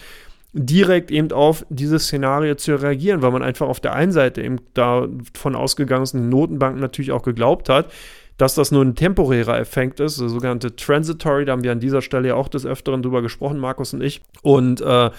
direkt 0.54 1.12
eben 1.12 1.32
auf 1.32 1.66
dieses 1.70 2.06
Szenario 2.06 2.56
zu 2.56 2.76
reagieren, 2.76 3.22
weil 3.22 3.32
man 3.32 3.44
einfach 3.44 3.68
auf 3.68 3.82
der 3.82 3.94
einen 3.94 4.14
Seite 4.14 4.42
eben 4.42 4.60
davon 4.74 5.56
ausgegangen 5.56 6.04
ist, 6.04 6.14
die 6.14 6.20
Notenbanken 6.20 6.80
natürlich 6.80 7.12
auch 7.12 7.24
geglaubt 7.24 7.68
hat, 7.68 7.92
dass 8.38 8.56
das 8.56 8.72
nur 8.72 8.84
ein 8.84 8.96
temporärer 8.96 9.58
Effekt 9.60 10.00
ist, 10.00 10.20
der 10.20 10.30
sogenannte 10.30 10.76
Transitory, 10.76 11.46
da 11.46 11.54
haben 11.54 11.64
wir 11.64 11.72
an 11.72 11.80
dieser 11.80 12.02
Stelle 12.02 12.30
ja 12.30 12.36
auch 12.36 12.50
des 12.50 12.66
Öfteren 12.66 13.02
drüber 13.02 13.22
gesprochen, 13.22 13.60
Markus 13.60 13.94
und 13.94 14.02
ich. 14.02 14.22
Und 14.42 14.82
äh, 14.82 15.12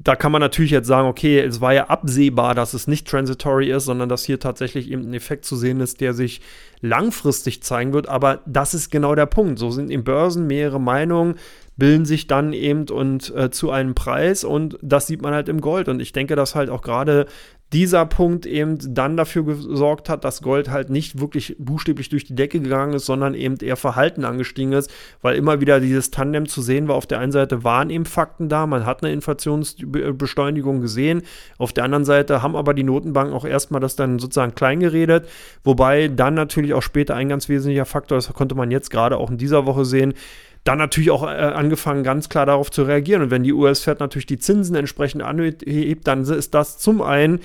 da 0.00 0.16
kann 0.16 0.32
man 0.32 0.40
natürlich 0.40 0.70
jetzt 0.70 0.88
sagen, 0.88 1.06
okay, 1.06 1.40
es 1.40 1.60
war 1.60 1.72
ja 1.72 1.86
absehbar, 1.86 2.54
dass 2.54 2.74
es 2.74 2.86
nicht 2.86 3.06
transitory 3.06 3.70
ist, 3.70 3.84
sondern 3.84 4.08
dass 4.08 4.24
hier 4.24 4.40
tatsächlich 4.40 4.90
eben 4.90 5.02
ein 5.02 5.14
Effekt 5.14 5.44
zu 5.44 5.56
sehen 5.56 5.80
ist, 5.80 6.00
der 6.00 6.14
sich 6.14 6.40
langfristig 6.80 7.62
zeigen 7.62 7.92
wird. 7.92 8.08
Aber 8.08 8.40
das 8.46 8.74
ist 8.74 8.90
genau 8.90 9.14
der 9.14 9.26
Punkt. 9.26 9.58
So 9.58 9.70
sind 9.70 9.90
in 9.90 10.04
Börsen 10.04 10.46
mehrere 10.46 10.80
Meinungen, 10.80 11.36
bilden 11.76 12.06
sich 12.06 12.26
dann 12.26 12.52
eben 12.52 12.88
und 12.88 13.34
äh, 13.34 13.50
zu 13.50 13.70
einem 13.70 13.94
Preis 13.94 14.44
und 14.44 14.78
das 14.82 15.06
sieht 15.06 15.22
man 15.22 15.34
halt 15.34 15.48
im 15.48 15.60
Gold. 15.60 15.88
Und 15.88 16.00
ich 16.00 16.12
denke, 16.12 16.36
dass 16.36 16.54
halt 16.54 16.70
auch 16.70 16.82
gerade 16.82 17.26
dieser 17.74 18.06
Punkt 18.06 18.46
eben 18.46 18.78
dann 18.94 19.16
dafür 19.16 19.44
gesorgt 19.44 20.08
hat, 20.08 20.24
dass 20.24 20.42
Gold 20.42 20.70
halt 20.70 20.90
nicht 20.90 21.20
wirklich 21.20 21.56
buchstäblich 21.58 22.08
durch 22.08 22.24
die 22.24 22.36
Decke 22.36 22.60
gegangen 22.60 22.94
ist, 22.94 23.04
sondern 23.04 23.34
eben 23.34 23.56
eher 23.56 23.76
verhalten 23.76 24.24
angestiegen 24.24 24.72
ist, 24.72 24.92
weil 25.22 25.36
immer 25.36 25.60
wieder 25.60 25.80
dieses 25.80 26.12
Tandem 26.12 26.46
zu 26.46 26.62
sehen 26.62 26.86
war. 26.86 26.94
Auf 26.94 27.06
der 27.06 27.18
einen 27.18 27.32
Seite 27.32 27.64
waren 27.64 27.90
eben 27.90 28.04
Fakten 28.04 28.48
da, 28.48 28.68
man 28.68 28.86
hat 28.86 29.02
eine 29.02 29.12
Inflationsbeschleunigung 29.12 30.80
gesehen, 30.80 31.22
auf 31.58 31.72
der 31.72 31.82
anderen 31.82 32.04
Seite 32.04 32.42
haben 32.42 32.54
aber 32.54 32.74
die 32.74 32.84
Notenbanken 32.84 33.34
auch 33.34 33.44
erstmal 33.44 33.80
das 33.80 33.96
dann 33.96 34.20
sozusagen 34.20 34.54
klein 34.54 34.78
geredet, 34.78 35.28
wobei 35.64 36.06
dann 36.06 36.34
natürlich 36.34 36.74
auch 36.74 36.82
später 36.82 37.16
ein 37.16 37.28
ganz 37.28 37.48
wesentlicher 37.48 37.86
Faktor, 37.86 38.18
das 38.18 38.32
konnte 38.32 38.54
man 38.54 38.70
jetzt 38.70 38.90
gerade 38.90 39.16
auch 39.16 39.30
in 39.30 39.36
dieser 39.36 39.66
Woche 39.66 39.84
sehen, 39.84 40.14
dann 40.64 40.78
natürlich 40.78 41.10
auch 41.10 41.22
äh, 41.22 41.26
angefangen, 41.26 42.02
ganz 42.02 42.28
klar 42.28 42.46
darauf 42.46 42.70
zu 42.70 42.82
reagieren. 42.82 43.22
Und 43.22 43.30
wenn 43.30 43.42
die 43.42 43.52
US-Fed 43.52 44.00
natürlich 44.00 44.26
die 44.26 44.38
Zinsen 44.38 44.74
entsprechend 44.74 45.22
anhebt, 45.22 46.06
dann 46.06 46.22
ist 46.22 46.54
das 46.54 46.78
zum 46.78 47.02
einen 47.02 47.40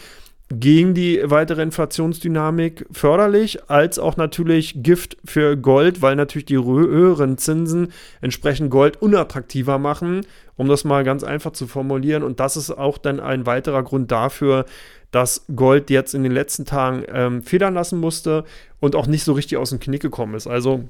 gegen 0.52 0.96
die 0.96 1.22
weitere 1.24 1.62
Inflationsdynamik 1.62 2.88
förderlich, 2.92 3.70
als 3.70 4.00
auch 4.00 4.18
natürlich 4.18 4.82
Gift 4.82 5.18
für 5.24 5.56
Gold, 5.56 6.02
weil 6.02 6.16
natürlich 6.16 6.46
die 6.46 6.58
höheren 6.58 7.38
Zinsen 7.38 7.92
entsprechend 8.22 8.72
Gold 8.72 9.00
unattraktiver 9.00 9.78
machen, 9.78 10.26
um 10.56 10.68
das 10.68 10.86
mal 10.86 11.04
ganz 11.04 11.24
einfach 11.24 11.52
zu 11.52 11.68
formulieren. 11.68 12.24
Und 12.24 12.40
das 12.40 12.58
ist 12.58 12.72
auch 12.72 12.98
dann 12.98 13.20
ein 13.20 13.46
weiterer 13.46 13.84
Grund 13.84 14.12
dafür, 14.12 14.66
dass 15.12 15.46
Gold 15.56 15.90
jetzt 15.90 16.16
in 16.16 16.24
den 16.24 16.32
letzten 16.32 16.66
Tagen 16.66 17.04
ähm, 17.12 17.44
federn 17.44 17.74
lassen 17.76 18.00
musste 18.00 18.44
und 18.80 18.96
auch 18.96 19.08
nicht 19.08 19.24
so 19.24 19.34
richtig 19.34 19.58
aus 19.58 19.70
dem 19.70 19.80
Knick 19.80 20.02
gekommen 20.02 20.34
ist. 20.34 20.48
Also 20.48 20.84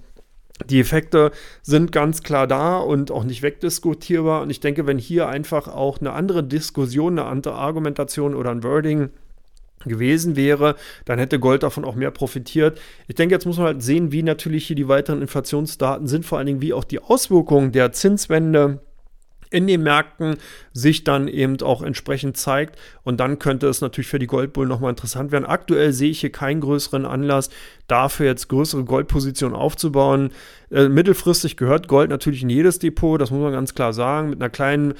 die 0.65 0.79
Effekte 0.79 1.31
sind 1.61 1.91
ganz 1.91 2.23
klar 2.23 2.47
da 2.47 2.77
und 2.77 3.11
auch 3.11 3.23
nicht 3.23 3.41
wegdiskutierbar. 3.41 4.41
Und 4.41 4.49
ich 4.49 4.59
denke, 4.59 4.87
wenn 4.87 4.97
hier 4.97 5.27
einfach 5.27 5.67
auch 5.67 5.99
eine 5.99 6.13
andere 6.13 6.43
Diskussion, 6.43 7.17
eine 7.17 7.27
andere 7.27 7.55
Argumentation 7.55 8.35
oder 8.35 8.51
ein 8.51 8.63
Wording 8.63 9.09
gewesen 9.85 10.35
wäre, 10.35 10.75
dann 11.05 11.19
hätte 11.19 11.39
Gold 11.39 11.63
davon 11.63 11.85
auch 11.85 11.95
mehr 11.95 12.11
profitiert. 12.11 12.79
Ich 13.07 13.15
denke, 13.15 13.35
jetzt 13.35 13.45
muss 13.45 13.57
man 13.57 13.67
halt 13.67 13.83
sehen, 13.83 14.11
wie 14.11 14.23
natürlich 14.23 14.67
hier 14.67 14.75
die 14.75 14.89
weiteren 14.89 15.21
Inflationsdaten 15.21 16.07
sind, 16.07 16.25
vor 16.25 16.37
allen 16.37 16.47
Dingen 16.47 16.61
wie 16.61 16.73
auch 16.73 16.83
die 16.83 16.99
Auswirkungen 16.99 17.71
der 17.71 17.93
Zinswende 17.93 18.81
in 19.49 19.67
den 19.67 19.83
Märkten 19.83 20.37
sich 20.73 21.03
dann 21.03 21.27
eben 21.27 21.59
auch 21.61 21.81
entsprechend 21.81 22.37
zeigt. 22.37 22.77
Und 23.03 23.19
dann 23.19 23.39
könnte 23.39 23.67
es 23.67 23.81
natürlich 23.81 24.07
für 24.07 24.19
die 24.19 24.27
Goldbullen 24.27 24.69
nochmal 24.69 24.91
interessant 24.91 25.31
werden. 25.31 25.45
Aktuell 25.45 25.91
sehe 25.93 26.11
ich 26.11 26.19
hier 26.19 26.31
keinen 26.31 26.61
größeren 26.61 27.05
Anlass, 27.05 27.49
dafür 27.87 28.27
jetzt 28.27 28.47
größere 28.49 28.83
Goldpositionen 28.83 29.55
aufzubauen. 29.55 30.31
Äh, 30.71 30.89
mittelfristig 30.89 31.57
gehört 31.57 31.87
Gold 31.87 32.09
natürlich 32.09 32.43
in 32.43 32.49
jedes 32.49 32.79
Depot, 32.79 33.19
das 33.19 33.31
muss 33.31 33.41
man 33.41 33.51
ganz 33.51 33.73
klar 33.73 33.93
sagen. 33.93 34.29
Mit 34.29 34.41
einer 34.41 34.49
kleinen 34.49 34.93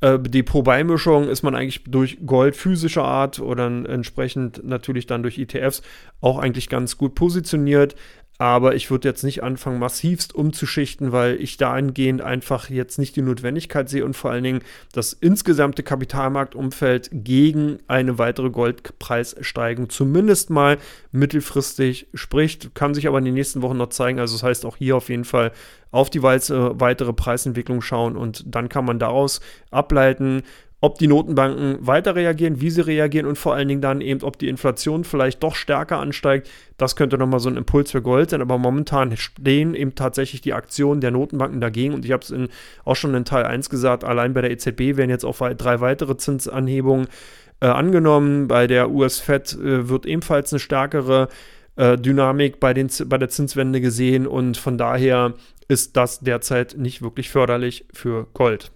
äh, 0.00 0.18
Depotbeimischung 0.18 1.28
ist 1.28 1.42
man 1.42 1.54
eigentlich 1.54 1.84
durch 1.84 2.18
Gold 2.24 2.54
physischer 2.54 3.04
Art 3.04 3.40
oder 3.40 3.66
entsprechend 3.66 4.62
natürlich 4.64 5.06
dann 5.06 5.22
durch 5.22 5.38
ETFs 5.38 5.82
auch 6.20 6.38
eigentlich 6.38 6.68
ganz 6.68 6.96
gut 6.96 7.14
positioniert. 7.14 7.96
Aber 8.38 8.74
ich 8.74 8.90
würde 8.90 9.08
jetzt 9.08 9.22
nicht 9.22 9.42
anfangen, 9.42 9.78
massivst 9.78 10.34
umzuschichten, 10.34 11.10
weil 11.10 11.40
ich 11.40 11.56
dahingehend 11.56 12.20
einfach 12.20 12.68
jetzt 12.68 12.98
nicht 12.98 13.16
die 13.16 13.22
Notwendigkeit 13.22 13.88
sehe 13.88 14.04
und 14.04 14.14
vor 14.14 14.30
allen 14.30 14.44
Dingen 14.44 14.60
das 14.92 15.14
insgesamte 15.14 15.82
Kapitalmarktumfeld 15.82 17.08
gegen 17.12 17.78
eine 17.88 18.18
weitere 18.18 18.50
Goldpreissteigung 18.50 19.88
zumindest 19.88 20.50
mal 20.50 20.76
mittelfristig 21.12 22.08
spricht. 22.12 22.74
Kann 22.74 22.92
sich 22.92 23.08
aber 23.08 23.18
in 23.18 23.24
den 23.24 23.34
nächsten 23.34 23.62
Wochen 23.62 23.78
noch 23.78 23.88
zeigen. 23.88 24.18
Also 24.18 24.34
das 24.34 24.42
heißt 24.42 24.66
auch 24.66 24.76
hier 24.76 24.96
auf 24.98 25.08
jeden 25.08 25.24
Fall 25.24 25.52
auf 25.90 26.10
die 26.10 26.22
weitere 26.22 27.12
Preisentwicklung 27.14 27.80
schauen 27.80 28.16
und 28.16 28.44
dann 28.46 28.68
kann 28.68 28.84
man 28.84 28.98
daraus 28.98 29.40
ableiten, 29.70 30.42
ob 30.80 30.98
die 30.98 31.06
Notenbanken 31.06 31.78
weiter 31.86 32.14
reagieren, 32.14 32.60
wie 32.60 32.70
sie 32.70 32.86
reagieren 32.86 33.26
und 33.26 33.38
vor 33.38 33.54
allen 33.54 33.68
Dingen 33.68 33.80
dann 33.80 34.00
eben, 34.00 34.22
ob 34.22 34.38
die 34.38 34.48
Inflation 34.48 35.04
vielleicht 35.04 35.42
doch 35.42 35.54
stärker 35.54 35.98
ansteigt. 35.98 36.50
Das 36.76 36.96
könnte 36.96 37.16
nochmal 37.16 37.40
so 37.40 37.48
ein 37.48 37.56
Impuls 37.56 37.90
für 37.90 38.02
Gold 38.02 38.30
sein, 38.30 38.42
aber 38.42 38.58
momentan 38.58 39.16
stehen 39.16 39.74
eben 39.74 39.94
tatsächlich 39.94 40.42
die 40.42 40.52
Aktionen 40.52 41.00
der 41.00 41.10
Notenbanken 41.10 41.60
dagegen 41.60 41.94
und 41.94 42.04
ich 42.04 42.12
habe 42.12 42.22
es 42.22 42.34
auch 42.84 42.94
schon 42.94 43.14
in 43.14 43.24
Teil 43.24 43.44
1 43.44 43.70
gesagt, 43.70 44.04
allein 44.04 44.34
bei 44.34 44.42
der 44.42 44.50
EZB 44.50 44.96
werden 44.96 45.10
jetzt 45.10 45.24
auch 45.24 45.36
drei 45.38 45.80
weitere 45.80 46.16
Zinsanhebungen 46.16 47.08
äh, 47.60 47.66
angenommen. 47.66 48.48
Bei 48.48 48.66
der 48.66 48.90
US-Fed 48.90 49.54
äh, 49.54 49.88
wird 49.88 50.04
ebenfalls 50.04 50.52
eine 50.52 50.60
stärkere 50.60 51.28
äh, 51.76 51.96
Dynamik 51.96 52.60
bei, 52.60 52.74
den, 52.74 52.90
bei 53.06 53.16
der 53.16 53.30
Zinswende 53.30 53.80
gesehen 53.80 54.26
und 54.26 54.58
von 54.58 54.76
daher 54.76 55.34
ist 55.68 55.96
das 55.96 56.20
derzeit 56.20 56.76
nicht 56.76 57.02
wirklich 57.02 57.30
förderlich 57.30 57.86
für 57.92 58.26
Gold. 58.34 58.72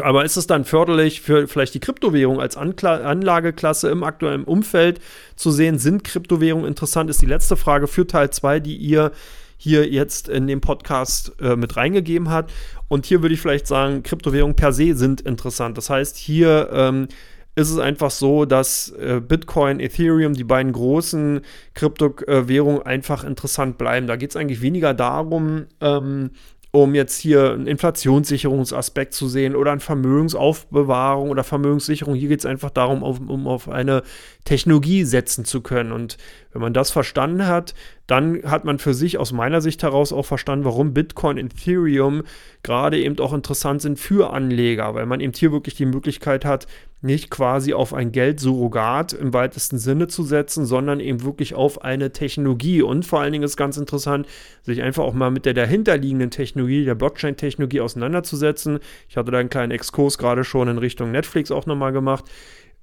Aber 0.00 0.24
ist 0.24 0.36
es 0.36 0.46
dann 0.46 0.64
förderlich 0.64 1.20
für 1.20 1.46
vielleicht 1.46 1.74
die 1.74 1.80
Kryptowährung 1.80 2.40
als 2.40 2.56
Ankla 2.56 3.02
Anlageklasse 3.02 3.90
im 3.90 4.02
aktuellen 4.02 4.44
Umfeld 4.44 5.00
zu 5.36 5.50
sehen? 5.50 5.78
Sind 5.78 6.04
Kryptowährungen 6.04 6.66
interessant? 6.66 7.10
Ist 7.10 7.20
die 7.20 7.26
letzte 7.26 7.56
Frage 7.56 7.86
für 7.86 8.06
Teil 8.06 8.30
2, 8.30 8.60
die 8.60 8.76
ihr 8.76 9.12
hier 9.56 9.88
jetzt 9.88 10.28
in 10.28 10.46
dem 10.46 10.60
Podcast 10.60 11.32
äh, 11.40 11.56
mit 11.56 11.76
reingegeben 11.76 12.30
hat. 12.30 12.52
Und 12.88 13.06
hier 13.06 13.22
würde 13.22 13.34
ich 13.34 13.40
vielleicht 13.40 13.66
sagen, 13.66 14.02
Kryptowährungen 14.02 14.56
per 14.56 14.72
se 14.72 14.94
sind 14.94 15.22
interessant. 15.22 15.78
Das 15.78 15.88
heißt, 15.90 16.16
hier 16.16 16.68
ähm, 16.72 17.08
ist 17.54 17.70
es 17.70 17.78
einfach 17.78 18.10
so, 18.10 18.44
dass 18.44 18.90
äh, 18.90 19.20
Bitcoin, 19.26 19.80
Ethereum, 19.80 20.34
die 20.34 20.44
beiden 20.44 20.72
großen 20.72 21.40
Kryptowährungen 21.74 22.82
einfach 22.82 23.24
interessant 23.24 23.78
bleiben. 23.78 24.06
Da 24.06 24.16
geht 24.16 24.30
es 24.30 24.36
eigentlich 24.36 24.60
weniger 24.60 24.92
darum, 24.92 25.66
ähm, 25.80 26.30
um 26.74 26.96
jetzt 26.96 27.20
hier 27.20 27.52
einen 27.52 27.68
Inflationssicherungsaspekt 27.68 29.14
zu 29.14 29.28
sehen 29.28 29.54
oder 29.54 29.70
eine 29.70 29.80
Vermögensaufbewahrung 29.80 31.30
oder 31.30 31.44
Vermögenssicherung. 31.44 32.16
Hier 32.16 32.28
geht 32.28 32.40
es 32.40 32.46
einfach 32.46 32.70
darum, 32.70 33.04
auf, 33.04 33.20
um 33.20 33.46
auf 33.46 33.68
eine 33.68 34.02
Technologie 34.44 35.04
setzen 35.04 35.44
zu 35.44 35.60
können. 35.60 35.92
Und 35.92 36.18
wenn 36.52 36.60
man 36.60 36.74
das 36.74 36.90
verstanden 36.90 37.46
hat, 37.46 37.74
dann 38.06 38.42
hat 38.44 38.64
man 38.64 38.78
für 38.78 38.92
sich 38.92 39.18
aus 39.18 39.32
meiner 39.32 39.60
Sicht 39.60 39.82
heraus 39.82 40.12
auch 40.12 40.26
verstanden, 40.26 40.64
warum 40.64 40.92
Bitcoin 40.92 41.38
und 41.38 41.54
Ethereum 41.54 42.22
gerade 42.62 42.98
eben 42.98 43.18
auch 43.18 43.32
interessant 43.32 43.80
sind 43.80 43.98
für 43.98 44.32
Anleger, 44.32 44.94
weil 44.94 45.06
man 45.06 45.20
eben 45.20 45.32
hier 45.32 45.52
wirklich 45.52 45.74
die 45.74 45.86
Möglichkeit 45.86 46.44
hat, 46.44 46.66
nicht 47.00 47.30
quasi 47.30 47.74
auf 47.74 47.92
ein 47.92 48.12
Geldsurrogat 48.12 49.12
im 49.12 49.34
weitesten 49.34 49.78
Sinne 49.78 50.08
zu 50.08 50.22
setzen, 50.22 50.64
sondern 50.64 51.00
eben 51.00 51.22
wirklich 51.22 51.54
auf 51.54 51.82
eine 51.82 52.12
Technologie. 52.12 52.80
Und 52.80 53.04
vor 53.04 53.20
allen 53.20 53.32
Dingen 53.32 53.44
ist 53.44 53.58
ganz 53.58 53.76
interessant, 53.76 54.26
sich 54.62 54.82
einfach 54.82 55.04
auch 55.04 55.12
mal 55.12 55.30
mit 55.30 55.44
der 55.44 55.52
dahinterliegenden 55.52 56.30
Technologie, 56.30 56.84
der 56.84 56.94
Blockchain-Technologie 56.94 57.82
auseinanderzusetzen. 57.82 58.78
Ich 59.08 59.18
hatte 59.18 59.30
da 59.30 59.38
einen 59.38 59.50
kleinen 59.50 59.72
Exkurs 59.72 60.16
gerade 60.16 60.44
schon 60.44 60.68
in 60.68 60.78
Richtung 60.78 61.10
Netflix 61.12 61.50
auch 61.50 61.66
nochmal 61.66 61.92
gemacht 61.92 62.24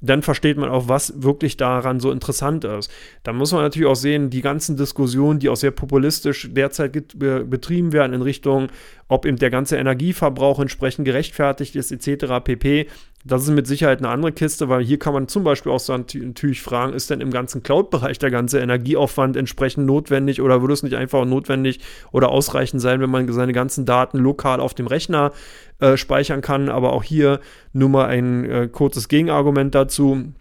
dann 0.01 0.23
versteht 0.23 0.57
man 0.57 0.69
auch, 0.69 0.87
was 0.87 1.21
wirklich 1.21 1.57
daran 1.57 1.99
so 1.99 2.11
interessant 2.11 2.65
ist. 2.65 2.91
Da 3.23 3.33
muss 3.33 3.51
man 3.51 3.61
natürlich 3.61 3.87
auch 3.87 3.95
sehen, 3.95 4.31
die 4.31 4.41
ganzen 4.41 4.75
Diskussionen, 4.75 5.39
die 5.39 5.49
auch 5.49 5.55
sehr 5.55 5.71
populistisch 5.71 6.49
derzeit 6.51 6.91
betrieben 6.91 7.93
werden 7.93 8.13
in 8.13 8.21
Richtung, 8.21 8.69
ob 9.07 9.25
eben 9.25 9.37
der 9.37 9.51
ganze 9.51 9.77
Energieverbrauch 9.77 10.59
entsprechend 10.59 11.05
gerechtfertigt 11.05 11.75
ist, 11.75 11.91
etc. 11.91 12.43
pp. 12.43 12.87
Das 13.23 13.43
ist 13.43 13.49
mit 13.49 13.67
Sicherheit 13.67 13.99
eine 13.99 14.09
andere 14.09 14.31
Kiste, 14.31 14.67
weil 14.69 14.83
hier 14.83 14.97
kann 14.97 15.13
man 15.13 15.27
zum 15.27 15.43
Beispiel 15.43 15.71
auch 15.71 15.79
so 15.79 15.95
natürlich 15.95 16.61
fragen, 16.61 16.93
ist 16.93 17.09
denn 17.09 17.21
im 17.21 17.31
ganzen 17.31 17.61
Cloud-Bereich 17.61 18.17
der 18.17 18.31
ganze 18.31 18.59
Energieaufwand 18.59 19.37
entsprechend 19.37 19.85
notwendig 19.85 20.41
oder 20.41 20.61
würde 20.61 20.73
es 20.73 20.83
nicht 20.83 20.95
einfach 20.95 21.25
notwendig 21.25 21.79
oder 22.11 22.29
ausreichend 22.29 22.81
sein, 22.81 22.99
wenn 22.99 23.09
man 23.09 23.31
seine 23.31 23.53
ganzen 23.53 23.85
Daten 23.85 24.17
lokal 24.17 24.59
auf 24.59 24.73
dem 24.73 24.87
Rechner 24.87 25.31
äh, 25.79 25.97
speichern 25.97 26.41
kann? 26.41 26.69
Aber 26.69 26.93
auch 26.93 27.03
hier 27.03 27.39
nur 27.73 27.89
mal 27.89 28.07
ein 28.07 28.45
äh, 28.45 28.67
kurzes 28.71 29.07
Gegenargument 29.07 29.75
dazu. 29.75 30.33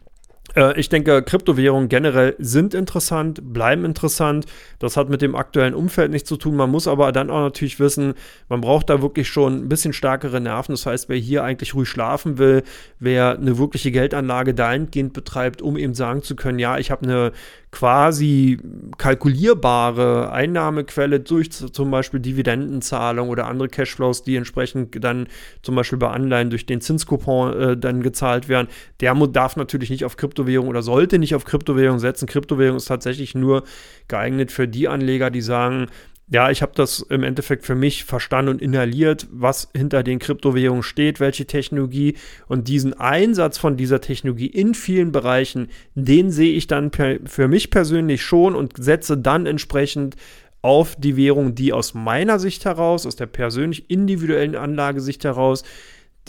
Äh, 0.56 0.78
ich 0.78 0.88
denke, 0.88 1.22
Kryptowährungen 1.22 1.88
generell 1.88 2.34
sind 2.38 2.74
interessant, 2.74 3.40
bleiben 3.52 3.84
interessant. 3.84 4.46
Das 4.78 4.96
hat 4.96 5.08
mit 5.08 5.22
dem 5.22 5.34
aktuellen 5.34 5.74
Umfeld 5.74 6.10
nichts 6.10 6.28
zu 6.28 6.36
tun. 6.36 6.56
Man 6.56 6.70
muss 6.70 6.88
aber 6.88 7.12
dann 7.12 7.30
auch 7.30 7.40
natürlich 7.40 7.80
wissen, 7.80 8.14
man 8.48 8.60
braucht 8.60 8.90
da 8.90 9.02
wirklich 9.02 9.28
schon 9.28 9.64
ein 9.64 9.68
bisschen 9.68 9.92
stärkere 9.92 10.40
Nerven. 10.40 10.72
Das 10.72 10.86
heißt, 10.86 11.08
wer 11.08 11.16
hier 11.16 11.44
eigentlich 11.44 11.74
ruhig 11.74 11.88
schlafen 11.88 12.38
will, 12.38 12.62
wer 12.98 13.36
eine 13.36 13.58
wirkliche 13.58 13.90
Geldanlage 13.90 14.54
dahingehend 14.54 15.12
betreibt, 15.12 15.62
um 15.62 15.76
eben 15.76 15.94
sagen 15.94 16.22
zu 16.22 16.36
können, 16.36 16.58
ja, 16.58 16.78
ich 16.78 16.90
habe 16.90 17.04
eine 17.04 17.32
quasi 17.70 18.58
kalkulierbare 18.98 20.32
Einnahmequelle 20.32 21.20
durch 21.20 21.50
zum 21.50 21.90
Beispiel 21.90 22.18
Dividendenzahlung 22.18 23.28
oder 23.28 23.46
andere 23.46 23.68
Cashflows, 23.68 24.24
die 24.24 24.36
entsprechend 24.36 25.02
dann 25.04 25.28
zum 25.62 25.76
Beispiel 25.76 25.98
bei 25.98 26.08
Anleihen 26.08 26.50
durch 26.50 26.66
den 26.66 26.80
Zinskupon 26.80 27.60
äh, 27.60 27.76
dann 27.76 28.02
gezahlt 28.02 28.48
werden, 28.48 28.66
der 29.00 29.14
darf 29.14 29.56
natürlich 29.56 29.90
nicht 29.90 30.04
auf 30.04 30.16
Kryptowährung 30.40 30.68
oder 30.68 30.82
sollte 30.82 31.18
nicht 31.18 31.34
auf 31.34 31.44
Kryptowährung 31.44 31.98
setzen. 31.98 32.26
Kryptowährung 32.26 32.76
ist 32.76 32.86
tatsächlich 32.86 33.34
nur 33.34 33.64
geeignet 34.08 34.50
für 34.52 34.66
die 34.66 34.88
Anleger, 34.88 35.30
die 35.30 35.42
sagen, 35.42 35.88
ja, 36.32 36.50
ich 36.50 36.62
habe 36.62 36.72
das 36.76 37.00
im 37.00 37.24
Endeffekt 37.24 37.66
für 37.66 37.74
mich 37.74 38.04
verstanden 38.04 38.52
und 38.52 38.62
inhaliert, 38.62 39.26
was 39.32 39.68
hinter 39.76 40.02
den 40.02 40.20
Kryptowährungen 40.20 40.84
steht, 40.84 41.18
welche 41.18 41.44
Technologie 41.44 42.14
und 42.46 42.68
diesen 42.68 42.94
Einsatz 42.94 43.58
von 43.58 43.76
dieser 43.76 44.00
Technologie 44.00 44.46
in 44.46 44.74
vielen 44.74 45.10
Bereichen, 45.10 45.68
den 45.94 46.30
sehe 46.30 46.52
ich 46.52 46.68
dann 46.68 46.90
per, 46.90 47.18
für 47.26 47.48
mich 47.48 47.70
persönlich 47.70 48.22
schon 48.22 48.54
und 48.54 48.82
setze 48.82 49.18
dann 49.18 49.46
entsprechend 49.46 50.14
auf 50.62 50.94
die 50.96 51.16
Währung, 51.16 51.54
die 51.54 51.72
aus 51.72 51.94
meiner 51.94 52.38
Sicht 52.38 52.64
heraus, 52.64 53.06
aus 53.06 53.16
der 53.16 53.26
persönlich 53.26 53.90
individuellen 53.90 54.54
Anlagesicht 54.54 55.24
heraus, 55.24 55.64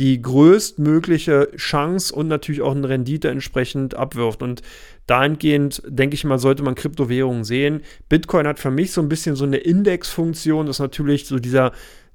die 0.01 0.19
größtmögliche 0.19 1.49
Chance 1.57 2.15
und 2.15 2.27
natürlich 2.27 2.63
auch 2.63 2.75
eine 2.75 2.89
Rendite 2.89 3.29
entsprechend 3.29 3.93
abwirft. 3.93 4.41
Und 4.41 4.63
dahingehend, 5.05 5.83
denke 5.87 6.15
ich 6.15 6.23
mal, 6.23 6.39
sollte 6.39 6.63
man 6.63 6.73
Kryptowährungen 6.73 7.43
sehen. 7.43 7.81
Bitcoin 8.09 8.47
hat 8.47 8.57
für 8.57 8.71
mich 8.71 8.93
so 8.93 9.01
ein 9.01 9.09
bisschen 9.09 9.35
so 9.35 9.45
eine 9.45 9.57
Indexfunktion, 9.57 10.65
das 10.65 10.77
ist 10.77 10.79
natürlich 10.79 11.27
so 11.27 11.37
dieser 11.37 11.71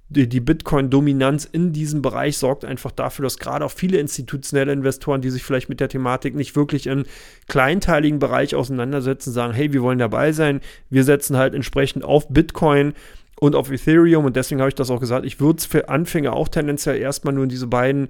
die, 0.08 0.28
die 0.28 0.40
Bitcoin-Dominanz 0.40 1.48
in 1.50 1.72
diesem 1.72 2.00
Bereich 2.00 2.38
sorgt 2.38 2.64
einfach 2.64 2.92
dafür, 2.92 3.24
dass 3.24 3.38
gerade 3.38 3.64
auch 3.64 3.72
viele 3.72 3.98
institutionelle 3.98 4.72
Investoren, 4.72 5.20
die 5.20 5.30
sich 5.30 5.42
vielleicht 5.42 5.68
mit 5.68 5.80
der 5.80 5.88
Thematik 5.88 6.36
nicht 6.36 6.54
wirklich 6.54 6.86
im 6.86 7.04
kleinteiligen 7.48 8.20
Bereich 8.20 8.54
auseinandersetzen, 8.54 9.32
sagen, 9.32 9.52
hey, 9.52 9.72
wir 9.72 9.82
wollen 9.82 9.98
dabei 9.98 10.30
sein. 10.30 10.60
Wir 10.90 11.02
setzen 11.02 11.36
halt 11.36 11.54
entsprechend 11.54 12.04
auf 12.04 12.28
Bitcoin 12.28 12.94
und 13.40 13.54
auf 13.54 13.70
Ethereum. 13.70 14.24
Und 14.24 14.36
deswegen 14.36 14.60
habe 14.60 14.68
ich 14.68 14.74
das 14.74 14.90
auch 14.90 15.00
gesagt. 15.00 15.24
Ich 15.24 15.40
würde 15.40 15.58
es 15.58 15.66
für 15.66 15.88
Anfänger 15.88 16.32
auch 16.32 16.48
tendenziell 16.48 16.98
erstmal 16.98 17.34
nur 17.34 17.44
in 17.44 17.50
diese 17.50 17.66
beiden 17.66 18.08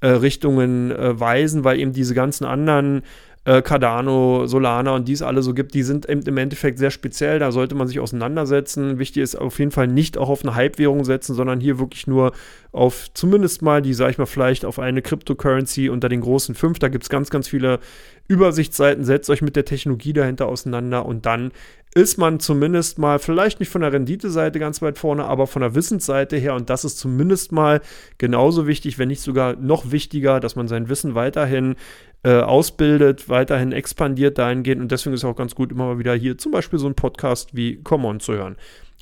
äh, 0.00 0.08
Richtungen 0.08 0.90
äh, 0.90 1.18
weisen, 1.18 1.64
weil 1.64 1.80
eben 1.80 1.92
diese 1.92 2.14
ganzen 2.14 2.44
anderen 2.44 3.02
äh, 3.48 3.62
Cardano, 3.62 4.46
Solana 4.46 4.94
und 4.94 5.08
dies 5.08 5.22
alle 5.22 5.42
so 5.42 5.54
gibt, 5.54 5.72
die 5.72 5.82
sind 5.82 6.04
im 6.04 6.36
Endeffekt 6.36 6.78
sehr 6.78 6.90
speziell. 6.90 7.38
Da 7.38 7.50
sollte 7.50 7.74
man 7.74 7.88
sich 7.88 7.98
auseinandersetzen. 7.98 8.98
Wichtig 8.98 9.22
ist 9.22 9.36
auf 9.36 9.58
jeden 9.58 9.70
Fall 9.70 9.88
nicht 9.88 10.18
auch 10.18 10.28
auf 10.28 10.44
eine 10.44 10.54
Hype-Währung 10.54 11.04
setzen, 11.04 11.34
sondern 11.34 11.58
hier 11.58 11.78
wirklich 11.78 12.06
nur 12.06 12.32
auf 12.72 13.06
zumindest 13.14 13.62
mal 13.62 13.80
die, 13.80 13.94
sag 13.94 14.10
ich 14.10 14.18
mal, 14.18 14.26
vielleicht 14.26 14.66
auf 14.66 14.78
eine 14.78 15.00
Cryptocurrency 15.00 15.88
unter 15.88 16.10
den 16.10 16.20
großen 16.20 16.54
fünf. 16.54 16.78
Da 16.78 16.88
gibt 16.88 17.04
es 17.04 17.08
ganz, 17.08 17.30
ganz 17.30 17.48
viele 17.48 17.80
Übersichtsseiten. 18.28 19.04
Setzt 19.04 19.30
euch 19.30 19.40
mit 19.40 19.56
der 19.56 19.64
Technologie 19.64 20.12
dahinter 20.12 20.46
auseinander 20.46 21.06
und 21.06 21.24
dann 21.24 21.50
ist 21.94 22.18
man 22.18 22.40
zumindest 22.40 22.98
mal, 22.98 23.18
vielleicht 23.18 23.60
nicht 23.60 23.70
von 23.70 23.80
der 23.80 23.92
Renditeseite 23.92 24.58
ganz 24.58 24.82
weit 24.82 24.98
vorne, 24.98 25.24
aber 25.24 25.46
von 25.46 25.62
der 25.62 25.74
Wissensseite 25.74 26.36
her. 26.36 26.54
Und 26.54 26.70
das 26.70 26.84
ist 26.84 26.98
zumindest 26.98 27.52
mal 27.52 27.80
genauso 28.18 28.66
wichtig, 28.66 28.98
wenn 28.98 29.08
nicht 29.08 29.22
sogar 29.22 29.56
noch 29.56 29.90
wichtiger, 29.90 30.40
dass 30.40 30.56
man 30.56 30.68
sein 30.68 30.88
Wissen 30.88 31.14
weiterhin 31.14 31.76
äh, 32.24 32.40
ausbildet, 32.40 33.28
weiterhin 33.28 33.72
expandiert 33.72 34.38
dahingehend. 34.38 34.82
Und 34.82 34.92
deswegen 34.92 35.14
ist 35.14 35.20
es 35.20 35.24
auch 35.24 35.36
ganz 35.36 35.54
gut, 35.54 35.72
immer 35.72 35.86
mal 35.86 35.98
wieder 35.98 36.14
hier 36.14 36.36
zum 36.36 36.52
Beispiel 36.52 36.78
so 36.78 36.86
ein 36.86 36.94
Podcast 36.94 37.54
wie 37.54 37.82
Common 37.82 38.20
zu 38.20 38.34
hören. 38.34 38.56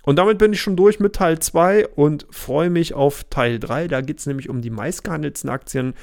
Und 0.05 0.17
damit 0.17 0.39
bin 0.39 0.53
ich 0.53 0.61
schon 0.61 0.77
durch 0.77 1.01
mit 1.01 1.15
Teil 1.15 1.41
2 1.41 1.89
und 1.89 2.27
freue 2.31 2.71
mich 2.71 2.95
auf 2.95 3.25
Teil 3.25 3.59
3. 3.59 3.89
Da 3.89 4.01
geht 4.03 4.21
es 4.21 4.27
nämlich 4.27 4.49
um 4.49 4.61
die 4.61 4.71
meistgehandelten 4.71 5.51
Aktien 5.51 5.95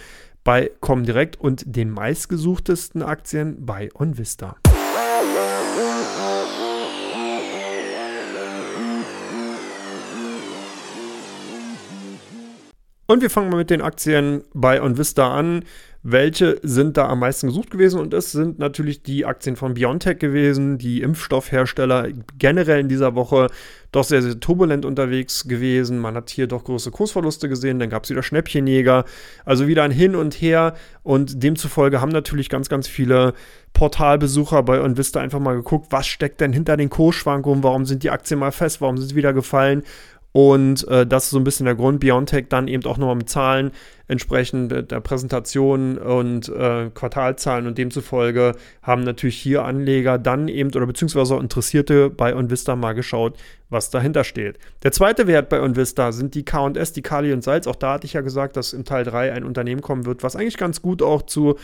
bei 0.44 0.72
Comdirect 0.82 1.40
und 1.40 1.64
den 1.66 1.90
meistgesuchtesten 1.90 3.02
Aktien 3.02 3.66
bei 3.66 3.90
OnVista. 3.94 4.58
Und 13.14 13.22
wir 13.22 13.30
fangen 13.30 13.51
mal 13.51 13.57
mit 13.57 13.70
den 13.70 13.84
Aktien 13.84 14.41
bei 14.55 14.82
OnVista 14.82 15.32
an. 15.32 15.66
Welche 16.01 16.59
sind 16.64 16.97
da 16.97 17.09
am 17.09 17.20
meisten 17.20 17.45
gesucht 17.45 17.70
gewesen? 17.70 17.99
Und 17.99 18.11
es 18.11 18.32
sind 18.32 18.57
natürlich 18.57 19.03
die 19.03 19.24
Aktien 19.24 19.55
von 19.55 19.76
BioNTech 19.76 20.18
gewesen, 20.18 20.80
die 20.80 21.03
Impfstoffhersteller 21.03 22.07
generell 22.39 22.80
in 22.80 22.89
dieser 22.89 23.14
Woche 23.14 23.49
doch 23.91 24.03
sehr, 24.03 24.24
sehr 24.24 24.39
turbulent 24.39 24.84
unterwegs 24.84 25.47
gewesen. 25.47 25.99
Man 25.99 26.16
hat 26.16 26.32
hier 26.32 26.47
doch 26.47 26.64
große 26.64 26.89
Kursverluste 26.89 27.49
gesehen, 27.49 27.78
dann 27.78 27.91
gab 27.91 28.05
es 28.05 28.09
wieder 28.09 28.24
Schnäppchenjäger, 28.24 29.05
also 29.45 29.68
wieder 29.68 29.84
ein 29.84 29.91
Hin 29.91 30.16
und 30.16 30.34
Her. 30.34 30.74
Und 31.03 31.43
demzufolge 31.43 32.01
haben 32.01 32.11
natürlich 32.11 32.49
ganz, 32.49 32.68
ganz 32.68 32.88
viele 32.88 33.36
Portalbesucher 33.74 34.64
bei 34.64 34.82
OnVista 34.82 35.22
einfach 35.22 35.39
mal 35.39 35.55
geguckt, 35.55 35.88
was 35.91 36.07
steckt 36.07 36.41
denn 36.41 36.51
hinter 36.51 36.78
den 36.78 36.89
Kursschwankungen, 36.89 37.64
warum 37.64 37.86
sind 37.86 38.01
die 38.01 38.09
Aktien 38.09 38.39
mal 38.39 38.51
fest, 38.51 38.82
warum 38.82 38.97
sind 38.97 39.09
sie 39.09 39.16
wieder 39.16 39.34
gefallen 39.34 39.84
und 40.34 40.88
äh, 40.88 41.06
das 41.06 41.26
ist 41.26 41.30
so 41.30 41.38
ein 41.38 41.44
bisschen 41.44 41.68
der 41.68 41.76
Grund. 41.76 42.00
Biontech 42.00 42.48
dann 42.50 42.68
eben 42.68 42.84
auch 42.86 42.98
nochmal 42.98 43.16
mit 43.16 43.30
Zahlen 43.30 43.72
entsprechend 44.08 44.92
der 44.92 45.00
Präsentation 45.00 45.98
und 45.98 46.50
äh, 46.50 46.90
Quartalzahlen 46.94 47.68
und 47.68 47.78
demzufolge 47.78 48.56
haben 48.82 49.04
natürlich 49.04 49.38
hier 49.38 49.64
Anleger 49.64 50.18
dann 50.18 50.48
eben 50.48 50.72
oder 50.74 50.88
beziehungsweise 50.88 51.36
auch 51.36 51.40
Interessierte 51.40 52.10
bei 52.10 52.36
OnVista 52.36 52.76
mal 52.76 52.94
geschaut, 52.94 53.38
was 53.70 53.92
dahinter 53.92 54.24
steht. 54.24 54.58
Der 54.82 54.92
zweite 54.92 55.28
Wert 55.28 55.50
bei 55.50 55.62
OnVista 55.62 56.12
sind 56.12 56.34
die 56.34 56.44
KS, 56.44 56.94
die 56.94 57.04
Kali 57.04 57.32
und 57.32 57.44
Salz. 57.44 57.68
Auch 57.68 57.76
da 57.76 57.94
hatte 57.94 58.06
ich 58.06 58.14
ja 58.14 58.22
gesagt, 58.22 58.58
dass 58.58 58.74
im 58.74 58.86
Teil 58.86 59.04
3 59.04 59.34
ein 59.34 59.44
Unternehmen 59.44 59.82
kommen 59.82 60.08
wird, 60.08 60.24
was 60.24 60.36
eigentlich 60.36 60.58
ganz 60.58 60.82
gut 60.82 61.04
auch 61.04 61.22
zu 61.22 61.58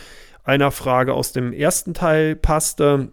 einer 0.44 0.70
Frage 0.70 1.14
aus 1.14 1.32
dem 1.32 1.52
ersten 1.52 1.92
Teil 1.92 2.36
passte 2.36 3.08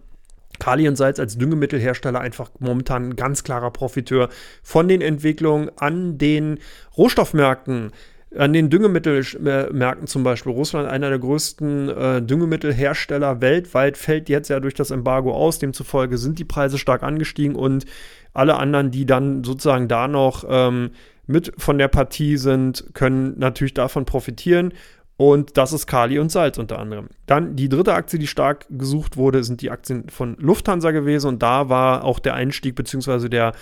Kali 0.60 0.88
und 0.88 0.95
Salz 0.95 1.20
als 1.20 1.38
Düngemittelhersteller 1.38 2.20
einfach 2.20 2.51
momentan 2.60 3.10
ein 3.10 3.16
ganz 3.16 3.43
klarer 3.43 3.72
Profiteur 3.72 4.30
von 4.64 4.88
den 4.88 5.01
Entwicklungen 5.01 5.70
an 5.78 6.18
den 6.18 6.60
Rohstoffmärkten. 6.97 7.91
An 8.36 8.51
den 8.51 8.70
Düngemittelmärkten 8.70 10.05
zum 10.05 10.24
Beispiel. 10.24 10.51
Russland, 10.51 10.89
einer 10.89 11.10
der 11.10 11.20
größten 11.20 11.89
äh, 11.89 12.22
Düngemittelhersteller 12.22 13.39
weltweit, 13.39 13.97
fällt 13.97 14.28
jetzt 14.28 14.49
ja 14.49 14.60
durch 14.60 14.74
das 14.74 14.91
Embargo 14.91 15.34
aus. 15.34 15.60
Demzufolge 15.60 16.18
sind 16.18 16.38
die 16.38 16.43
Preise 16.43 16.78
stark 16.78 17.03
angestiegen 17.03 17.55
und 17.55 17.86
alle 18.34 18.58
anderen, 18.58 18.91
die 18.91 19.05
dann 19.05 19.45
sozusagen 19.45 19.88
da 19.88 20.10
noch 20.10 20.43
ähm, 20.49 20.91
mit 21.26 21.53
von 21.58 21.78
der 21.78 21.88
Partie 21.88 22.38
sind, 22.38 22.86
können 22.93 23.36
natürlich 23.38 23.74
davon 23.74 24.05
profitieren. 24.05 24.74
Und 25.18 25.57
das 25.57 25.74
ist 25.74 25.88
Kali 25.88 26.20
und 26.20 26.32
Salz 26.32 26.59
unter 26.59 26.78
anderem. 26.78 27.09
Dann 27.26 27.55
die 27.55 27.70
dritte 27.70 27.95
Aktie, 27.95 28.20
die 28.20 28.28
stark 28.28 28.68
gesucht 28.70 29.18
wurde, 29.18 29.43
sind 29.43 29.61
die 29.61 29.72
Aktien 29.72 30.09
von 30.09 30.38
Lufthansa 30.39 30.91
gewesen. 30.91 31.28
Und 31.28 31.43
da 31.43 31.70
war 31.70 32.03
auch 32.03 32.20
der 32.20 32.36
Einstieg 32.36 32.76
bzw. 32.76 33.28
der 33.28 33.53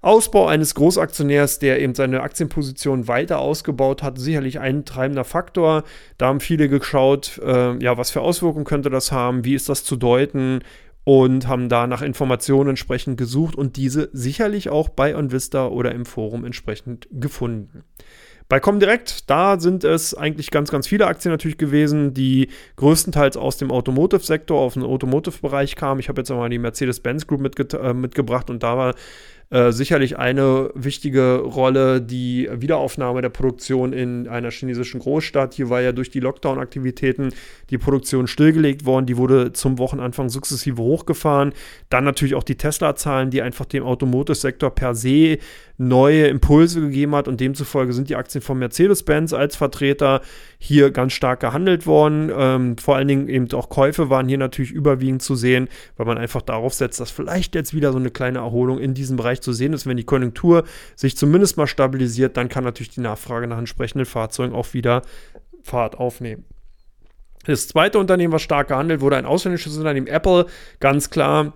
Ausbau 0.00 0.46
eines 0.46 0.74
Großaktionärs, 0.74 1.58
der 1.58 1.80
eben 1.80 1.94
seine 1.94 2.22
Aktienposition 2.22 3.08
weiter 3.08 3.40
ausgebaut 3.40 4.02
hat, 4.02 4.18
sicherlich 4.18 4.60
ein 4.60 4.84
treibender 4.84 5.24
Faktor. 5.24 5.84
Da 6.16 6.26
haben 6.26 6.40
viele 6.40 6.68
geschaut, 6.68 7.38
äh, 7.44 7.76
ja, 7.82 7.98
was 7.98 8.10
für 8.10 8.20
Auswirkungen 8.20 8.64
könnte 8.64 8.90
das 8.90 9.12
haben, 9.12 9.44
wie 9.44 9.54
ist 9.54 9.68
das 9.68 9.84
zu 9.84 9.96
deuten 9.96 10.60
und 11.04 11.48
haben 11.48 11.68
da 11.68 11.86
nach 11.86 12.02
Informationen 12.02 12.70
entsprechend 12.70 13.18
gesucht 13.18 13.56
und 13.56 13.76
diese 13.76 14.08
sicherlich 14.12 14.68
auch 14.68 14.88
bei 14.88 15.16
OnVista 15.16 15.66
oder 15.66 15.92
im 15.92 16.06
Forum 16.06 16.44
entsprechend 16.44 17.08
gefunden. 17.10 17.82
Bei 18.48 18.60
Comdirect, 18.60 19.28
da 19.28 19.60
sind 19.60 19.84
es 19.84 20.14
eigentlich 20.14 20.50
ganz, 20.50 20.70
ganz 20.70 20.88
viele 20.88 21.06
Aktien 21.06 21.32
natürlich 21.32 21.58
gewesen, 21.58 22.14
die 22.14 22.48
größtenteils 22.76 23.36
aus 23.36 23.58
dem 23.58 23.70
Automotive-Sektor, 23.70 24.58
auf 24.58 24.72
den 24.72 24.84
Automotive-Bereich 24.84 25.76
kamen. 25.76 26.00
Ich 26.00 26.08
habe 26.08 26.22
jetzt 26.22 26.30
einmal 26.30 26.48
die 26.48 26.58
Mercedes-Benz 26.58 27.26
Group 27.26 27.42
mitge 27.42 27.68
äh, 27.78 27.92
mitgebracht 27.92 28.48
und 28.48 28.62
da 28.62 28.78
war 28.78 28.94
äh, 29.50 29.72
sicherlich 29.72 30.18
eine 30.18 30.70
wichtige 30.74 31.38
Rolle 31.38 32.02
die 32.02 32.50
Wiederaufnahme 32.52 33.22
der 33.22 33.30
Produktion 33.30 33.94
in 33.94 34.28
einer 34.28 34.50
chinesischen 34.50 35.00
Großstadt. 35.00 35.54
Hier 35.54 35.70
war 35.70 35.80
ja 35.80 35.92
durch 35.92 36.10
die 36.10 36.20
Lockdown-Aktivitäten 36.20 37.30
die 37.70 37.78
Produktion 37.78 38.26
stillgelegt 38.26 38.84
worden. 38.84 39.06
Die 39.06 39.16
wurde 39.16 39.54
zum 39.54 39.78
Wochenanfang 39.78 40.28
sukzessive 40.28 40.82
hochgefahren. 40.82 41.54
Dann 41.88 42.04
natürlich 42.04 42.34
auch 42.34 42.42
die 42.42 42.56
Tesla-Zahlen, 42.56 43.30
die 43.30 43.40
einfach 43.40 43.64
dem 43.64 43.84
Automotive-Sektor 43.84 44.70
per 44.70 44.94
se 44.94 45.38
neue 45.78 46.26
Impulse 46.26 46.80
gegeben 46.80 47.14
hat 47.14 47.28
und 47.28 47.40
demzufolge 47.40 47.92
sind 47.92 48.10
die 48.10 48.16
Aktien 48.16 48.42
von 48.42 48.58
Mercedes-Benz 48.58 49.32
als 49.32 49.54
Vertreter 49.54 50.20
hier 50.58 50.90
ganz 50.90 51.12
stark 51.12 51.38
gehandelt 51.40 51.86
worden. 51.86 52.30
Ähm, 52.36 52.76
vor 52.76 52.96
allen 52.96 53.06
Dingen 53.06 53.28
eben 53.28 53.50
auch 53.52 53.68
Käufe 53.68 54.10
waren 54.10 54.28
hier 54.28 54.38
natürlich 54.38 54.72
überwiegend 54.72 55.22
zu 55.22 55.36
sehen, 55.36 55.68
weil 55.96 56.06
man 56.06 56.18
einfach 56.18 56.42
darauf 56.42 56.74
setzt, 56.74 56.98
dass 56.98 57.12
vielleicht 57.12 57.54
jetzt 57.54 57.74
wieder 57.74 57.92
so 57.92 57.98
eine 57.98 58.10
kleine 58.10 58.38
Erholung 58.38 58.80
in 58.80 58.92
diesem 58.92 59.16
Bereich 59.16 59.40
zu 59.40 59.52
sehen 59.52 59.72
ist. 59.72 59.86
Wenn 59.86 59.96
die 59.96 60.04
Konjunktur 60.04 60.64
sich 60.96 61.16
zumindest 61.16 61.56
mal 61.56 61.68
stabilisiert, 61.68 62.36
dann 62.36 62.48
kann 62.48 62.64
natürlich 62.64 62.90
die 62.90 63.00
Nachfrage 63.00 63.46
nach 63.46 63.58
entsprechenden 63.58 64.04
Fahrzeugen 64.04 64.54
auch 64.54 64.74
wieder 64.74 65.02
Fahrt 65.62 65.96
aufnehmen. 65.96 66.44
Das 67.46 67.68
zweite 67.68 67.98
Unternehmen, 68.00 68.32
was 68.32 68.42
stark 68.42 68.68
gehandelt 68.68 69.00
wurde, 69.00 69.16
ein 69.16 69.26
ausländisches 69.26 69.76
Unternehmen, 69.76 70.08
Apple, 70.08 70.46
ganz 70.80 71.08
klar. 71.08 71.54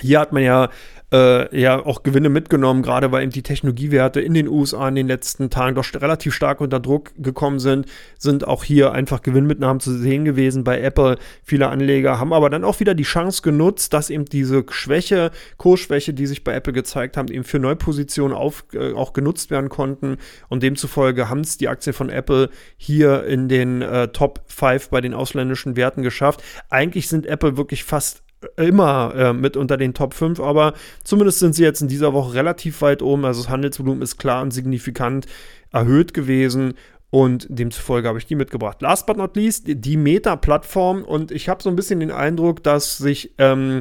Hier 0.00 0.20
hat 0.20 0.32
man 0.32 0.42
ja 0.42 0.68
äh, 1.12 1.58
ja 1.58 1.84
auch 1.84 2.02
Gewinne 2.02 2.28
mitgenommen, 2.28 2.82
gerade 2.82 3.12
weil 3.12 3.22
eben 3.22 3.32
die 3.32 3.42
Technologiewerte 3.42 4.20
in 4.20 4.34
den 4.34 4.48
USA 4.48 4.88
in 4.88 4.96
den 4.96 5.06
letzten 5.06 5.50
Tagen 5.50 5.76
doch 5.76 5.84
relativ 5.94 6.34
stark 6.34 6.60
unter 6.60 6.80
Druck 6.80 7.12
gekommen 7.16 7.60
sind, 7.60 7.86
sind 8.18 8.46
auch 8.46 8.64
hier 8.64 8.92
einfach 8.92 9.22
Gewinnmitnahmen 9.22 9.80
zu 9.80 9.96
sehen 9.96 10.24
gewesen 10.24 10.64
bei 10.64 10.80
Apple. 10.80 11.16
Viele 11.44 11.68
Anleger 11.68 12.18
haben 12.18 12.32
aber 12.32 12.50
dann 12.50 12.64
auch 12.64 12.80
wieder 12.80 12.94
die 12.94 13.04
Chance 13.04 13.42
genutzt, 13.42 13.92
dass 13.92 14.10
eben 14.10 14.24
diese 14.24 14.64
Schwäche, 14.70 15.30
Kursschwäche, 15.58 16.12
die 16.12 16.26
sich 16.26 16.42
bei 16.42 16.54
Apple 16.54 16.72
gezeigt 16.72 17.16
haben, 17.16 17.28
eben 17.28 17.44
für 17.44 17.58
Neupositionen 17.58 18.36
auf, 18.36 18.64
äh, 18.72 18.92
auch 18.92 19.12
genutzt 19.12 19.50
werden 19.50 19.68
konnten 19.68 20.16
und 20.48 20.62
demzufolge 20.62 21.28
haben 21.28 21.40
es 21.40 21.56
die 21.56 21.68
Aktien 21.68 21.92
von 21.92 22.10
Apple 22.10 22.50
hier 22.76 23.24
in 23.24 23.48
den 23.48 23.82
äh, 23.82 24.08
Top 24.08 24.40
5 24.48 24.90
bei 24.90 25.00
den 25.00 25.14
ausländischen 25.14 25.76
Werten 25.76 26.02
geschafft. 26.02 26.42
Eigentlich 26.68 27.08
sind 27.08 27.26
Apple 27.26 27.56
wirklich 27.56 27.84
fast 27.84 28.25
immer 28.56 29.14
äh, 29.16 29.32
mit 29.32 29.56
unter 29.56 29.76
den 29.76 29.94
Top 29.94 30.14
5, 30.14 30.40
aber 30.40 30.74
zumindest 31.04 31.38
sind 31.38 31.54
sie 31.54 31.62
jetzt 31.62 31.80
in 31.80 31.88
dieser 31.88 32.12
Woche 32.12 32.34
relativ 32.34 32.82
weit 32.82 33.02
oben. 33.02 33.24
Also 33.24 33.42
das 33.42 33.50
Handelsvolumen 33.50 34.02
ist 34.02 34.18
klar 34.18 34.42
und 34.42 34.52
signifikant 34.52 35.26
erhöht 35.72 36.14
gewesen 36.14 36.74
und 37.10 37.46
demzufolge 37.48 38.08
habe 38.08 38.18
ich 38.18 38.26
die 38.26 38.34
mitgebracht. 38.34 38.82
Last 38.82 39.06
but 39.06 39.16
not 39.16 39.36
least, 39.36 39.64
die 39.66 39.96
Meta-Plattform 39.96 41.02
und 41.02 41.30
ich 41.30 41.48
habe 41.48 41.62
so 41.62 41.70
ein 41.70 41.76
bisschen 41.76 42.00
den 42.00 42.10
Eindruck, 42.10 42.62
dass 42.62 42.98
sich 42.98 43.32
ähm, 43.38 43.80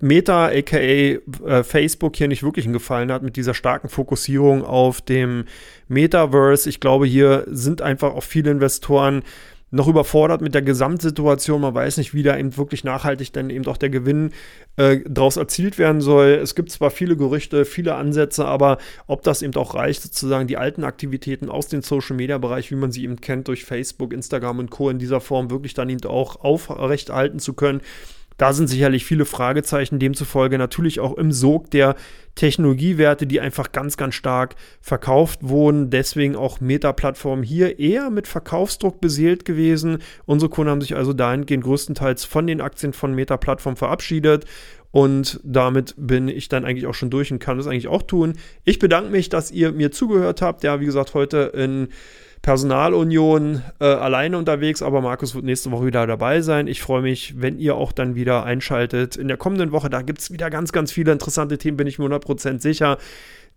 Meta, 0.00 0.46
aka 0.48 0.76
äh, 0.76 1.20
Facebook, 1.62 2.16
hier 2.16 2.28
nicht 2.28 2.42
wirklich 2.42 2.66
einen 2.66 2.74
Gefallen 2.74 3.10
hat 3.10 3.22
mit 3.22 3.36
dieser 3.36 3.54
starken 3.54 3.88
Fokussierung 3.88 4.64
auf 4.64 5.00
dem 5.00 5.44
Metaverse. 5.88 6.68
Ich 6.68 6.80
glaube, 6.80 7.06
hier 7.06 7.44
sind 7.48 7.80
einfach 7.80 8.14
auch 8.14 8.22
viele 8.22 8.50
Investoren 8.50 9.22
noch 9.70 9.88
überfordert 9.88 10.40
mit 10.40 10.54
der 10.54 10.62
Gesamtsituation. 10.62 11.60
Man 11.60 11.74
weiß 11.74 11.98
nicht, 11.98 12.14
wie 12.14 12.22
da 12.22 12.36
eben 12.36 12.56
wirklich 12.56 12.84
nachhaltig 12.84 13.32
dann 13.32 13.50
eben 13.50 13.66
auch 13.66 13.76
der 13.76 13.90
Gewinn 13.90 14.32
äh, 14.76 15.00
daraus 15.06 15.36
erzielt 15.36 15.78
werden 15.78 16.00
soll. 16.00 16.28
Es 16.42 16.54
gibt 16.54 16.70
zwar 16.70 16.90
viele 16.90 17.16
Gerüchte, 17.16 17.64
viele 17.64 17.94
Ansätze, 17.94 18.46
aber 18.46 18.78
ob 19.06 19.22
das 19.22 19.42
eben 19.42 19.54
auch 19.56 19.74
reicht, 19.74 20.02
sozusagen 20.02 20.48
die 20.48 20.56
alten 20.56 20.84
Aktivitäten 20.84 21.50
aus 21.50 21.68
dem 21.68 21.82
Social 21.82 22.16
Media 22.16 22.38
Bereich, 22.38 22.70
wie 22.70 22.76
man 22.76 22.92
sie 22.92 23.04
eben 23.04 23.20
kennt, 23.20 23.48
durch 23.48 23.64
Facebook, 23.64 24.12
Instagram 24.12 24.58
und 24.58 24.70
Co. 24.70 24.90
in 24.90 24.98
dieser 24.98 25.20
Form 25.20 25.50
wirklich 25.50 25.74
dann 25.74 25.90
eben 25.90 26.04
auch 26.08 26.36
aufrechterhalten 26.36 27.38
zu 27.38 27.52
können, 27.52 27.80
da 28.38 28.52
sind 28.52 28.68
sicherlich 28.68 29.04
viele 29.04 29.24
Fragezeichen, 29.24 29.98
demzufolge 29.98 30.58
natürlich 30.58 31.00
auch 31.00 31.18
im 31.18 31.32
Sog 31.32 31.70
der 31.70 31.96
Technologiewerte, 32.36 33.26
die 33.26 33.40
einfach 33.40 33.72
ganz, 33.72 33.96
ganz 33.96 34.14
stark 34.14 34.54
verkauft 34.80 35.40
wurden. 35.42 35.90
Deswegen 35.90 36.36
auch 36.36 36.60
Meta-Plattform 36.60 37.42
hier 37.42 37.80
eher 37.80 38.10
mit 38.10 38.28
Verkaufsdruck 38.28 39.00
beseelt 39.00 39.44
gewesen. 39.44 39.98
Unsere 40.24 40.48
Kunden 40.48 40.70
haben 40.70 40.80
sich 40.80 40.94
also 40.94 41.12
dahingehend 41.12 41.64
größtenteils 41.64 42.24
von 42.24 42.46
den 42.46 42.60
Aktien 42.60 42.92
von 42.92 43.12
Meta-Plattform 43.12 43.76
verabschiedet. 43.76 44.44
Und 44.92 45.40
damit 45.42 45.94
bin 45.98 46.28
ich 46.28 46.48
dann 46.48 46.64
eigentlich 46.64 46.86
auch 46.86 46.94
schon 46.94 47.10
durch 47.10 47.32
und 47.32 47.40
kann 47.40 47.58
das 47.58 47.66
eigentlich 47.66 47.88
auch 47.88 48.02
tun. 48.02 48.34
Ich 48.64 48.78
bedanke 48.78 49.10
mich, 49.10 49.28
dass 49.28 49.50
ihr 49.50 49.72
mir 49.72 49.90
zugehört 49.90 50.40
habt. 50.40 50.62
Ja, 50.62 50.80
wie 50.80 50.86
gesagt, 50.86 51.14
heute 51.14 51.52
in 51.54 51.88
Personalunion 52.48 53.62
äh, 53.78 53.84
alleine 53.84 54.38
unterwegs, 54.38 54.80
aber 54.80 55.02
Markus 55.02 55.34
wird 55.34 55.44
nächste 55.44 55.70
Woche 55.70 55.84
wieder 55.84 56.06
dabei 56.06 56.40
sein. 56.40 56.66
Ich 56.66 56.80
freue 56.80 57.02
mich, 57.02 57.34
wenn 57.36 57.58
ihr 57.58 57.74
auch 57.74 57.92
dann 57.92 58.14
wieder 58.14 58.44
einschaltet. 58.44 59.16
In 59.16 59.28
der 59.28 59.36
kommenden 59.36 59.70
Woche, 59.70 59.90
da 59.90 60.00
gibt 60.00 60.20
es 60.20 60.30
wieder 60.30 60.48
ganz, 60.48 60.72
ganz 60.72 60.90
viele 60.90 61.12
interessante 61.12 61.58
Themen, 61.58 61.76
bin 61.76 61.86
ich 61.86 61.98
mir 61.98 62.06
100% 62.06 62.62
sicher 62.62 62.96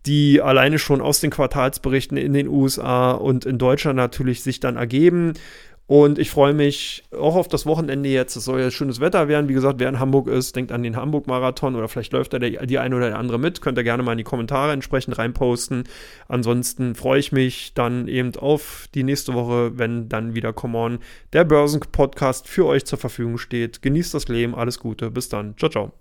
die 0.08 0.42
alleine 0.42 0.80
schon 0.80 1.00
aus 1.00 1.20
den 1.20 1.30
Quartalsberichten 1.30 2.18
in 2.18 2.34
den 2.34 2.48
USA 2.48 3.12
und 3.12 3.46
in 3.46 3.60
Deutschland 3.60 3.98
natürlich 3.98 4.42
sich 4.42 4.60
dann 4.60 4.76
ergeben. 4.76 5.34
Und 5.92 6.20
ich 6.20 6.32
freue 6.32 6.54
mich 6.54 7.04
auch 7.12 7.36
auf 7.36 7.50
das 7.50 7.66
Wochenende 7.66 8.08
jetzt. 8.08 8.38
Es 8.38 8.46
soll 8.46 8.62
ja 8.62 8.72
schönes 8.72 9.02
Wetter 9.02 9.28
werden. 9.28 9.50
Wie 9.50 9.54
gesagt, 9.54 9.82
wer 9.82 9.90
in 9.90 10.00
Hamburg 10.00 10.30
ist, 10.30 10.56
denkt 10.56 10.72
an 10.72 10.84
den 10.84 10.96
Hamburg-Marathon 10.96 11.76
oder 11.76 11.90
vielleicht 11.90 12.14
läuft 12.14 12.32
da 12.32 12.40
der, 12.40 12.66
die 12.66 12.80
eine 12.80 12.96
oder 12.96 13.10
der 13.10 13.20
andere 13.20 13.38
mit. 13.38 13.62
Könnt 13.62 13.78
ihr 13.78 13.84
gerne 13.84 14.02
mal 14.02 14.14
in 14.14 14.18
die 14.18 14.24
Kommentare 14.24 14.72
entsprechend 14.72 15.18
reinposten. 15.18 15.84
Ansonsten 16.30 16.96
freue 16.96 17.20
ich 17.20 17.34
mich 17.34 17.74
dann 17.74 18.08
eben 18.08 18.34
auf 18.38 18.88
die 18.96 19.04
nächste 19.04 19.34
Woche, 19.34 19.78
wenn 19.78 20.08
dann 20.08 20.34
wieder 20.34 20.54
Come 20.54 20.78
On, 20.78 21.00
der 21.34 21.44
Börsen-Podcast 21.44 22.48
für 22.48 22.68
euch 22.68 22.86
zur 22.86 22.98
Verfügung 22.98 23.38
steht. 23.38 23.82
Genießt 23.82 24.14
das 24.14 24.30
Leben, 24.30 24.56
alles 24.56 24.80
Gute. 24.80 25.12
Bis 25.12 25.28
dann. 25.28 25.58
Ciao, 25.58 25.70
ciao. 25.70 25.92